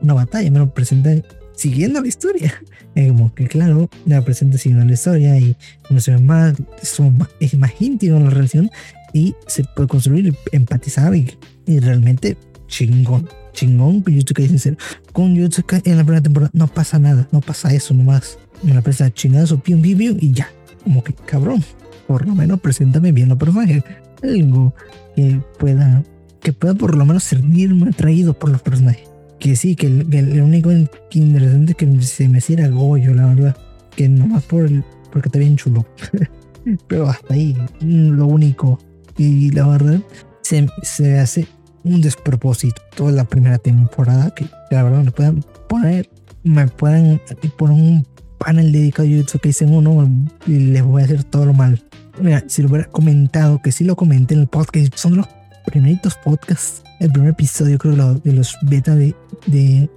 una 0.00 0.14
batalla, 0.14 0.50
me 0.50 0.58
lo 0.58 0.72
presentan 0.72 1.24
siguiendo 1.54 2.00
la 2.00 2.08
historia. 2.08 2.52
Es 2.94 3.08
como 3.08 3.34
que, 3.34 3.48
claro, 3.48 3.88
me 4.04 4.16
lo 4.16 4.22
presentan 4.22 4.58
siguiendo 4.58 4.84
la 4.84 4.92
historia 4.92 5.38
y 5.38 5.56
no 5.88 5.98
se 5.98 6.10
ve 6.10 6.18
más, 6.18 6.54
es 7.40 7.58
más 7.58 7.72
íntimo 7.80 8.20
la 8.20 8.28
relación 8.28 8.70
y 9.14 9.34
se 9.46 9.64
puede 9.64 9.88
construir, 9.88 10.34
empatizar 10.52 11.14
y, 11.14 11.28
realmente 11.66 12.36
chingón. 12.66 13.28
Chingón 13.52 14.00
con 14.00 14.14
Jutsuka 14.14 14.42
sincero. 14.42 14.76
Con 15.12 15.38
Jutsuka 15.38 15.80
en 15.84 15.96
la 15.96 16.04
primera 16.04 16.22
temporada 16.22 16.50
no 16.54 16.66
pasa 16.68 16.98
nada, 16.98 17.28
no 17.32 17.40
pasa 17.40 17.72
eso 17.72 17.94
nomás. 17.94 18.38
Me 18.62 18.74
la 18.74 18.82
presenta 18.82 19.14
chingazo, 19.14 19.58
pium, 19.58 19.82
pium, 19.82 19.98
pium 19.98 20.16
y 20.20 20.32
ya. 20.32 20.50
Como 20.84 21.04
que 21.04 21.12
cabrón, 21.12 21.62
por 22.06 22.26
lo 22.26 22.34
menos 22.34 22.60
preséntame 22.60 23.12
bien 23.12 23.28
los 23.28 23.38
personajes. 23.38 23.82
Algo 24.22 24.74
que 25.16 25.40
pueda, 25.58 26.02
que 26.40 26.52
pueda 26.52 26.74
por 26.74 26.96
lo 26.96 27.04
menos 27.04 27.24
servirme 27.24 27.90
atraído 27.90 28.38
por 28.38 28.50
los 28.50 28.62
personajes. 28.62 29.08
Que 29.38 29.56
sí, 29.56 29.74
que 29.74 29.88
el, 29.88 30.40
único 30.40 30.70
interesante 31.12 31.74
que 31.74 32.00
se 32.02 32.28
me 32.28 32.38
hiciera 32.38 32.68
Goyo, 32.68 33.12
la 33.14 33.26
verdad. 33.26 33.56
Que 33.96 34.08
nomás 34.08 34.44
por 34.44 34.66
el, 34.66 34.84
porque 35.10 35.28
está 35.28 35.38
bien 35.38 35.56
chulo. 35.56 35.84
Pero 36.86 37.08
hasta 37.08 37.34
ahí, 37.34 37.56
lo 37.80 38.26
único. 38.26 38.78
Y 39.18 39.50
la 39.50 39.66
verdad, 39.66 40.00
se, 40.42 40.68
se 40.82 41.18
hace 41.18 41.48
un 41.84 42.00
despropósito 42.00 42.80
toda 42.94 43.10
la 43.10 43.24
primera 43.24 43.58
temporada. 43.58 44.32
Que 44.32 44.46
la 44.70 44.84
verdad 44.84 45.02
me 45.02 45.10
puedan 45.10 45.44
poner, 45.68 46.08
me 46.44 46.68
puedan 46.68 47.20
poner 47.56 47.76
un 47.76 48.06
panel 48.44 48.72
dedicado 48.72 49.08
a 49.08 49.38
que 49.38 49.48
dicen 49.48 49.74
uno 49.74 50.08
y 50.46 50.58
les 50.58 50.82
voy 50.82 51.02
a 51.02 51.04
hacer 51.04 51.24
todo 51.24 51.46
lo 51.46 51.52
mal. 51.52 51.82
Mira, 52.20 52.44
si 52.46 52.62
lo 52.62 52.68
hubiera 52.68 52.88
comentado, 52.88 53.60
que 53.62 53.72
sí 53.72 53.84
lo 53.84 53.96
comenté 53.96 54.34
en 54.34 54.40
el 54.40 54.46
podcast, 54.46 54.94
son 54.94 55.16
los 55.16 55.26
primeritos 55.66 56.16
podcasts, 56.16 56.82
el 57.00 57.10
primer 57.10 57.30
episodio 57.30 57.78
creo 57.78 58.14
de 58.14 58.32
los 58.32 58.56
beta 58.62 58.94
de, 58.94 59.14
de, 59.46 59.88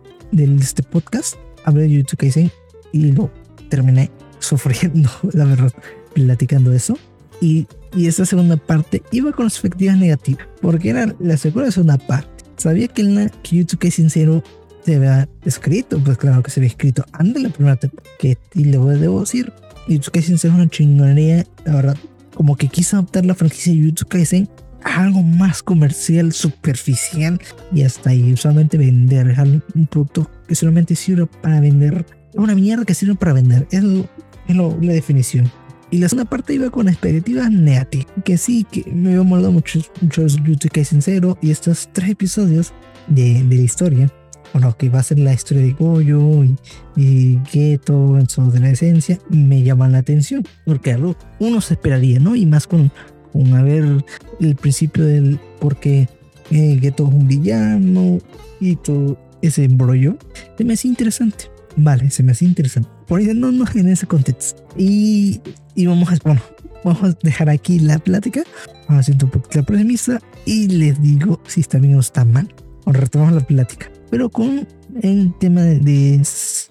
este 0.59 0.83
podcast, 0.83 1.35
hablé 1.65 1.83
de 1.83 1.91
YouTube 1.91 2.17
Kaisen 2.17 2.51
y 2.91 3.11
lo 3.11 3.31
terminé 3.69 4.11
sufriendo, 4.39 5.09
la 5.33 5.45
verdad, 5.45 5.71
platicando 6.13 6.71
eso. 6.71 6.97
Y, 7.41 7.67
y 7.93 8.07
esta 8.07 8.25
segunda 8.25 8.55
parte 8.57 9.03
iba 9.11 9.31
con 9.33 9.45
perspectivas 9.45 9.97
negativas, 9.97 10.47
porque 10.61 10.89
era 10.89 11.13
la 11.19 11.37
segunda 11.37 11.97
parte. 11.97 12.29
Sabía 12.57 12.87
que 12.87 13.03
que 13.43 13.57
YouTube 13.57 13.79
Kaisen 13.79 14.09
Zero 14.09 14.41
se 14.85 14.95
había 14.95 15.27
escrito, 15.43 15.99
pues 15.99 16.17
claro 16.17 16.43
que 16.43 16.51
se 16.51 16.59
había 16.59 16.69
escrito 16.69 17.03
antes 17.11 17.41
de 17.41 17.49
la 17.49 17.53
primera 17.53 17.75
temporada, 17.75 18.09
que 18.19 18.37
y 18.53 18.65
le 18.65 18.77
a 18.77 19.19
decir, 19.19 19.51
YouTube 19.87 20.13
Kaisen 20.13 20.35
es 20.35 20.45
una 20.45 20.69
chingonería, 20.69 21.45
la 21.65 21.75
verdad. 21.75 21.97
Como 22.33 22.55
que 22.55 22.67
quiso 22.67 22.97
adaptar 22.97 23.25
la 23.25 23.33
franquicia 23.33 23.73
de 23.73 23.79
YouTube 23.79 24.09
Kaisen 24.09 24.49
a 24.83 25.03
algo 25.03 25.23
más 25.23 25.63
comercial, 25.63 26.33
superficial 26.33 27.39
y 27.73 27.83
hasta 27.83 28.11
ahí. 28.11 28.33
Usualmente 28.33 28.77
vender 28.77 29.29
es 29.29 29.39
un 29.39 29.87
producto 29.87 30.29
que 30.47 30.53
solamente 30.53 30.95
sirve 30.95 31.25
para 31.25 31.59
vender. 31.59 32.05
Es 32.33 32.39
una 32.39 32.55
mierda 32.55 32.85
que 32.85 32.93
sirve 32.93 33.15
para 33.15 33.33
vender. 33.33 33.67
Es, 33.71 33.83
la 33.83 34.93
definición. 34.93 35.51
Y 35.89 35.97
la 35.97 36.09
segunda 36.09 36.29
parte 36.29 36.53
iba 36.53 36.69
con 36.69 36.87
expectativas 36.89 37.49
negativas. 37.49 38.07
Que 38.23 38.37
sí, 38.37 38.65
que 38.69 38.83
me 38.91 39.11
había 39.11 39.23
molado 39.23 39.51
mucho, 39.51 39.79
mucho 40.01 40.27
YouTube 40.27 40.71
Kaisen 40.71 41.01
Zero 41.01 41.37
y 41.41 41.51
estos 41.51 41.89
tres 41.93 42.09
episodios 42.09 42.73
de, 43.07 43.43
de 43.43 43.55
la 43.55 43.61
historia 43.61 44.11
bueno, 44.53 44.75
que 44.77 44.89
va 44.89 44.99
a 44.99 45.03
ser 45.03 45.19
la 45.19 45.33
historia 45.33 45.63
de 45.63 45.73
Goyo 45.73 46.43
y, 46.43 46.55
y 46.95 47.39
Geto 47.47 48.17
en 48.17 48.29
su 48.29 48.41
adolescencia, 48.41 49.19
me 49.29 49.63
llaman 49.63 49.91
la 49.91 49.99
atención, 49.99 50.43
porque 50.65 50.93
algo 50.93 51.15
uno 51.39 51.61
se 51.61 51.73
esperaría, 51.75 52.19
¿no? 52.19 52.35
Y 52.35 52.45
más 52.45 52.67
con, 52.67 52.91
con 53.31 53.53
a 53.53 53.63
ver 53.63 54.03
el 54.39 54.55
principio 54.55 55.05
del 55.05 55.39
por 55.59 55.77
qué 55.77 56.07
eh, 56.51 56.77
Geto 56.81 57.07
es 57.07 57.13
un 57.13 57.27
villano 57.27 58.19
y 58.59 58.75
todo 58.77 59.17
ese 59.41 59.65
embrollo, 59.65 60.17
se 60.57 60.63
me 60.63 60.73
hace 60.73 60.87
interesante. 60.87 61.45
Vale, 61.77 62.09
se 62.09 62.23
me 62.23 62.31
hace 62.31 62.45
interesante. 62.45 62.89
Por 63.07 63.19
ahí 63.19 63.27
no, 63.35 63.51
no 63.51 63.65
en 63.75 63.89
ese 63.89 64.07
contexto. 64.07 64.65
Y, 64.77 65.41
y 65.75 65.85
vamos 65.85 66.09
a, 66.09 66.17
bueno, 66.23 66.41
vamos 66.83 67.03
a 67.03 67.17
dejar 67.21 67.49
aquí 67.49 67.79
la 67.79 67.99
plática. 67.99 68.43
Vamos 68.87 68.97
a 68.97 68.99
hacer 68.99 69.15
un 69.21 69.29
poquito 69.29 69.59
la 69.59 69.65
premisa 69.65 70.21
y 70.45 70.67
les 70.67 71.01
digo 71.01 71.41
si 71.47 71.61
está 71.61 71.77
bien 71.77 71.95
o 71.95 71.99
está 71.99 72.23
mal. 72.23 72.53
O 72.85 72.93
retomamos 72.93 73.33
la 73.33 73.41
plática 73.41 73.89
pero 74.09 74.29
con 74.29 74.67
el 75.01 75.33
tema 75.39 75.61
de, 75.61 75.79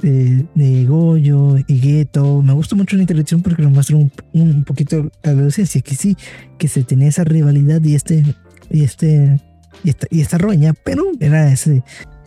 de, 0.01 0.47
de, 0.55 0.85
Goyo 0.87 1.57
y 1.67 1.81
Gueto. 1.81 2.43
Me 2.43 2.53
gusta 2.53 2.77
mucho 2.77 2.97
la 2.97 3.03
interacción 3.03 3.43
porque 3.43 3.63
nos 3.63 3.73
muestra 3.73 3.97
un, 3.97 4.11
un 4.33 4.65
poquito 4.65 5.11
la 5.23 5.31
adolescencia, 5.31 5.81
que 5.81 5.95
sí, 5.95 6.17
que 6.59 6.69
se 6.69 6.85
tenía 6.85 7.09
esa 7.09 7.25
rivalidad 7.25 7.83
y 7.83 7.95
este, 7.95 8.25
y 8.71 8.85
este, 8.85 9.41
y 9.83 9.91
esta, 9.91 10.07
y 10.11 10.21
esta 10.21 10.39
roña, 10.39 10.75
pero 10.85 11.05
era 11.21 11.53
ese, 11.53 11.83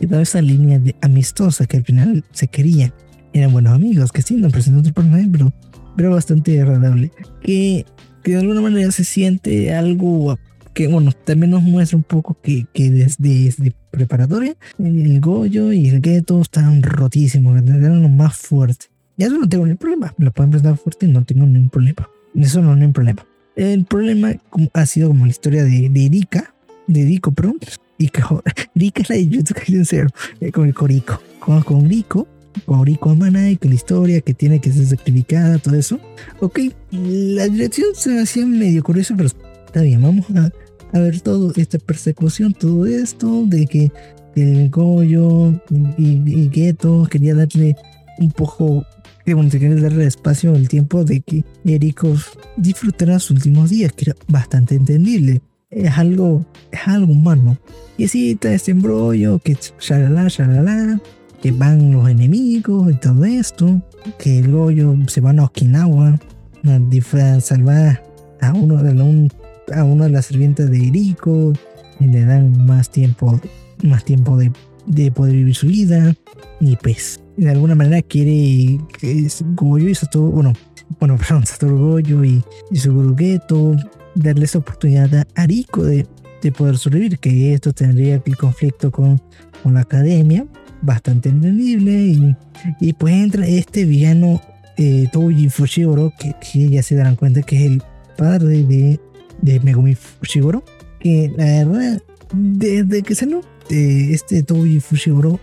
toda 0.08 0.22
esa 0.22 0.40
línea 0.40 0.78
de 0.78 0.94
amistosa 1.00 1.66
que 1.66 1.78
al 1.78 1.84
final 1.84 2.24
se 2.32 2.48
quería. 2.48 2.92
Eran 3.32 3.52
buenos 3.52 3.74
amigos, 3.74 4.12
que 4.12 4.22
sí, 4.22 4.36
no 4.36 4.48
presentan 4.50 4.80
otro 4.80 4.94
personaje, 4.94 5.28
pero, 5.30 5.52
pero 5.96 6.10
bastante 6.10 6.60
agradable. 6.60 7.10
Que, 7.42 7.84
que 8.22 8.32
de 8.32 8.38
alguna 8.38 8.60
manera 8.60 8.90
se 8.92 9.04
siente 9.04 9.74
algo 9.74 10.38
que 10.78 10.86
bueno, 10.86 11.10
también 11.24 11.50
nos 11.50 11.64
muestra 11.64 11.96
un 11.96 12.04
poco 12.04 12.36
que, 12.40 12.64
que 12.72 12.88
desde, 12.88 13.28
desde, 13.28 13.74
preparatoria, 13.90 14.54
el 14.78 15.20
Goyo 15.20 15.72
y 15.72 15.88
el 15.88 16.00
Geto 16.00 16.40
están 16.40 16.84
rotísimos, 16.84 17.60
eran 17.60 18.00
los 18.00 18.10
más 18.12 18.36
fuertes. 18.36 18.88
Y 19.16 19.24
eso 19.24 19.36
no 19.36 19.48
tengo 19.48 19.64
ningún 19.64 19.78
problema, 19.78 20.14
lo 20.18 20.30
pueden 20.30 20.52
presentar 20.52 20.78
fuerte 20.78 21.06
y 21.06 21.08
no 21.08 21.24
tengo 21.24 21.46
ningún 21.46 21.68
problema. 21.68 22.08
Eso 22.36 22.62
no 22.62 22.74
es 22.74 22.78
ningún 22.78 22.92
problema. 22.92 23.26
El 23.56 23.86
problema 23.86 24.34
ha 24.72 24.86
sido 24.86 25.08
como 25.08 25.24
la 25.24 25.32
historia 25.32 25.64
de, 25.64 25.88
de 25.88 26.06
Erika, 26.06 26.54
de 26.86 27.04
Rico, 27.06 27.32
perdón, 27.32 27.58
y 27.98 28.06
que 28.10 28.22
Rika 28.76 29.02
es 29.02 29.10
la 29.10 29.16
de 29.16 29.24
Jutsu 29.24 29.84
Zero, 29.84 30.10
eh, 30.40 30.52
con 30.52 30.68
el 30.68 30.74
Corico, 30.74 31.20
con, 31.40 31.60
con 31.62 31.88
Rico, 31.88 32.28
con 32.66 32.86
Rico 32.86 33.10
Amana 33.10 33.50
y 33.50 33.56
con 33.56 33.70
la 33.70 33.74
historia 33.74 34.20
que 34.20 34.32
tiene 34.32 34.60
que 34.60 34.70
ser 34.70 34.86
sacrificada, 34.86 35.58
todo 35.58 35.74
eso. 35.74 35.98
Ok, 36.38 36.60
la 36.92 37.48
dirección 37.48 37.88
se 37.94 38.10
me 38.10 38.22
hacía 38.22 38.46
medio 38.46 38.84
curiosa, 38.84 39.16
pero 39.16 39.28
está 39.66 39.82
bien, 39.82 40.00
vamos 40.00 40.24
a, 40.36 40.52
a 40.92 40.98
ver 41.00 41.20
todo, 41.20 41.52
esta 41.56 41.78
persecución, 41.78 42.52
todo 42.52 42.86
esto, 42.86 43.44
de 43.46 43.66
que 43.66 43.92
el 44.36 44.70
Goyo 44.70 45.52
y, 45.96 46.22
y 46.26 46.50
Geto 46.52 47.06
quería 47.10 47.34
darle 47.34 47.76
un 48.18 48.30
poco, 48.30 48.84
que 49.24 49.34
bueno, 49.34 49.50
quería 49.50 49.74
darle 49.76 50.06
espacio 50.06 50.54
el 50.54 50.68
tiempo 50.68 51.04
de 51.04 51.20
que 51.20 51.44
Eriko 51.64 52.14
disfrutara 52.56 53.18
sus 53.18 53.32
últimos 53.32 53.70
días, 53.70 53.92
que 53.92 54.10
era 54.10 54.16
bastante 54.28 54.74
entendible. 54.74 55.42
Es 55.70 55.98
algo, 55.98 56.46
es 56.70 56.80
algo 56.86 57.12
humano. 57.12 57.58
Y 57.98 58.04
así 58.04 58.30
está 58.30 58.52
este 58.54 58.70
embrollo, 58.70 59.38
que 59.38 59.56
shalala, 59.80 60.28
shalala, 60.28 61.00
que 61.42 61.52
van 61.52 61.92
los 61.92 62.08
enemigos 62.08 62.90
y 62.90 62.94
todo 62.94 63.24
esto, 63.24 63.82
que 64.18 64.38
el 64.38 64.50
Goyo 64.50 64.94
se 65.08 65.20
van 65.20 65.40
a 65.40 65.44
Okinawa 65.44 66.18
a 66.64 67.40
salvar 67.40 68.02
a 68.40 68.52
uno 68.52 68.82
de 68.82 69.02
un, 69.02 69.32
a 69.74 69.84
una 69.84 70.04
de 70.04 70.10
las 70.10 70.26
sirvientas 70.26 70.70
de 70.70 70.86
Eriko 70.86 71.52
y 72.00 72.06
le 72.06 72.24
dan 72.24 72.66
más 72.66 72.90
tiempo 72.90 73.40
más 73.82 74.04
tiempo 74.04 74.36
de, 74.36 74.52
de 74.86 75.12
poder 75.12 75.34
vivir 75.34 75.54
su 75.54 75.68
vida. 75.68 76.14
Y 76.60 76.76
pues 76.76 77.20
de 77.36 77.50
alguna 77.50 77.74
manera 77.74 78.02
quiere 78.02 78.80
que 78.98 79.28
Goyo 79.54 79.88
y 79.88 79.94
Satoru 79.94 80.30
bueno 80.32 80.52
bueno 80.98 81.16
perdón 81.18 81.46
Satoru 81.46 81.78
Goyo 81.78 82.24
y, 82.24 82.42
y 82.70 82.76
su 82.78 83.14
Geto 83.16 83.76
darle 84.14 84.44
esa 84.44 84.58
oportunidad 84.58 85.14
a 85.14 85.26
Ariko 85.34 85.84
de, 85.84 86.06
de 86.42 86.52
poder 86.52 86.76
sobrevivir 86.76 87.18
que 87.18 87.54
esto 87.54 87.72
tendría 87.72 88.20
el 88.24 88.36
conflicto 88.36 88.90
con, 88.90 89.20
con 89.62 89.74
la 89.74 89.80
academia 89.80 90.46
bastante 90.82 91.28
entendible. 91.28 91.92
Y, 91.92 92.36
y 92.80 92.92
pues 92.92 93.14
entra 93.14 93.46
este 93.46 93.84
villano 93.84 94.40
eh, 94.76 95.08
Touji 95.12 95.48
Fushiguro 95.48 96.12
que, 96.18 96.34
que, 96.40 96.68
ya 96.68 96.82
se 96.82 96.94
darán 96.94 97.16
cuenta 97.16 97.42
que 97.42 97.56
es 97.56 97.62
el 97.70 97.82
padre 98.16 98.62
de, 98.64 99.00
de 99.42 99.60
Megumi 99.60 99.94
Fushiguro 99.94 100.64
que 101.00 101.32
la 101.36 101.44
verdad 101.44 102.02
desde 102.32 103.02
que 103.02 103.26
no 103.26 103.40
eh, 103.70 104.08
este 104.12 104.42
Toby 104.42 104.80
Fushiguro 104.80 105.40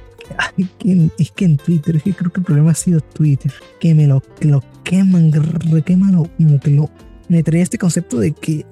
es 1.18 1.32
que 1.32 1.46
en 1.46 1.58
Twitter, 1.58 1.98
es 1.98 2.04
que 2.04 2.14
creo 2.14 2.32
que 2.32 2.39
el 2.39 2.46
problema 2.46 2.72
ha 2.72 2.76
sido 2.76 3.00
Twitter, 3.00 3.54
que 3.80 3.93
me 3.93 4.08
lo, 4.08 4.22
que 4.39 4.48
lo 4.48 4.64
queman, 4.84 5.32
requeman, 5.72 6.14
como 6.38 6.60
que 6.60 6.72
lo, 6.72 6.89
me 7.30 7.43
traía 7.43 7.64
este 7.64 7.78
concepto 7.78 8.20
de 8.20 8.32
que 8.32 8.66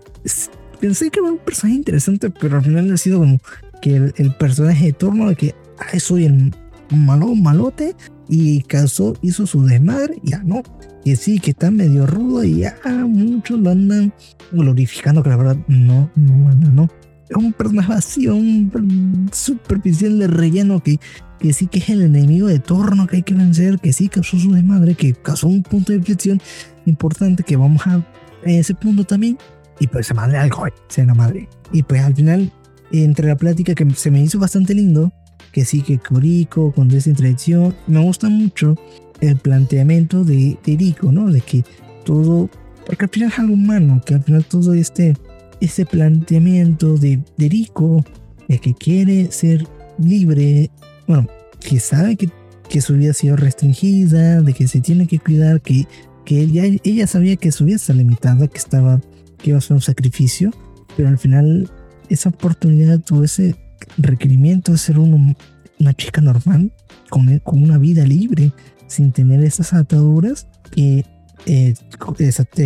pensé 0.79 1.09
que 1.09 1.19
era 1.19 1.31
un 1.31 1.37
personaje 1.37 1.77
interesante, 1.77 2.29
pero 2.29 2.57
al 2.57 2.63
final 2.63 2.91
ha 2.91 2.97
sido 2.97 3.19
como 3.19 3.39
que 3.81 3.95
el, 3.95 4.35
personaje 4.35 4.87
de 4.87 4.93
torno 4.93 5.29
de 5.29 5.35
que 5.35 5.55
soy 5.99 6.25
el 6.25 6.55
malo, 6.89 7.35
malote, 7.35 7.95
y 8.27 8.61
causó, 8.63 9.13
hizo 9.21 9.45
su 9.45 9.63
desmadre, 9.65 10.19
ya 10.23 10.41
no, 10.43 10.63
que 11.03 11.15
sí, 11.15 11.39
que 11.39 11.51
está 11.51 11.71
medio 11.71 12.05
rudo 12.05 12.43
y 12.43 12.59
ya 12.59 12.75
muchos 13.07 13.59
lo 13.59 13.71
andan 13.71 14.13
glorificando, 14.51 15.23
que 15.23 15.29
la 15.29 15.37
verdad 15.37 15.57
no, 15.67 16.09
no, 16.15 16.55
no, 16.55 16.71
no 16.71 16.89
un 17.35 17.53
personaje 17.53 17.89
vacío, 17.89 18.35
un 18.35 19.29
superficial 19.31 20.19
de 20.19 20.27
relleno 20.27 20.81
que, 20.81 20.99
que 21.39 21.53
sí 21.53 21.67
que 21.67 21.79
es 21.79 21.89
el 21.89 22.01
enemigo 22.01 22.47
de 22.47 22.59
torno 22.59 23.07
que 23.07 23.17
hay 23.17 23.23
que 23.23 23.33
vencer, 23.33 23.79
que 23.79 23.93
sí 23.93 24.09
causó 24.09 24.37
su 24.37 24.51
desmadre, 24.51 24.95
que 24.95 25.13
causó 25.13 25.47
un 25.47 25.63
punto 25.63 25.91
de 25.91 25.99
inflexión 25.99 26.41
importante 26.85 27.43
que 27.43 27.55
vamos 27.55 27.85
a, 27.87 28.05
ese 28.43 28.75
punto 28.75 29.03
también. 29.03 29.37
Y 29.79 29.87
pues 29.87 30.07
se 30.07 30.13
madre 30.13 30.37
algo, 30.37 30.65
se 30.87 31.05
la 31.05 31.13
madre. 31.13 31.47
Y 31.71 31.83
pues 31.83 32.01
al 32.03 32.15
final, 32.15 32.51
entre 32.91 33.27
la 33.27 33.35
plática 33.35 33.73
que 33.73 33.89
se 33.91 34.11
me 34.11 34.21
hizo 34.21 34.37
bastante 34.37 34.73
lindo, 34.73 35.11
que 35.53 35.63
sí 35.63 35.81
que 35.81 35.99
Corico 35.99 36.73
con 36.73 36.91
esa 36.91 37.09
introducción, 37.09 37.73
me 37.87 38.01
gusta 38.01 38.27
mucho 38.27 38.75
el 39.21 39.37
planteamiento 39.37 40.25
de, 40.25 40.57
de 40.65 40.95
¿no? 41.03 41.31
De 41.31 41.39
que 41.39 41.63
todo, 42.03 42.49
porque 42.85 43.05
al 43.05 43.09
final 43.09 43.29
es 43.29 43.39
algo 43.39 43.53
humano, 43.53 44.01
que 44.05 44.15
al 44.15 44.23
final 44.23 44.43
todo 44.43 44.73
este 44.73 45.13
ese 45.61 45.85
planteamiento 45.85 46.97
de, 46.97 47.21
de 47.37 47.47
Rico, 47.47 48.03
de 48.49 48.59
que 48.59 48.73
quiere 48.73 49.31
ser 49.31 49.65
libre, 49.97 50.69
bueno, 51.07 51.27
que 51.61 51.79
sabe 51.79 52.17
que, 52.17 52.29
que, 52.67 52.81
su 52.81 52.95
vida 52.95 53.11
ha 53.11 53.13
sido 53.13 53.37
restringida, 53.37 54.41
de 54.41 54.53
que 54.53 54.67
se 54.67 54.81
tiene 54.81 55.07
que 55.07 55.19
cuidar, 55.19 55.61
que, 55.61 55.87
que 56.25 56.41
ella, 56.41 56.63
ella 56.83 57.07
sabía 57.07 57.37
que 57.37 57.53
su 57.53 57.63
vida 57.63 57.77
está 57.77 57.93
limitada, 57.93 58.49
que 58.49 58.57
estaba, 58.57 58.99
que 59.37 59.51
iba 59.51 59.59
a 59.59 59.61
ser 59.61 59.75
un 59.75 59.81
sacrificio, 59.81 60.51
pero 60.97 61.07
al 61.07 61.17
final 61.17 61.71
esa 62.09 62.29
oportunidad 62.29 63.01
o 63.11 63.23
ese 63.23 63.55
requerimiento 63.97 64.71
de 64.71 64.77
ser 64.77 64.99
una 64.99 65.93
chica 65.95 66.21
normal, 66.21 66.71
con, 67.09 67.39
con 67.39 67.63
una 67.63 67.77
vida 67.77 68.05
libre, 68.05 68.51
sin 68.87 69.11
tener 69.11 69.43
esas 69.43 69.73
ataduras, 69.73 70.47
que 70.71 71.05
eh, 71.45 71.73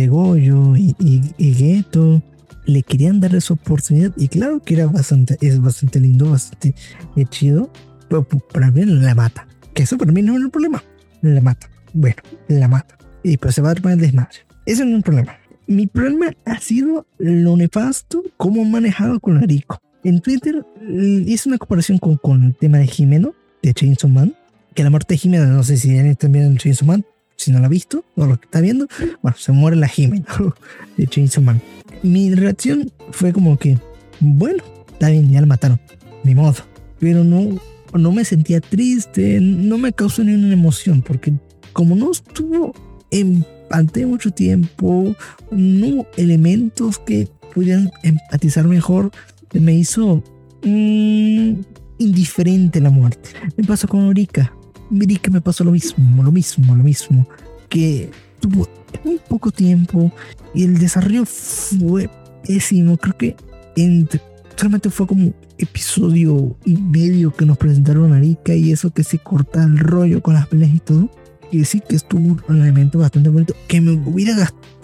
Goyo 0.08 0.76
y, 0.76 0.94
y, 0.98 1.22
y 1.36 1.54
Geto 1.54 2.22
le 2.66 2.82
querían 2.82 3.18
dar 3.18 3.34
esa 3.34 3.54
oportunidad 3.54 4.12
y 4.16 4.28
claro 4.28 4.60
que 4.60 4.74
era 4.74 4.86
bastante, 4.86 5.38
es 5.40 5.60
bastante 5.60 6.00
lindo, 6.00 6.30
bastante 6.30 6.74
eh, 7.16 7.24
chido, 7.30 7.72
pero 8.08 8.24
para 8.24 8.70
mí 8.70 8.84
la 8.84 9.14
mata. 9.14 9.48
Que 9.74 9.84
eso 9.84 9.96
para 9.96 10.12
mí 10.12 10.22
no 10.22 10.36
es 10.36 10.44
un 10.44 10.50
problema. 10.50 10.82
La 11.22 11.40
mata. 11.40 11.68
Bueno, 11.94 12.16
la 12.48 12.68
mata. 12.68 12.98
Y 13.22 13.38
pues 13.38 13.54
se 13.54 13.62
va 13.62 13.68
a 13.68 13.72
armar 13.72 13.94
el 13.94 14.00
desmadre. 14.00 14.38
Eso 14.66 14.84
no 14.84 14.90
es 14.90 14.96
un 14.96 15.02
problema. 15.02 15.38
Mi 15.66 15.86
problema 15.86 16.30
ha 16.44 16.60
sido 16.60 17.06
lo 17.18 17.56
nefasto, 17.56 18.22
cómo 18.36 18.64
manejado 18.64 19.18
con 19.20 19.40
Rico. 19.42 19.80
En 20.04 20.20
Twitter 20.20 20.64
eh, 20.80 21.24
hice 21.26 21.48
una 21.48 21.58
comparación 21.58 21.98
con, 21.98 22.16
con 22.16 22.44
el 22.44 22.54
tema 22.54 22.78
de 22.78 22.86
Jimeno, 22.86 23.34
de 23.62 23.74
Chainsaw 23.74 24.10
Man, 24.10 24.34
que 24.74 24.84
la 24.84 24.90
muerte 24.90 25.14
de 25.14 25.18
Jimeno, 25.18 25.46
no 25.46 25.62
sé 25.62 25.76
si 25.76 25.96
están 25.96 26.32
viendo 26.32 26.50
el 26.50 26.58
Chainsaw 26.58 26.86
Man, 26.86 27.04
si 27.36 27.52
no 27.52 27.60
la 27.60 27.66
ha 27.66 27.70
visto 27.70 28.04
o 28.16 28.26
lo 28.26 28.38
que 28.38 28.46
está 28.46 28.60
viendo, 28.60 28.86
bueno, 29.22 29.36
se 29.38 29.52
muere 29.52 29.76
la 29.76 29.88
Jimeno 29.88 30.54
de 30.96 31.06
Chainsaw 31.06 31.42
Man 31.42 31.60
mi 32.02 32.34
reacción 32.34 32.90
fue 33.10 33.32
como 33.32 33.58
que, 33.58 33.78
bueno, 34.20 34.62
está 34.92 35.10
bien, 35.10 35.30
ya 35.30 35.40
la 35.40 35.46
mataron, 35.46 35.80
ni 36.24 36.34
modo. 36.34 36.56
Pero 36.98 37.24
no, 37.24 37.58
no 37.92 38.12
me 38.12 38.24
sentía 38.24 38.60
triste, 38.60 39.40
no 39.40 39.78
me 39.78 39.92
causó 39.92 40.24
ninguna 40.24 40.52
emoción, 40.52 41.02
porque 41.02 41.32
como 41.72 41.94
no 41.94 42.10
estuvo 42.10 42.74
en 43.10 43.44
ante 43.70 44.06
mucho 44.06 44.30
tiempo, 44.30 45.14
no 45.50 46.06
elementos 46.16 46.98
que 46.98 47.28
pudieran 47.54 47.90
empatizar 48.02 48.66
mejor, 48.66 49.10
me 49.52 49.74
hizo 49.74 50.22
mmm, 50.62 51.54
indiferente 51.98 52.80
la 52.80 52.90
muerte. 52.90 53.30
Me 53.56 53.64
pasó 53.64 53.88
con 53.88 54.04
Orika. 54.04 54.52
Orika 54.90 55.30
me 55.30 55.40
pasó 55.40 55.64
lo 55.64 55.72
mismo, 55.72 56.22
lo 56.22 56.32
mismo, 56.32 56.74
lo 56.74 56.82
mismo. 56.82 57.28
Que 57.68 58.10
tuvo 58.40 58.68
un 59.04 59.18
poco 59.28 59.50
tiempo 59.50 60.12
y 60.54 60.64
el 60.64 60.78
desarrollo 60.78 61.24
fue 61.24 62.10
pésimo. 62.46 62.96
Creo 62.96 63.16
que 63.16 63.36
entre, 63.76 64.20
solamente 64.56 64.90
fue 64.90 65.06
como 65.06 65.32
episodio 65.58 66.56
y 66.64 66.76
medio 66.76 67.34
que 67.34 67.44
nos 67.44 67.58
presentaron 67.58 68.12
a 68.12 68.16
Arika 68.16 68.54
y 68.54 68.72
eso 68.72 68.90
que 68.90 69.02
se 69.02 69.18
corta 69.18 69.64
el 69.64 69.78
rollo 69.78 70.22
con 70.22 70.34
las 70.34 70.46
peleas 70.46 70.74
y 70.74 70.80
todo. 70.80 71.10
Y 71.50 71.64
sí 71.64 71.80
que 71.86 71.96
estuvo 71.96 72.36
un 72.48 72.60
elemento 72.60 72.98
bastante 72.98 73.30
bonito 73.30 73.54
que 73.68 73.80
me 73.80 73.92
hubiera 73.92 74.36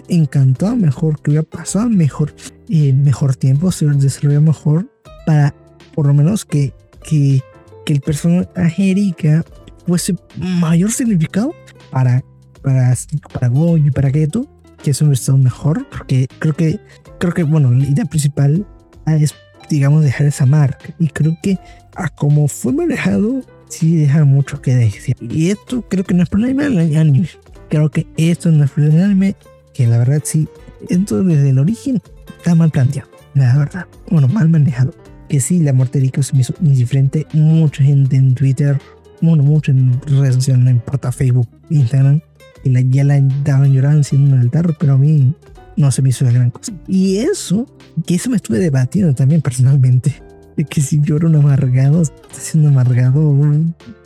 encantado 0.09 0.75
mejor, 0.75 1.21
que 1.21 1.31
hubiera 1.31 1.47
pasado 1.47 1.89
mejor, 1.89 2.33
eh, 2.69 2.93
mejor 2.93 3.35
tiempo, 3.35 3.71
se 3.71 3.85
hubiera 3.85 4.01
desarrollado 4.01 4.41
mejor 4.41 4.91
para 5.25 5.53
por 5.93 6.07
lo 6.07 6.13
menos 6.13 6.45
que, 6.45 6.73
que, 7.03 7.41
que 7.85 7.93
el 7.93 8.01
personaje 8.01 8.91
Erika 8.91 9.45
fuese 9.87 10.15
mayor 10.37 10.91
significado 10.91 11.53
para 11.91 12.23
para, 12.65 12.95
para 13.31 13.47
Go 13.47 13.77
y 13.77 13.91
para 13.91 14.09
Geto, 14.09 14.47
que 14.81 14.89
eso 14.89 15.09
estado 15.11 15.37
mejor, 15.37 15.87
porque 15.89 16.27
creo 16.39 16.55
que, 16.55 16.79
creo 17.19 17.31
que, 17.31 17.43
bueno, 17.43 17.69
la 17.71 17.85
idea 17.85 18.05
principal 18.05 18.65
es, 19.05 19.35
digamos, 19.69 20.03
dejar 20.03 20.25
esa 20.25 20.47
marca. 20.47 20.95
Y 20.97 21.09
creo 21.09 21.37
que 21.43 21.59
a 21.95 22.09
como 22.09 22.47
fue 22.47 22.73
manejado, 22.73 23.41
sí 23.69 23.97
deja 23.97 24.25
mucho 24.25 24.63
que 24.63 24.73
decir. 24.73 25.15
Y 25.21 25.51
esto 25.51 25.87
creo 25.87 26.03
que 26.03 26.15
no 26.15 26.23
es 26.23 26.29
problema 26.29 26.63
del 26.63 26.97
anime. 26.97 27.29
Creo 27.69 27.91
que 27.91 28.07
esto 28.17 28.49
no 28.49 28.63
es 28.63 28.71
problema 28.71 28.95
del 28.95 29.05
anime, 29.05 29.35
que 29.75 29.85
la 29.85 29.97
verdad 29.97 30.21
sí, 30.23 30.47
esto 30.89 31.23
desde 31.23 31.49
el 31.49 31.59
origen 31.59 32.01
está 32.37 32.55
mal 32.55 32.71
planteado, 32.71 33.09
la 33.33 33.57
verdad. 33.57 33.85
Bueno, 34.09 34.27
mal 34.27 34.49
manejado. 34.49 34.93
Que 35.27 35.39
sí, 35.39 35.59
la 35.59 35.73
muerte 35.73 35.99
de 35.99 36.05
Rico 36.05 36.23
se 36.23 36.33
me 36.33 36.41
hizo 36.41 36.53
indiferente. 36.61 37.27
Mucha 37.33 37.83
gente 37.83 38.15
en 38.15 38.35
Twitter, 38.35 38.79
bueno, 39.21 39.43
mucho 39.43 39.71
en 39.71 39.99
redes 40.03 40.35
sociales, 40.35 40.63
no 40.63 40.69
importa, 40.69 41.11
Facebook, 41.11 41.47
Instagram, 41.69 42.21
y 42.63 42.69
la, 42.69 42.81
ya 42.81 43.03
la 43.03 43.19
daban 43.43 43.73
llorando 43.73 44.01
haciendo 44.01 44.35
un 44.35 44.41
altar, 44.41 44.75
pero 44.79 44.93
a 44.93 44.97
mí 44.97 45.33
no 45.75 45.91
se 45.91 46.01
me 46.01 46.09
hizo 46.09 46.25
la 46.25 46.31
gran 46.31 46.51
cosa. 46.51 46.71
Y 46.87 47.17
eso, 47.17 47.67
que 48.05 48.15
eso 48.15 48.29
me 48.29 48.37
estuve 48.37 48.59
debatiendo 48.59 49.13
también 49.13 49.41
personalmente. 49.41 50.21
De 50.55 50.63
que 50.63 50.79
si 50.79 50.99
un 50.99 51.35
amargado, 51.35 52.01
está 52.01 52.17
siendo 52.31 52.69
amargado. 52.69 53.35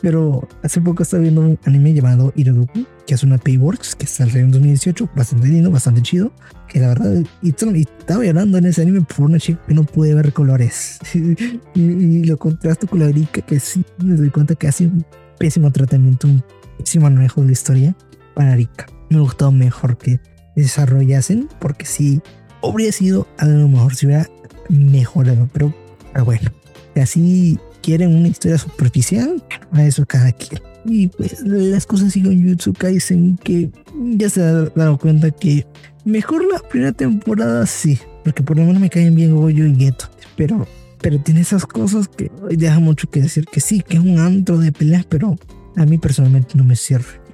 Pero 0.02 0.48
hace 0.64 0.80
poco 0.80 1.04
estaba 1.04 1.22
viendo 1.22 1.42
un 1.42 1.58
anime 1.64 1.94
llamado 1.94 2.32
Iroduku, 2.34 2.86
que 3.06 3.14
es 3.14 3.22
una 3.22 3.38
Payworks, 3.38 3.94
que 3.94 4.06
salió 4.06 4.40
en 4.40 4.50
2018, 4.50 5.10
bastante 5.14 5.48
lindo, 5.48 5.70
bastante 5.70 6.02
chido. 6.02 6.32
Que 6.68 6.80
la 6.80 6.88
verdad, 6.88 7.22
y, 7.42 7.50
estaba 7.50 8.24
llorando 8.24 8.58
en 8.58 8.66
ese 8.66 8.82
anime 8.82 9.00
por 9.02 9.26
una 9.26 9.38
chica 9.38 9.60
que 9.66 9.74
no 9.74 9.84
pude 9.84 10.14
ver 10.14 10.32
colores. 10.32 10.98
y, 11.74 12.24
lo 12.24 12.36
contrasto 12.38 12.86
con 12.86 13.00
la 13.00 13.08
Erika, 13.08 13.40
que 13.42 13.60
sí 13.60 13.84
me 13.98 14.14
doy 14.14 14.30
cuenta 14.30 14.54
que 14.54 14.68
hace 14.68 14.86
un 14.86 15.04
pésimo 15.38 15.70
tratamiento, 15.72 16.28
un 16.28 16.44
pésimo 16.78 17.10
manejo 17.10 17.40
de 17.40 17.48
la 17.48 17.52
historia 17.52 17.96
para 18.34 18.54
Rika. 18.54 18.86
Me 19.10 19.18
gustó 19.20 19.50
mejor 19.50 19.98
que 19.98 20.20
desarrollasen, 20.54 21.48
porque 21.58 21.86
sí, 21.86 22.20
habría 22.62 22.92
sido 22.92 23.26
a 23.38 23.46
lo 23.46 23.68
mejor 23.68 23.94
si 23.96 24.06
hubiera 24.06 24.28
mejorado, 24.68 25.48
pero, 25.52 25.74
pero 26.12 26.24
bueno, 26.24 26.50
así 26.96 27.58
quieren 27.80 28.14
una 28.14 28.28
historia 28.28 28.58
superficial, 28.58 29.42
a 29.72 29.84
eso 29.84 30.04
cada 30.06 30.32
quien. 30.32 30.62
Y 30.84 31.08
pues 31.08 31.42
las 31.42 31.86
cosas 31.86 32.12
siguen 32.12 32.46
YouTube 32.46 32.78
Kaisen 32.78 33.36
que 33.36 33.70
ya 34.16 34.30
se 34.30 34.40
dado 34.40 34.98
cuenta 34.98 35.30
que 35.30 35.66
mejor 36.04 36.44
la 36.50 36.58
primera 36.60 36.92
temporada 36.92 37.66
sí, 37.66 37.98
porque 38.24 38.42
por 38.42 38.56
lo 38.56 38.64
menos 38.64 38.80
me 38.80 38.88
caen 38.88 39.14
bien 39.14 39.34
Goyo 39.34 39.66
y 39.66 39.76
Geto, 39.76 40.06
pero 40.36 40.66
pero 41.00 41.18
tiene 41.18 41.40
esas 41.40 41.66
cosas 41.66 42.08
que 42.08 42.30
deja 42.50 42.78
mucho 42.78 43.08
que 43.08 43.22
decir 43.22 43.46
que 43.46 43.60
sí, 43.60 43.80
que 43.80 43.96
es 43.96 44.02
un 44.02 44.18
antro 44.18 44.58
de 44.58 44.72
peleas, 44.72 45.06
pero 45.06 45.38
a 45.76 45.86
mí 45.86 45.98
personalmente 45.98 46.56
no 46.56 46.64
me. 46.64 46.74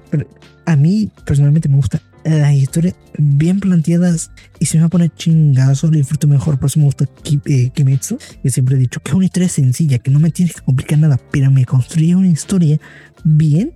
Pero 0.09 0.27
a 0.65 0.75
mí 0.75 1.11
personalmente 1.25 1.67
me 1.67 1.75
gusta 1.75 2.01
las 2.35 2.53
historias 2.53 2.95
bien 3.17 3.59
planteadas 3.59 4.31
y 4.59 4.65
si 4.65 4.77
me 4.77 4.81
va 4.81 4.87
a 4.87 4.89
poner 4.89 5.13
chingazo, 5.13 5.87
lo 5.87 5.97
disfruto 5.97 6.27
mejor. 6.27 6.59
Por 6.59 6.67
eso 6.67 6.79
me 6.79 6.85
gusta 6.85 7.05
eh, 7.45 7.69
Kimetsu. 7.69 8.17
Yo 8.43 8.51
siempre 8.51 8.75
he 8.75 8.79
dicho 8.79 8.99
que 8.99 9.11
es 9.11 9.15
una 9.15 9.25
historia 9.25 9.49
sencilla, 9.49 9.99
que 9.99 10.11
no 10.11 10.19
me 10.19 10.31
tienes 10.31 10.55
que 10.55 10.61
complicar 10.61 10.99
nada, 10.99 11.19
pero 11.31 11.49
me 11.51 11.65
construye 11.65 12.15
una 12.15 12.27
historia 12.27 12.79
bien 13.23 13.73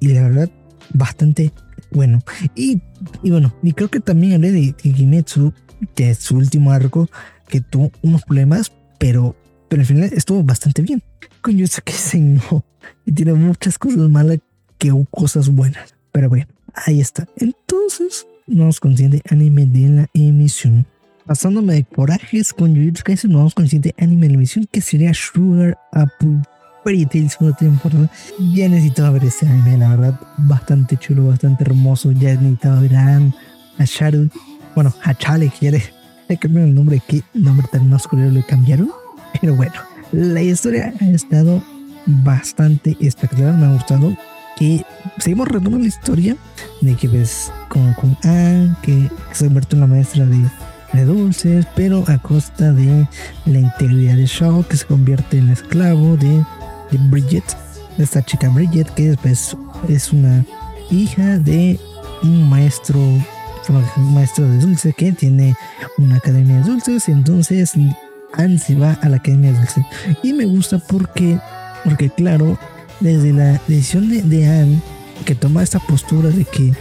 y 0.00 0.08
la 0.08 0.22
verdad 0.22 0.50
bastante 0.92 1.52
bueno. 1.90 2.22
Y, 2.54 2.80
y 3.22 3.30
bueno, 3.30 3.54
y 3.62 3.72
creo 3.72 3.90
que 3.90 4.00
también 4.00 4.34
hablé 4.34 4.52
de, 4.52 4.72
Kimetsu, 4.72 5.52
que 5.94 6.10
es 6.10 6.18
su 6.18 6.36
último 6.36 6.70
arco, 6.70 7.08
que 7.48 7.60
tuvo 7.60 7.90
unos 8.02 8.22
problemas, 8.22 8.72
pero, 8.98 9.36
pero 9.68 9.82
al 9.82 9.86
final 9.86 10.10
estuvo 10.12 10.42
bastante 10.44 10.82
bien. 10.82 11.02
Con 11.40 11.56
yo 11.56 11.66
sé 11.66 11.82
que 11.82 11.92
se 11.92 12.18
no. 12.18 12.64
Y 13.04 13.12
tiene 13.12 13.34
muchas 13.34 13.78
cosas 13.78 14.08
malas 14.08 14.38
que 14.78 14.92
cosas 15.10 15.48
buenas. 15.48 15.94
Pero 16.12 16.28
bueno, 16.28 16.46
ahí 16.76 17.00
está. 17.00 17.26
Entonces, 17.36 18.26
nos 18.46 18.80
consciente 18.80 19.22
anime 19.30 19.66
de 19.66 19.88
la 19.88 20.06
emisión. 20.14 20.86
Pasándome 21.24 21.74
de 21.74 21.84
corajes 21.84 22.52
con 22.52 22.76
Jujutsu 22.76 23.02
Kaisen, 23.02 23.32
nos 23.32 23.38
vamos 23.38 23.54
con 23.54 23.64
el 23.64 23.70
siguiente 23.70 23.94
anime 24.02 24.26
de 24.26 24.28
la 24.28 24.34
emisión 24.34 24.68
que 24.70 24.80
sería 24.80 25.12
Sugar 25.12 25.76
Apple 25.92 26.42
Fairy 26.84 27.06
Tail 27.06 27.28
segunda 27.28 27.56
temporada. 27.56 28.08
Ya 28.54 28.68
necesitaba 28.68 29.10
ver 29.10 29.24
ese 29.24 29.46
anime, 29.46 29.78
la 29.78 29.88
verdad, 29.88 30.20
bastante 30.38 30.96
chulo, 30.96 31.26
bastante 31.26 31.64
hermoso. 31.64 32.12
Ya 32.12 32.34
necesitaba 32.34 32.80
ver 32.80 32.94
a 32.94 33.16
Anne, 33.16 33.34
a 33.78 33.84
Sharon, 33.84 34.30
bueno, 34.74 34.94
a 35.02 35.14
Chale, 35.14 35.50
quiere. 35.58 35.82
Le 36.28 36.36
cambiaron 36.36 36.68
el 36.68 36.74
nombre, 36.74 37.02
qué 37.08 37.22
nombre 37.34 37.66
tan 37.72 37.90
masculino 37.90 38.30
le 38.30 38.44
cambiaron. 38.44 38.90
Pero 39.40 39.56
bueno, 39.56 39.74
la 40.12 40.42
historia 40.42 40.94
ha 41.00 41.06
estado 41.06 41.62
bastante 42.06 42.96
espectacular, 43.00 43.54
me 43.54 43.66
ha 43.66 43.72
gustado 43.72 44.16
que 44.56 44.84
seguimos 45.18 45.48
retomando 45.48 45.78
la 45.78 45.86
historia 45.86 46.36
de 46.80 46.94
que 46.94 47.08
ves 47.08 47.52
con, 47.68 47.92
con 47.94 48.16
Anne, 48.22 48.74
que 48.82 49.10
se 49.32 49.44
convierte 49.44 49.76
en 49.76 49.80
la 49.80 49.86
maestra 49.86 50.26
de, 50.26 51.04
dulces, 51.04 51.66
pero 51.76 52.04
a 52.06 52.16
costa 52.16 52.72
de 52.72 53.06
la 53.44 53.58
integridad 53.58 54.16
de 54.16 54.24
Shaw, 54.24 54.64
que 54.66 54.78
se 54.78 54.86
convierte 54.86 55.36
en 55.36 55.50
esclavo 55.50 56.16
de, 56.16 56.42
de 56.90 56.98
Bridget, 57.10 57.44
de 57.98 58.04
esta 58.04 58.24
chica 58.24 58.48
Bridget, 58.48 58.88
que 58.94 59.10
después 59.10 59.54
es 59.90 60.10
una 60.10 60.42
hija 60.90 61.38
de 61.38 61.78
un 62.22 62.48
maestro, 62.48 62.98
un 62.98 64.14
maestro 64.14 64.48
de 64.48 64.58
dulces 64.58 64.94
que 64.94 65.12
tiene 65.12 65.54
una 65.98 66.16
academia 66.16 66.56
de 66.56 66.62
dulces, 66.62 67.10
entonces 67.10 67.74
Anne 68.32 68.58
se 68.58 68.74
va 68.74 68.92
a 69.02 69.10
la 69.10 69.18
academia 69.18 69.52
de 69.52 69.58
dulces. 69.58 69.84
Y 70.22 70.32
me 70.32 70.46
gusta 70.46 70.78
porque, 70.78 71.38
porque 71.84 72.08
claro, 72.08 72.58
desde 73.00 73.32
la 73.32 73.60
decisión 73.66 74.08
de, 74.08 74.46
Anne, 74.46 74.80
que 75.24 75.34
toma 75.34 75.62
esta 75.62 75.78
postura 75.78 76.30
de 76.30 76.44
que 76.44 76.72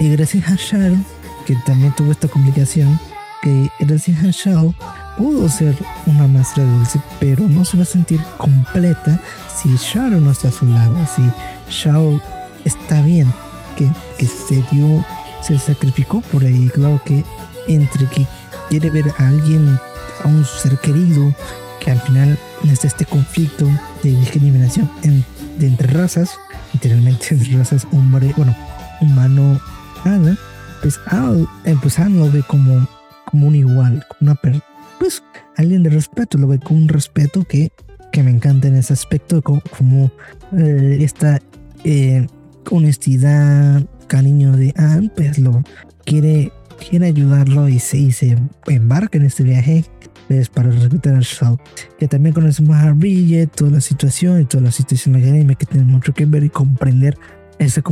gracias 0.00 0.48
a 0.48 0.56
Sharon, 0.56 1.04
que 1.46 1.56
también 1.66 1.94
tuvo 1.94 2.12
esta 2.12 2.28
complicación, 2.28 2.98
que 3.42 3.68
gracias 3.80 4.24
a 4.24 4.30
Shao 4.30 4.74
pudo 5.16 5.48
ser 5.48 5.76
una 6.06 6.26
maestra 6.26 6.64
dulce, 6.64 7.00
pero 7.20 7.48
no 7.48 7.64
se 7.64 7.76
va 7.76 7.82
a 7.82 7.86
sentir 7.86 8.20
completa 8.38 9.20
si 9.56 9.74
Sharon 9.76 10.24
no 10.24 10.30
está 10.30 10.48
a 10.48 10.52
su 10.52 10.66
lado, 10.66 10.96
si 11.14 11.22
Shao 11.70 12.20
está 12.64 13.02
bien, 13.02 13.32
que, 13.76 13.88
que 14.18 14.26
se 14.26 14.62
dio, 14.72 15.04
se 15.42 15.58
sacrificó 15.58 16.20
por 16.20 16.44
ahí, 16.44 16.70
claro 16.72 17.00
que 17.04 17.24
entre 17.68 18.06
que 18.06 18.26
quiere 18.68 18.90
ver 18.90 19.06
a 19.18 19.28
alguien, 19.28 19.78
a 20.22 20.28
un 20.28 20.44
ser 20.44 20.78
querido, 20.78 21.34
que 21.80 21.90
al 21.90 22.00
final 22.00 22.38
está 22.72 22.86
este 22.86 23.04
conflicto 23.04 23.66
de 24.02 24.10
discriminación 24.10 24.90
en 25.02 25.24
de 25.58 25.66
entre 25.66 25.88
razas, 25.88 26.30
literalmente 26.72 27.28
entre 27.30 27.56
razas 27.56 27.86
hombre, 27.92 28.32
bueno, 28.36 28.56
humano, 29.00 29.60
nada, 30.04 30.36
pues, 30.82 31.00
ah, 31.06 31.34
eh, 31.64 31.76
pues 31.80 31.98
ah, 31.98 32.08
lo 32.08 32.30
ve 32.30 32.42
como, 32.46 32.86
como 33.26 33.48
un 33.48 33.54
igual, 33.54 34.04
como 34.08 34.30
una 34.30 34.34
per 34.34 34.62
pues 34.98 35.22
alguien 35.56 35.82
de 35.82 35.90
respeto, 35.90 36.38
lo 36.38 36.48
ve 36.48 36.58
con 36.58 36.76
un 36.76 36.88
respeto 36.88 37.44
que, 37.44 37.72
que 38.12 38.22
me 38.22 38.30
encanta 38.30 38.68
en 38.68 38.76
ese 38.76 38.92
aspecto, 38.92 39.42
como, 39.42 39.60
como 39.76 40.10
eh, 40.56 40.98
esta 41.00 41.40
eh, 41.84 42.26
honestidad, 42.70 43.84
cariño 44.06 44.52
de 44.52 44.72
Anne, 44.76 45.10
pues 45.14 45.38
lo 45.38 45.62
quiere, 46.04 46.52
quiere 46.88 47.06
ayudarlo 47.06 47.68
y 47.68 47.80
se, 47.80 47.98
y 47.98 48.12
se 48.12 48.38
embarca 48.66 49.18
en 49.18 49.24
este 49.24 49.42
viaje 49.42 49.84
es 50.28 50.48
para 50.48 50.70
respetar 50.70 51.14
al 51.14 51.22
Shaw. 51.22 51.58
Que 51.98 52.08
también 52.08 52.34
conocemos 52.34 52.76
a 52.76 52.92
Bridget, 52.92 53.50
toda 53.54 53.72
la 53.72 53.80
situación 53.80 54.40
y 54.40 54.44
toda 54.44 54.64
la 54.64 54.72
situación 54.72 55.20
de 55.20 55.28
anime 55.28 55.56
que 55.56 55.66
tiene 55.66 55.86
mucho 55.86 56.12
que 56.12 56.26
ver 56.26 56.44
y 56.44 56.50
comprender 56.50 57.16
esa 57.58 57.82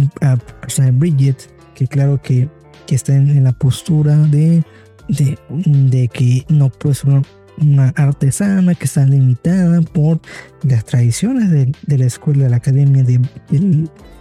persona 0.60 0.90
de 0.90 0.92
Bridget, 0.92 1.50
que 1.74 1.86
claro 1.86 2.20
que, 2.20 2.48
que 2.86 2.94
está 2.94 3.14
en, 3.14 3.42
la 3.44 3.52
postura 3.52 4.16
de, 4.16 4.62
de, 5.08 5.38
de, 5.48 6.08
que 6.08 6.44
no 6.48 6.68
puede 6.70 6.94
ser 6.94 7.22
una, 7.60 7.88
artesana, 7.96 8.74
que 8.74 8.84
está 8.84 9.04
limitada 9.06 9.80
por 9.82 10.20
las 10.62 10.84
tradiciones 10.84 11.50
de, 11.50 11.72
de 11.86 11.98
la 11.98 12.06
escuela, 12.06 12.44
de 12.44 12.50
la 12.50 12.56
academia 12.56 13.04
de, 13.04 13.20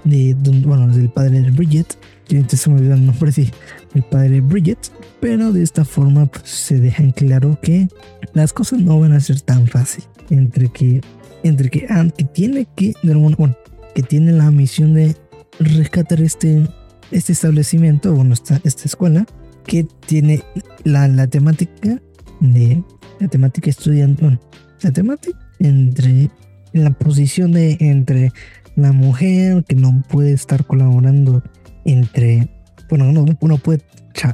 de, 0.04 0.36
bueno, 0.64 0.88
del 0.90 1.10
padre 1.10 1.42
de 1.42 1.52
Bridget. 1.52 1.98
Que 2.32 2.56
se 2.56 2.70
me 2.70 2.78
olvidó 2.78 2.94
el 2.94 3.06
nombre, 3.06 3.32
sí, 3.32 3.52
el 3.94 4.04
padre 4.04 4.30
de 4.30 4.42
Bridget 4.42 4.90
pero 5.22 5.54
de 5.54 5.64
esta 5.64 5.86
forma 5.86 6.26
pues, 6.26 6.50
se 6.50 6.80
deja 6.80 7.04
en 7.04 7.12
claro 7.12 7.58
que 7.62 7.88
las 8.34 8.52
cosas 8.52 8.80
no 8.80 9.00
van 9.00 9.14
a 9.14 9.20
ser 9.22 9.40
tan 9.40 9.68
fácil. 9.68 10.04
Entre 10.30 10.70
que, 10.70 11.02
entre 11.44 11.70
que, 11.70 11.86
ah, 11.90 12.06
que 12.18 12.26
tiene 12.26 12.68
que, 12.76 12.94
bueno, 13.04 13.56
que 13.94 14.02
tiene 14.02 14.32
la 14.32 14.50
misión 14.50 14.96
de 14.96 15.16
rescatar 15.60 16.22
este, 16.22 16.68
este 17.12 17.34
establecimiento, 17.34 18.14
bueno, 18.14 18.34
esta, 18.34 18.60
esta 18.64 18.86
escuela, 18.86 19.26
que 19.66 19.86
tiene 20.08 20.44
la, 20.84 21.08
la 21.08 21.28
temática 21.28 22.02
de 22.40 22.84
la 23.20 23.28
temática 23.28 23.70
estudiante, 23.70 24.40
la 24.82 24.92
temática 24.92 25.38
entre 25.60 26.32
la 26.74 26.90
posición 26.92 27.52
de 27.52 27.78
entre 27.80 28.32
la 28.76 28.92
mujer 28.92 29.64
que 29.68 29.76
no 29.76 30.02
puede 30.10 30.32
estar 30.32 30.66
colaborando 30.66 31.44
entre, 31.86 32.48
bueno, 32.90 33.10
uno, 33.10 33.26
uno 33.40 33.58
puede 33.58 33.82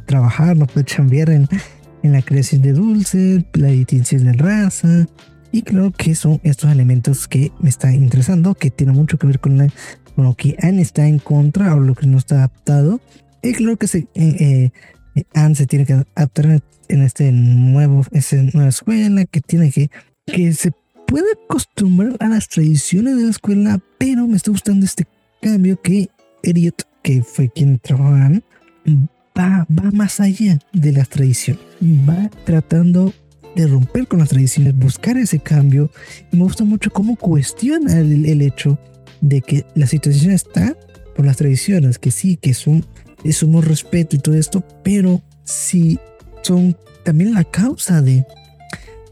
trabajar, 0.06 0.58
no 0.58 0.68
puede 0.68 0.86
chambear 0.86 1.30
en, 1.30 1.48
en 2.04 2.12
la 2.12 2.22
creación 2.22 2.62
de 2.62 2.74
dulces, 2.74 3.44
la 3.54 3.70
distinción 3.70 4.26
de 4.26 4.34
raza. 4.34 5.08
Y 5.52 5.62
creo 5.62 5.92
que 5.92 6.16
son 6.16 6.40
estos 6.44 6.72
elementos 6.72 7.28
que 7.28 7.52
me 7.60 7.70
están 7.70 7.96
interesando, 7.96 8.54
que 8.56 8.70
tienen 8.70 8.96
mucho 8.96 9.18
que 9.18 9.28
ver 9.28 9.40
con, 9.40 9.72
lo 10.16 10.34
que 10.36 10.58
Anne 10.62 10.82
está 10.82 11.08
en 11.08 11.20
contra 11.20 11.76
o 11.76 11.80
lo 11.80 11.96
que 11.96 12.08
no 12.08 12.18
está 12.18 12.36
adaptado. 12.36 13.00
Y 13.42 13.54
creo 13.54 13.78
que 13.78 13.88
se, 13.88 14.08
eh, 14.16 14.72
eh, 15.16 15.24
Anne 15.34 15.56
se 15.56 15.68
tiene 15.68 15.86
que 15.86 15.94
adaptar 16.16 16.62
en 16.90 17.02
este 17.02 17.32
nuevo, 17.32 18.06
esa 18.12 18.38
nueva 18.54 18.70
escuela, 18.70 19.26
que 19.26 19.42
tiene 19.42 19.72
que, 19.72 19.90
que 20.26 20.54
se 20.54 20.72
puede 21.08 21.28
acostumbrar 21.46 22.18
a 22.20 22.28
las 22.28 22.50
tradiciones 22.50 23.16
de 23.16 23.24
la 23.24 23.30
escuela, 23.30 23.80
pero 23.98 24.28
me 24.28 24.36
está 24.36 24.52
gustando 24.52 24.86
este 24.86 25.08
cambio 25.42 25.82
que 25.82 26.10
Elliot, 26.44 26.84
que 27.04 27.24
fue 27.24 27.50
quien 27.50 27.80
trabajó 27.80 28.14
Anne, 28.14 28.44
va, 29.38 29.66
más 29.94 30.20
allá 30.20 30.60
de 30.74 30.92
las 30.92 31.10
tradiciones. 31.10 31.64
Va 31.82 32.30
tratando 32.46 33.14
de 33.56 33.68
romper 33.68 34.08
con 34.08 34.20
las 34.20 34.30
tradiciones, 34.30 34.78
buscar 34.78 35.18
ese 35.18 35.40
cambio. 35.40 35.92
Y 36.32 36.38
me 36.38 36.44
gusta 36.44 36.64
mucho 36.64 36.92
cómo 36.92 37.16
cuestiona 37.16 38.00
el, 38.00 38.42
hecho 38.42 38.78
de 39.22 39.42
que 39.42 39.66
la 39.76 39.88
situación 39.88 40.32
está 40.32 40.76
por 41.16 41.26
las 41.26 41.38
tradiciones, 41.38 41.98
que 41.98 42.12
sí, 42.12 42.38
que 42.38 42.54
son, 42.54 42.86
somos 43.32 43.66
respeto 43.66 44.16
y 44.16 44.20
todo 44.20 44.36
esto, 44.36 44.64
pero 44.84 45.24
sí 45.44 46.00
son 46.44 46.78
también 47.04 47.34
la 47.34 47.44
causa 47.44 48.02
de, 48.02 48.26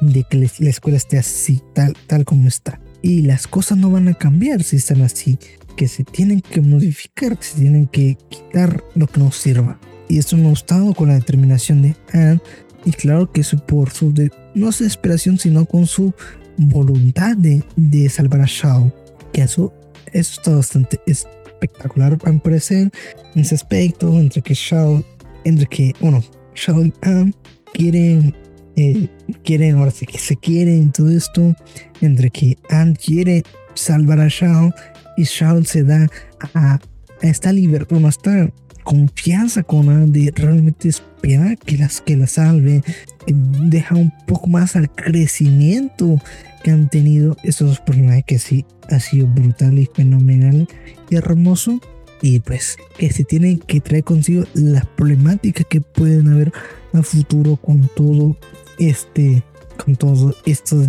de 0.01 0.23
que 0.29 0.37
la 0.37 0.69
escuela 0.69 0.97
esté 0.97 1.17
así, 1.17 1.61
tal, 1.73 1.95
tal 2.07 2.25
como 2.25 2.47
está. 2.47 2.79
Y 3.01 3.21
las 3.21 3.47
cosas 3.47 3.77
no 3.77 3.89
van 3.89 4.07
a 4.07 4.13
cambiar 4.13 4.63
si 4.63 4.75
están 4.77 5.01
así, 5.01 5.39
que 5.75 5.87
se 5.87 6.03
tienen 6.03 6.41
que 6.41 6.61
modificar, 6.61 7.37
que 7.37 7.43
se 7.43 7.59
tienen 7.59 7.87
que 7.87 8.17
quitar 8.29 8.83
lo 8.95 9.07
que 9.07 9.19
nos 9.19 9.35
sirva. 9.37 9.79
Y 10.07 10.17
esto 10.17 10.37
me 10.37 10.45
ha 10.45 10.49
gustado 10.49 10.93
con 10.93 11.09
la 11.09 11.15
determinación 11.15 11.81
de 11.81 11.95
Anne. 12.13 12.39
Y 12.85 12.91
claro 12.91 13.31
que 13.31 13.41
eso 13.41 13.57
por 13.65 13.91
su, 13.91 14.13
de, 14.13 14.31
no 14.53 14.71
su 14.71 14.83
desesperación, 14.83 15.37
sino 15.39 15.65
con 15.65 15.87
su 15.87 16.13
voluntad 16.57 17.35
de, 17.35 17.63
de 17.75 18.09
salvar 18.09 18.41
a 18.41 18.45
Shao. 18.45 18.93
Que 19.33 19.41
eso, 19.41 19.73
eso 20.13 20.33
está 20.39 20.55
bastante 20.55 20.99
espectacular 21.07 22.17
para 22.17 22.37
parecer 22.37 22.91
en 23.33 23.41
ese 23.41 23.55
aspecto. 23.55 24.19
Entre 24.19 24.41
que 24.41 24.53
Shao, 24.53 25.03
entre 25.43 25.65
que, 25.65 25.93
bueno, 25.99 26.23
Shao 26.53 26.85
y 26.85 26.93
Anne 27.01 27.33
quieren, 27.73 28.35
eh, 28.75 29.09
quieren, 29.43 29.77
ahora 29.77 29.91
sí 29.91 30.05
que 30.05 30.19
se 30.19 30.35
quieren 30.35 30.91
todo 30.91 31.09
esto, 31.09 31.55
entre 32.01 32.29
que 32.29 32.57
Anne 32.69 32.95
quiere 32.95 33.43
salvar 33.73 34.19
a 34.19 34.27
Shao 34.27 34.71
y 35.17 35.23
Shao 35.23 35.63
se 35.63 35.83
da 35.83 36.07
a, 36.53 36.79
esta 37.21 37.51
libertad, 37.51 38.03
a 38.03 38.09
esta 38.09 38.49
confianza 38.83 39.63
con 39.63 39.89
Anne 39.89 40.11
de 40.11 40.31
realmente 40.35 40.89
esperar 40.89 41.57
que, 41.57 41.77
las, 41.77 42.01
que 42.01 42.15
la 42.15 42.27
salve, 42.27 42.83
deja 43.27 43.95
un 43.95 44.13
poco 44.27 44.47
más 44.47 44.75
al 44.75 44.89
crecimiento 44.89 46.21
que 46.63 46.71
han 46.71 46.89
tenido 46.89 47.35
estos 47.43 47.67
dos 47.69 47.79
personajes 47.79 48.23
que 48.25 48.39
sí 48.39 48.65
ha 48.89 48.99
sido 48.99 49.27
brutal 49.27 49.77
y 49.79 49.89
fenomenal 49.93 50.67
y 51.09 51.15
hermoso. 51.15 51.81
Y 52.21 52.39
pues 52.39 52.77
que 52.97 53.11
se 53.11 53.23
tienen 53.23 53.59
que 53.59 53.81
traer 53.81 54.03
consigo 54.03 54.45
las 54.53 54.85
problemáticas 54.85 55.65
que 55.69 55.81
pueden 55.81 56.29
haber 56.29 56.51
a 56.93 57.03
futuro 57.03 57.57
con 57.57 57.89
todo 57.95 58.37
este 58.79 59.43
con 59.83 59.95
todo 59.95 60.33
esto 60.45 60.81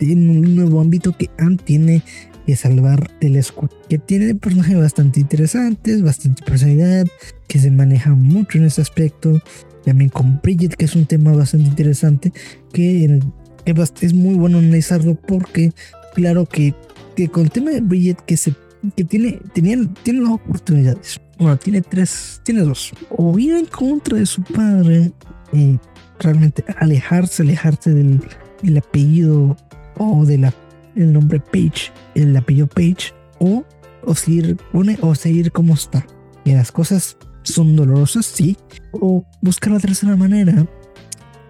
en 0.00 0.30
un 0.30 0.56
nuevo 0.56 0.80
ámbito 0.80 1.16
que 1.16 1.30
Anne 1.38 1.58
tiene 1.64 2.02
que 2.46 2.56
salvar 2.56 3.10
del 3.20 3.36
escudo 3.36 3.70
que 3.88 3.98
tiene 3.98 4.34
personajes 4.34 4.78
bastante 4.78 5.20
interesantes 5.20 6.02
bastante 6.02 6.42
personalidad 6.44 7.06
que 7.48 7.58
se 7.58 7.70
maneja 7.70 8.14
mucho 8.14 8.58
en 8.58 8.64
ese 8.64 8.80
aspecto 8.80 9.40
también 9.84 10.10
con 10.10 10.40
Bridget 10.42 10.74
que 10.74 10.84
es 10.84 10.94
un 10.94 11.06
tema 11.06 11.32
bastante 11.32 11.68
interesante 11.68 12.32
que, 12.72 13.20
es 14.00 14.14
muy 14.14 14.34
bueno 14.34 14.58
analizarlo 14.58 15.14
porque 15.16 15.72
claro 16.14 16.46
que, 16.46 16.74
con 17.30 17.44
el 17.44 17.50
tema 17.50 17.70
de 17.70 17.80
Bridget 17.80 18.20
que 18.20 18.36
se 18.36 18.54
tiene, 19.08 19.40
tenían, 19.52 19.92
tiene 20.02 20.20
dos 20.20 20.30
oportunidades. 20.30 21.20
Bueno, 21.38 21.56
tiene 21.56 21.82
tres, 21.82 22.40
tiene 22.44 22.60
dos. 22.60 22.92
O 23.10 23.38
ir 23.38 23.54
en 23.54 23.66
contra 23.66 24.18
de 24.18 24.26
su 24.26 24.42
padre 24.42 25.12
y 25.52 25.78
realmente 26.20 26.64
alejarse, 26.78 27.42
alejarse 27.42 27.92
del 27.92 28.20
el 28.62 28.78
apellido 28.78 29.56
o 29.98 30.24
de 30.24 30.38
la, 30.38 30.54
el 30.96 31.12
nombre 31.12 31.40
Page, 31.40 31.92
el 32.14 32.36
apellido 32.36 32.66
Page, 32.66 33.12
o, 33.38 33.64
o 34.02 34.14
seguir, 34.14 34.56
o 35.00 35.14
seguir 35.14 35.52
como 35.52 35.74
está. 35.74 36.06
Y 36.44 36.52
las 36.52 36.72
cosas 36.72 37.16
son 37.42 37.76
dolorosas, 37.76 38.26
sí. 38.26 38.56
O 38.92 39.24
buscar 39.42 39.72
la 39.72 39.80
tercera 39.80 40.16
manera, 40.16 40.66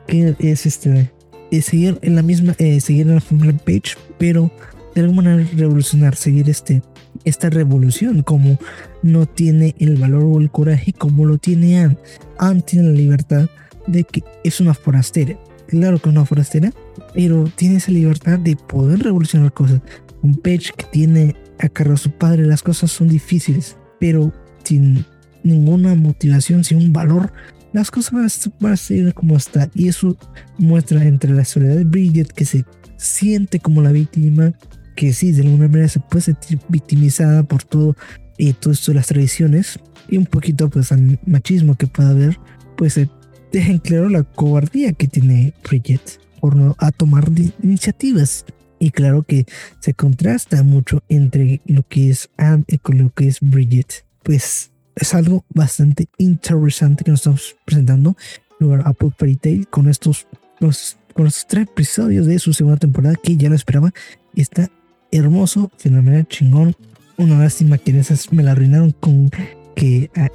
que 0.07 0.35
es 0.39 0.67
este, 0.67 1.13
es 1.51 1.67
seguir 1.67 1.99
en 2.03 2.17
la 2.17 2.23
misma, 2.23 2.55
eh, 2.59 2.81
seguir 2.81 3.09
en 3.09 3.15
la 3.17 3.21
familia 3.21 3.57
Page, 3.59 3.97
pero 4.19 4.51
de 4.95 5.03
alguna 5.03 5.31
manera 5.31 5.49
revolucionar, 5.55 6.17
seguir 6.17 6.49
este, 6.49 6.83
esta 7.25 7.51
revolución, 7.51 8.23
como 8.23 8.59
no 9.03 9.27
tiene 9.27 9.75
el 9.79 9.97
valor 9.97 10.25
o 10.25 10.41
el 10.41 10.51
coraje 10.51 10.93
como 10.93 11.25
lo 11.25 11.39
tiene 11.39 11.79
Anne. 11.79 11.99
Anne 12.39 12.63
tiene 12.63 12.89
la 12.89 12.95
libertad 12.95 13.49
de 13.87 14.05
que 14.05 14.25
es 14.43 14.61
una 14.61 14.75
forastera. 14.75 15.39
Claro 15.69 15.99
que 15.99 16.09
es 16.09 16.15
una 16.15 16.25
forastera, 16.25 16.73
pero 17.15 17.45
tiene 17.57 17.77
esa 17.77 17.93
libertad 17.93 18.39
de 18.39 18.57
poder 18.57 19.01
revolucionar 19.01 19.53
cosas. 19.53 19.81
Un 20.23 20.35
Page 20.37 20.71
que 20.77 20.87
tiene 20.93 21.37
a 21.59 21.69
cargo 21.69 21.95
a 21.95 21.99
su 21.99 22.11
padre, 22.11 22.47
las 22.47 22.63
cosas 22.63 22.91
son 22.91 23.09
difíciles, 23.09 23.77
pero 24.01 24.33
sin 24.65 25.05
ninguna 25.43 25.95
motivación, 25.95 26.65
sin 26.65 26.79
un 26.79 26.93
valor, 26.93 27.33
las 27.73 27.91
cosas 27.91 28.13
van 28.61 28.73
a 28.73 28.77
seguir 28.77 29.13
como 29.15 29.37
está. 29.37 29.71
Y 29.75 29.89
eso 29.89 30.17
muestra 30.59 31.05
entre 31.05 31.33
la 31.33 31.45
soledad 31.45 31.77
de 31.77 31.85
Bridget, 31.85 32.33
que 32.33 32.45
se 32.45 32.65
siente 32.97 33.61
como 33.61 33.83
la 33.83 33.93
víctima, 33.93 34.55
que 34.97 35.13
sí, 35.13 35.33
de 35.33 35.43
alguna 35.43 35.69
manera 35.69 35.89
se 35.89 36.01
puede 36.01 36.23
sentir 36.23 36.59
victimizada 36.69 37.43
por 37.43 37.63
todo, 37.63 37.95
eh, 38.39 38.55
todo 38.59 38.73
esto 38.73 38.93
de 38.93 38.97
las 38.97 39.07
tradiciones 39.07 39.79
y 40.09 40.17
un 40.17 40.27
poquito 40.27 40.71
pues 40.71 40.93
al 40.93 41.21
machismo 41.27 41.77
que 41.77 41.87
pueda 41.87 42.11
haber, 42.11 42.39
pues 42.77 42.95
se 42.95 43.09
deja 43.57 43.73
en 43.73 43.79
claro 43.79 44.11
la 44.11 44.23
cobardía 44.23 44.93
que 44.93 45.09
tiene 45.09 45.55
Bridget 45.67 46.21
por 46.41 46.57
no 46.57 46.77
a 46.79 46.93
tomar 46.93 47.25
iniciativas. 47.63 48.45
Y 48.79 48.91
claro 48.91 49.23
que 49.23 49.47
se 49.81 49.95
contrasta 49.95 50.63
mucho 50.63 51.03
entre 51.09 51.63
lo 51.65 51.83
que 51.89 52.11
es 52.11 52.29
Anne 52.37 52.65
y 52.69 52.77
con 52.77 52.99
lo 52.99 53.09
que 53.15 53.29
es 53.29 53.41
Bridget. 53.41 54.05
Pues 54.23 54.73
es 54.95 55.15
algo 55.15 55.47
bastante 55.49 56.09
interesante 56.19 57.03
que 57.03 57.11
nos 57.11 57.21
estamos 57.21 57.57
presentando. 57.65 58.15
Lugar 58.61 58.83
Apple 58.85 59.13
Fairy 59.17 59.37
Tail 59.37 59.69
con 59.69 59.89
estos, 59.89 60.27
los, 60.61 60.99
con 61.15 61.27
estos 61.27 61.47
tres 61.47 61.65
episodios 61.65 62.27
de 62.27 62.39
su 62.39 62.53
segunda 62.53 62.79
temporada 62.79 63.17
que 63.23 63.39
ya 63.39 63.49
lo 63.49 63.55
esperaba. 63.55 63.91
Y 64.35 64.43
está 64.43 64.71
hermoso, 65.11 65.71
fenomenal, 65.79 66.29
chingón. 66.29 66.77
Una 67.17 67.39
lástima 67.39 67.79
que 67.79 67.99
esas 67.99 68.31
me 68.31 68.43
la 68.43 68.53
arruinaron 68.53 68.93
con 68.93 69.31
que 69.75 70.11
ah, 70.15 70.29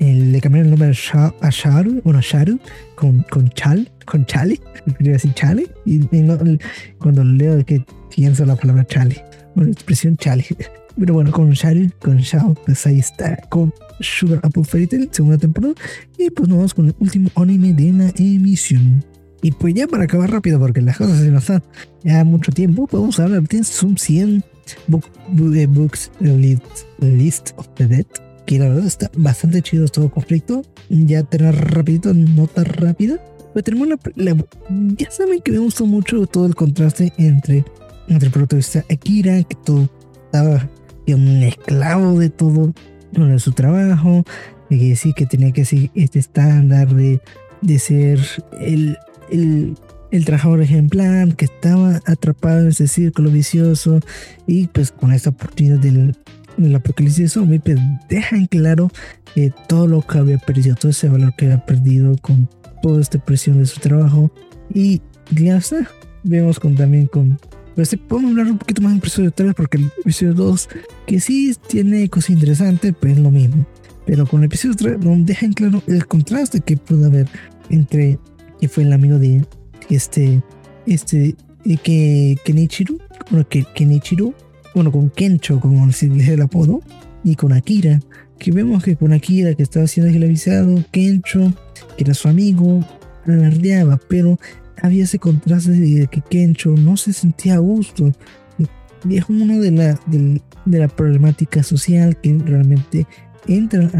le 0.00 0.40
cambiaron 0.40 0.72
el 0.72 0.78
nombre 0.78 0.98
a, 1.42 1.50
Sharu, 1.50 2.00
bueno, 2.02 2.20
Sharu, 2.22 2.58
con, 2.94 3.24
con 3.30 3.50
Chal, 3.50 3.90
con 4.06 4.24
Chale, 4.24 4.58
quería 4.96 5.12
decir 5.12 5.34
Chale, 5.34 5.66
y, 5.84 6.00
cuando 6.98 7.22
leo 7.22 7.64
que 7.64 7.84
pienso 8.14 8.46
la 8.46 8.56
palabra 8.56 8.86
Chale, 8.86 9.22
bueno, 9.54 9.70
expresión 9.70 10.16
Chale. 10.16 10.44
Pero 10.98 11.14
bueno, 11.14 11.30
con 11.30 11.50
Sharu, 11.50 11.90
con 12.00 12.18
Shao, 12.18 12.54
pues 12.66 12.84
ahí 12.86 12.98
está, 12.98 13.36
con 13.48 13.72
Sugar 14.00 14.40
Apple 14.42 14.64
Fairy 14.64 14.86
Tail, 14.86 15.08
segunda 15.12 15.38
temporada. 15.38 15.74
Y 16.18 16.30
pues 16.30 16.48
nos 16.48 16.58
vamos 16.58 16.74
con 16.74 16.86
el 16.88 16.94
último 16.98 17.30
anime 17.36 17.72
de 17.72 17.92
la 17.92 18.12
emisión. 18.16 19.04
Y 19.40 19.52
pues 19.52 19.72
ya 19.72 19.86
para 19.86 20.04
acabar 20.04 20.30
rápido, 20.30 20.58
porque 20.58 20.82
las 20.82 20.98
cosas 20.98 21.20
se 21.20 21.30
nos 21.30 21.46
dan 21.46 21.62
ya 22.02 22.24
mucho 22.24 22.52
tiempo, 22.52 22.86
podemos 22.86 23.18
hablar 23.20 23.42
de 23.42 23.64
Zoom 23.64 23.96
100 23.96 24.44
book, 24.88 25.04
eh, 25.54 25.66
Books 25.66 26.10
list, 26.20 26.64
list, 26.98 27.52
of 27.56 27.68
the 27.76 27.86
Dead, 27.86 28.06
que 28.46 28.58
la 28.58 28.68
verdad 28.68 28.86
está 28.86 29.10
bastante 29.16 29.62
chido 29.62 29.88
todo 29.88 30.10
conflicto. 30.10 30.62
Ya 30.88 31.22
tener 31.22 31.54
rapidito, 31.54 32.12
nota 32.14 32.64
rápida. 32.64 33.20
Pero 33.52 33.64
tenemos 33.64 33.88
la, 34.16 34.36
ya 34.96 35.10
saben 35.10 35.40
que 35.40 35.52
me 35.52 35.58
gustó 35.58 35.86
mucho 35.86 36.26
todo 36.26 36.46
el 36.46 36.54
contraste 36.54 37.12
entre, 37.18 37.64
entre 38.08 38.26
el 38.26 38.32
protagonista 38.32 38.84
Akira, 38.88 39.42
que 39.42 39.56
todo 39.64 39.88
estaba 40.26 40.68
un 41.08 41.42
esclavo 41.42 42.20
de 42.20 42.30
todo, 42.30 42.72
de 43.10 43.38
su 43.40 43.50
trabajo, 43.50 44.22
que 44.68 44.94
sí 44.94 45.12
que 45.12 45.26
tenía 45.26 45.50
que 45.50 45.64
seguir 45.64 45.90
este 45.96 46.20
estándar 46.20 46.94
de, 46.94 47.20
de 47.62 47.78
ser 47.80 48.20
el 48.60 48.96
el, 49.30 49.76
el 50.10 50.24
trabajador 50.24 50.62
ejemplar 50.62 51.34
que 51.36 51.46
estaba 51.46 52.00
atrapado 52.06 52.62
en 52.62 52.68
ese 52.68 52.88
círculo 52.88 53.30
vicioso 53.30 54.00
y 54.46 54.66
pues 54.68 54.90
con 54.92 55.12
esta 55.12 55.30
oportunidad 55.30 55.78
del, 55.78 56.16
del 56.62 56.74
apocalipsis 56.74 57.32
zombie 57.32 57.60
pues 57.60 57.78
deja 58.08 58.36
en 58.36 58.46
claro 58.46 58.90
que 59.34 59.52
todo 59.68 59.86
lo 59.86 60.02
que 60.02 60.18
había 60.18 60.38
perdido, 60.38 60.74
todo 60.76 60.90
ese 60.90 61.08
valor 61.08 61.34
que 61.36 61.46
había 61.46 61.64
perdido 61.64 62.16
con 62.20 62.48
toda 62.82 63.00
esta 63.00 63.18
presión 63.24 63.58
de 63.58 63.66
su 63.66 63.80
trabajo. 63.80 64.30
Y 64.72 65.00
ya 65.30 65.56
está, 65.56 65.88
vemos 66.22 66.60
con 66.60 66.74
también 66.74 67.06
con 67.06 67.38
pues 67.74 67.96
podemos 68.08 68.32
hablar 68.32 68.48
un 68.48 68.58
poquito 68.58 68.82
más 68.82 68.92
del 68.92 68.98
episodio 68.98 69.30
3 69.30 69.54
porque 69.54 69.78
el 69.78 69.90
episodio 70.00 70.34
2 70.34 70.68
que 71.06 71.20
sí 71.20 71.56
tiene 71.68 72.08
cosas 72.10 72.30
interesantes 72.30 72.94
pues 73.00 73.14
es 73.14 73.18
lo 73.18 73.30
mismo. 73.30 73.66
Pero 74.06 74.26
con 74.26 74.40
el 74.40 74.46
episodio 74.46 74.76
3 74.76 74.98
deja 75.24 75.46
en 75.46 75.52
claro 75.52 75.82
el 75.86 76.06
contraste 76.06 76.60
que 76.60 76.76
puede 76.76 77.06
haber 77.06 77.28
entre 77.70 78.18
que 78.60 78.68
fue 78.68 78.82
el 78.82 78.92
amigo 78.92 79.18
de 79.18 79.44
este, 79.88 80.42
este, 80.86 81.36
eh, 81.64 81.76
que 81.76 82.36
Kenichiru, 82.44 82.98
bueno, 83.30 83.48
que 83.48 83.64
Kenichiru, 83.74 84.34
bueno, 84.74 84.92
con 84.92 85.10
Kencho, 85.10 85.60
como 85.60 85.90
se 85.92 86.08
dice 86.08 86.34
el 86.34 86.42
apodo, 86.42 86.80
y 87.24 87.34
con 87.34 87.52
Akira, 87.52 88.00
que 88.38 88.52
vemos 88.52 88.82
que 88.82 88.96
con 88.96 89.12
Akira, 89.12 89.54
que 89.54 89.62
estaba 89.62 89.86
siendo 89.86 90.10
esclavizado, 90.10 90.82
Kencho, 90.90 91.52
que 91.96 92.04
era 92.04 92.14
su 92.14 92.28
amigo, 92.28 92.84
alardeaba, 93.26 94.00
pero 94.08 94.38
había 94.82 95.04
ese 95.04 95.18
contraste 95.18 95.72
de 95.72 96.06
que 96.06 96.22
Kencho 96.22 96.70
no 96.70 96.96
se 96.96 97.12
sentía 97.12 97.54
a 97.54 97.58
gusto. 97.58 98.12
Y 99.08 99.16
es 99.16 99.24
uno 99.28 99.58
de 99.60 99.70
la, 99.70 100.00
de, 100.06 100.40
la 100.66 100.88
problemática 100.88 101.62
social 101.62 102.18
que 102.20 102.36
realmente 102.44 103.06
entra 103.46 103.90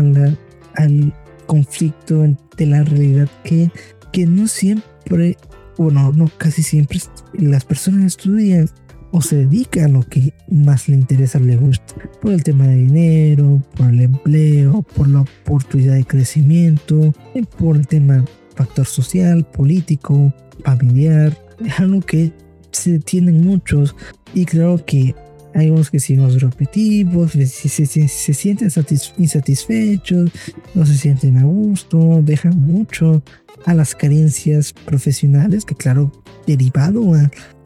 al 0.77 1.15
conflicto 1.47 2.23
de 2.57 2.67
la 2.67 2.85
realidad 2.85 3.29
que 3.45 3.71
que 4.13 4.27
no 4.27 4.49
siempre, 4.49 5.37
bueno, 5.77 6.13
no 6.13 6.31
casi 6.37 6.63
siempre 6.63 7.01
las 7.35 7.65
personas 7.65 8.07
estudian 8.07 8.69
o 9.13 9.21
se 9.21 9.37
dedican 9.37 9.85
a 9.85 9.89
lo 9.89 10.03
que 10.03 10.33
más 10.49 10.89
le 10.89 10.97
interesa, 10.97 11.39
le 11.39 11.57
gusta, 11.57 11.95
por 12.21 12.33
el 12.33 12.43
tema 12.43 12.67
de 12.67 12.77
dinero, 12.77 13.63
por 13.77 13.89
el 13.89 14.01
empleo, 14.01 14.83
por 14.83 15.09
la 15.09 15.23
oportunidad 15.23 15.95
de 15.95 16.05
crecimiento, 16.05 17.13
por 17.59 17.77
el 17.77 17.87
tema 17.87 18.25
factor 18.55 18.87
social, 18.87 19.45
político, 19.45 20.33
familiar, 20.65 21.37
es 21.65 21.81
algo 21.81 22.01
que 22.01 22.33
se 22.73 22.99
tienen 22.99 23.43
muchos. 23.43 23.95
Y 24.35 24.45
creo 24.45 24.85
que 24.85 25.15
hay 25.55 25.71
unos 25.71 25.91
que 25.91 25.99
siguen 25.99 26.25
los 26.25 26.41
repetitivos, 26.41 27.33
se, 27.33 27.47
se, 27.47 27.87
se, 27.87 28.35
sienten 28.35 28.71
insatisfechos, 29.19 30.31
no 30.75 30.87
se 30.87 30.97
sienten 30.97 31.39
a 31.39 31.45
gusto, 31.45 32.21
dejan 32.23 32.59
mucho 32.61 33.23
a 33.67 33.75
las 33.75 33.95
carencias 33.95 34.73
profesionales, 34.73 35.65
que 35.65 35.75
claro, 35.75 36.13
derivado 36.47 37.15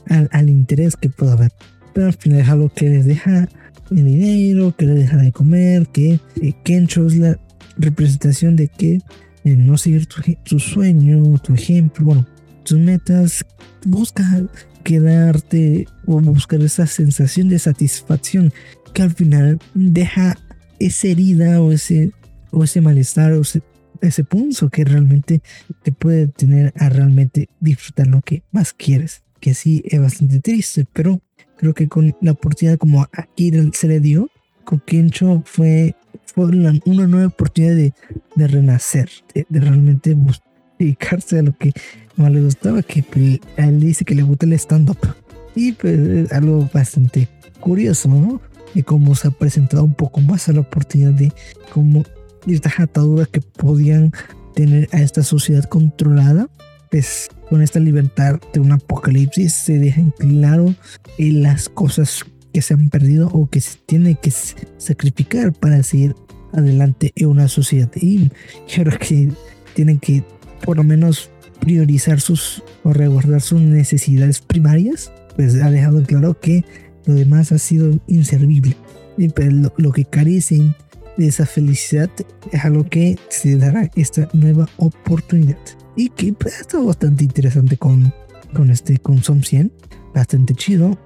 al 0.09 0.51
interés 0.51 0.97
que 0.97 1.09
pueda 1.09 1.33
haber. 1.33 1.53
Pero 1.93 2.07
al 2.07 2.15
final 2.15 2.41
es 2.41 2.49
algo 2.49 2.69
que 2.69 2.89
les 2.89 3.05
deja 3.05 3.49
el 3.91 4.05
dinero, 4.05 4.75
que 4.77 4.87
les 4.87 4.97
deja 4.97 5.17
de 5.17 5.33
comer, 5.33 5.87
que 5.89 6.21
eh, 6.41 6.55
Kencho 6.65 7.07
es 7.07 7.17
la 7.17 7.39
representación 7.77 8.57
de 8.57 8.69
que 8.69 9.01
en 9.45 9.67
no 9.67 9.77
seguir 9.77 10.07
tu, 10.45 10.59
sueño, 10.59 11.39
tu 11.39 11.55
ejemplo, 11.55 12.05
bueno, 12.05 12.27
tus 12.65 12.79
metas, 12.79 13.45
busca 13.85 14.43
quedarte 14.83 15.87
o 16.07 16.21
buscar 16.21 16.63
esa 16.63 16.87
sensación 16.87 17.49
de 17.49 17.59
satisfacción 17.59 18.53
que 18.95 19.03
al 19.03 19.13
final 19.13 19.59
deja 19.75 20.39
esa 20.79 21.09
herida 21.09 21.61
o 21.61 21.73
ese, 21.73 22.13
o 22.51 22.65
ese 22.65 22.81
malestar 22.81 23.33
o 23.33 23.43
ese, 23.43 23.63
ese 24.01 24.25
punzo 24.25 24.71
que 24.71 24.85
realmente 24.85 25.43
te 25.83 25.93
puede 25.93 26.29
tener 26.29 26.73
a 26.77 26.89
realmente 26.89 27.49
disfrutar 27.61 28.07
lo 28.07 28.23
que 28.23 28.45
más 28.51 28.73
quieres. 28.73 29.24
Que 29.45 29.53
sí 29.53 29.82
es 29.84 30.01
bastante 30.01 30.40
triste, 30.40 30.86
pero 30.90 31.20
creo 31.59 31.74
que 31.74 31.86
con 31.86 32.16
la 32.22 32.32
oportunidad 32.32 32.78
como 32.78 33.07
aquí 33.12 33.53
se 33.74 33.88
le 33.88 34.01
dio, 34.01 34.30
con 34.64 34.80
Kencho 34.80 35.42
fue 35.45 35.95
fue 36.24 36.47
una, 36.47 36.72
nueva 36.86 37.26
oportunidad 37.26 37.74
de, 37.74 37.92
de 38.36 38.47
renacer, 38.49 39.11
de, 39.34 39.45
realmente 39.51 40.16
dedicarse 40.78 41.40
a 41.40 41.42
lo 41.42 41.55
que 41.59 41.74
más 42.16 42.32
le 42.32 42.40
gustaba, 42.40 42.82
que 42.82 43.03
pues, 43.03 43.38
él 43.59 43.80
dice 43.80 44.07
que 44.07 44.14
le 44.14 44.22
gusta 44.22 44.47
el 44.47 44.55
stand-up. 44.55 44.97
Y 45.55 45.72
pues 45.72 45.99
es 45.99 46.32
algo 46.32 46.66
bastante 46.72 47.28
curioso, 47.61 48.09
¿no? 48.09 48.40
De 48.72 48.82
cómo 48.82 49.14
se 49.14 49.28
ha 49.28 49.30
presentado 49.30 49.84
un 49.84 49.95
poco 49.95 50.22
más 50.22 50.49
a 50.49 50.55
la 50.55 50.61
oportunidad 50.61 51.12
de 51.12 51.34
cómo 51.70 52.03
estas 52.47 52.80
ataduras 52.80 53.28
que 53.28 53.42
podían 53.42 54.11
tener 54.55 54.88
a 54.92 55.03
esta 55.03 55.22
sociedad 55.22 55.64
controlada, 55.64 56.49
pues 56.95 57.28
con 57.51 57.61
esta 57.61 57.80
libertad 57.80 58.38
de 58.53 58.61
un 58.61 58.70
apocalipsis 58.70 59.53
se 59.53 59.80
dejan 59.80 60.12
claro 60.16 60.76
en 61.18 61.42
las 61.42 61.68
cosas 61.68 62.24
que 62.53 62.62
se 62.62 62.74
han 62.74 62.88
perdido 62.88 63.26
o 63.32 63.51
que 63.51 63.61
se 63.61 63.78
tiene 63.84 64.14
que 64.14 64.32
sacrificar 64.78 65.53
para 65.53 65.82
seguir 65.82 66.14
adelante 66.53 67.11
en 67.16 67.26
una 67.26 67.49
sociedad. 67.49 67.90
Y 67.97 68.30
yo 68.68 68.84
creo 68.84 68.99
que 69.01 69.32
tienen 69.74 69.99
que 69.99 70.22
por 70.64 70.76
lo 70.76 70.84
menos 70.84 71.32
priorizar 71.59 72.20
sus 72.20 72.62
o 72.84 72.92
resguardar 72.92 73.40
sus 73.40 73.61
necesidades 73.61 74.40
primarias. 74.40 75.11
Pues 75.34 75.61
ha 75.61 75.72
dejado 75.72 76.01
claro 76.05 76.38
que 76.38 76.64
lo 77.07 77.14
demás 77.14 77.51
ha 77.51 77.59
sido 77.59 77.99
inservible. 78.07 78.76
Y 79.18 79.30
pues 79.30 79.53
lo, 79.53 79.90
que 79.90 80.05
carecen 80.05 80.76
de 81.16 81.26
esa 81.26 81.45
felicidad 81.45 82.11
es 82.53 82.64
algo 82.64 82.88
que 82.88 83.18
se 83.30 83.57
dará 83.57 83.90
esta 83.97 84.28
nueva 84.32 84.68
oportunidad. 84.76 85.59
Y 85.97 86.09
que 86.11 86.34
ha 86.45 86.49
estado 86.49 86.86
bastante 86.86 87.24
interesante 87.24 87.76
con, 87.76 88.12
con 88.53 88.70
este 88.70 88.99
con 88.99 89.22
Som 89.22 89.42
100. 89.42 89.72
Bastante 90.14 90.55
chido. 90.55 90.99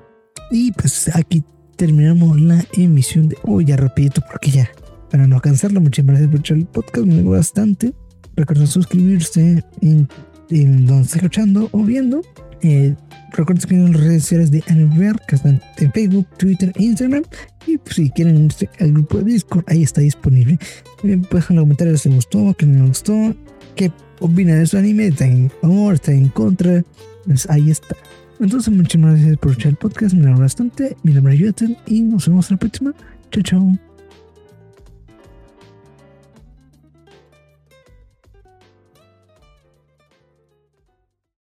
Y 0.51 0.73
pues 0.73 1.11
aquí 1.15 1.45
terminamos 1.77 2.41
la 2.41 2.65
emisión 2.73 3.29
de 3.29 3.37
hoy, 3.43 3.67
ya 3.67 3.77
rapidito, 3.77 4.21
porque 4.31 4.51
ya, 4.51 4.71
para 5.11 5.27
no 5.27 5.41
cansarlo, 5.41 5.81
muchas 5.81 6.05
gracias 6.05 6.29
por 6.29 6.37
escuchar 6.37 6.57
el 6.57 6.67
podcast, 6.67 7.07
me 7.07 7.23
gusta 7.23 7.39
bastante. 7.39 7.95
Recuerden 8.35 8.67
suscribirse 8.67 9.65
en, 9.81 10.09
en 10.51 10.87
donde 10.87 11.05
está 11.05 11.17
escuchando 11.17 11.69
o 11.73 11.83
viendo. 11.83 12.23
Eh, 12.63 12.95
recuerden 13.33 13.61
seguir 13.61 13.79
en 13.79 13.93
las 13.93 14.01
redes 14.01 14.23
sociales 14.23 14.51
de 14.51 14.65
Anywhere, 14.69 15.19
que 15.29 15.37
están 15.37 15.63
en 15.79 15.93
Facebook, 15.93 16.27
Twitter 16.37 16.73
e 16.75 16.83
Instagram. 16.83 17.23
Y 17.67 17.79
pues, 17.79 17.97
si 17.97 18.11
quieren 18.11 18.37
unirse 18.37 18.69
al 18.81 18.93
grupo 18.93 19.19
de 19.19 19.25
Discord, 19.25 19.65
ahí 19.69 19.83
está 19.83 20.01
disponible. 20.01 20.59
Eh, 21.05 21.23
pues 21.31 21.51
en 21.51 21.57
los 21.57 21.63
comentarios 21.63 22.03
si 22.03 22.09
les 22.09 22.17
gustó, 22.17 22.55
que 22.55 22.67
no 22.67 22.81
les 22.81 22.89
gustó, 22.89 23.35
qué 23.75 23.93
opinan 24.21 24.59
de 24.59 24.67
su 24.67 24.77
anime, 24.77 25.09
está 25.09 25.27
en 25.27 25.51
favor, 25.61 25.95
está 25.95 26.13
en 26.13 26.29
contra. 26.29 26.85
Pues 27.25 27.49
ahí 27.51 27.71
está. 27.71 27.97
Entonces, 28.41 28.73
muchas 28.73 29.01
gracias 29.01 29.37
por 29.39 29.51
escuchar 29.51 29.71
el 29.71 29.77
podcast. 29.77 30.15
Me 30.15 30.23
alegra 30.23 30.41
bastante. 30.41 30.97
Nombre 31.03 31.35
es 31.35 31.41
Jonathan 31.41 31.77
y 31.87 32.03
nos 32.03 32.29
vemos 32.29 32.51
en 32.51 32.55
la 32.55 32.61
próxima. 32.61 32.95
Chao, 33.31 33.43
chao. 33.43 33.88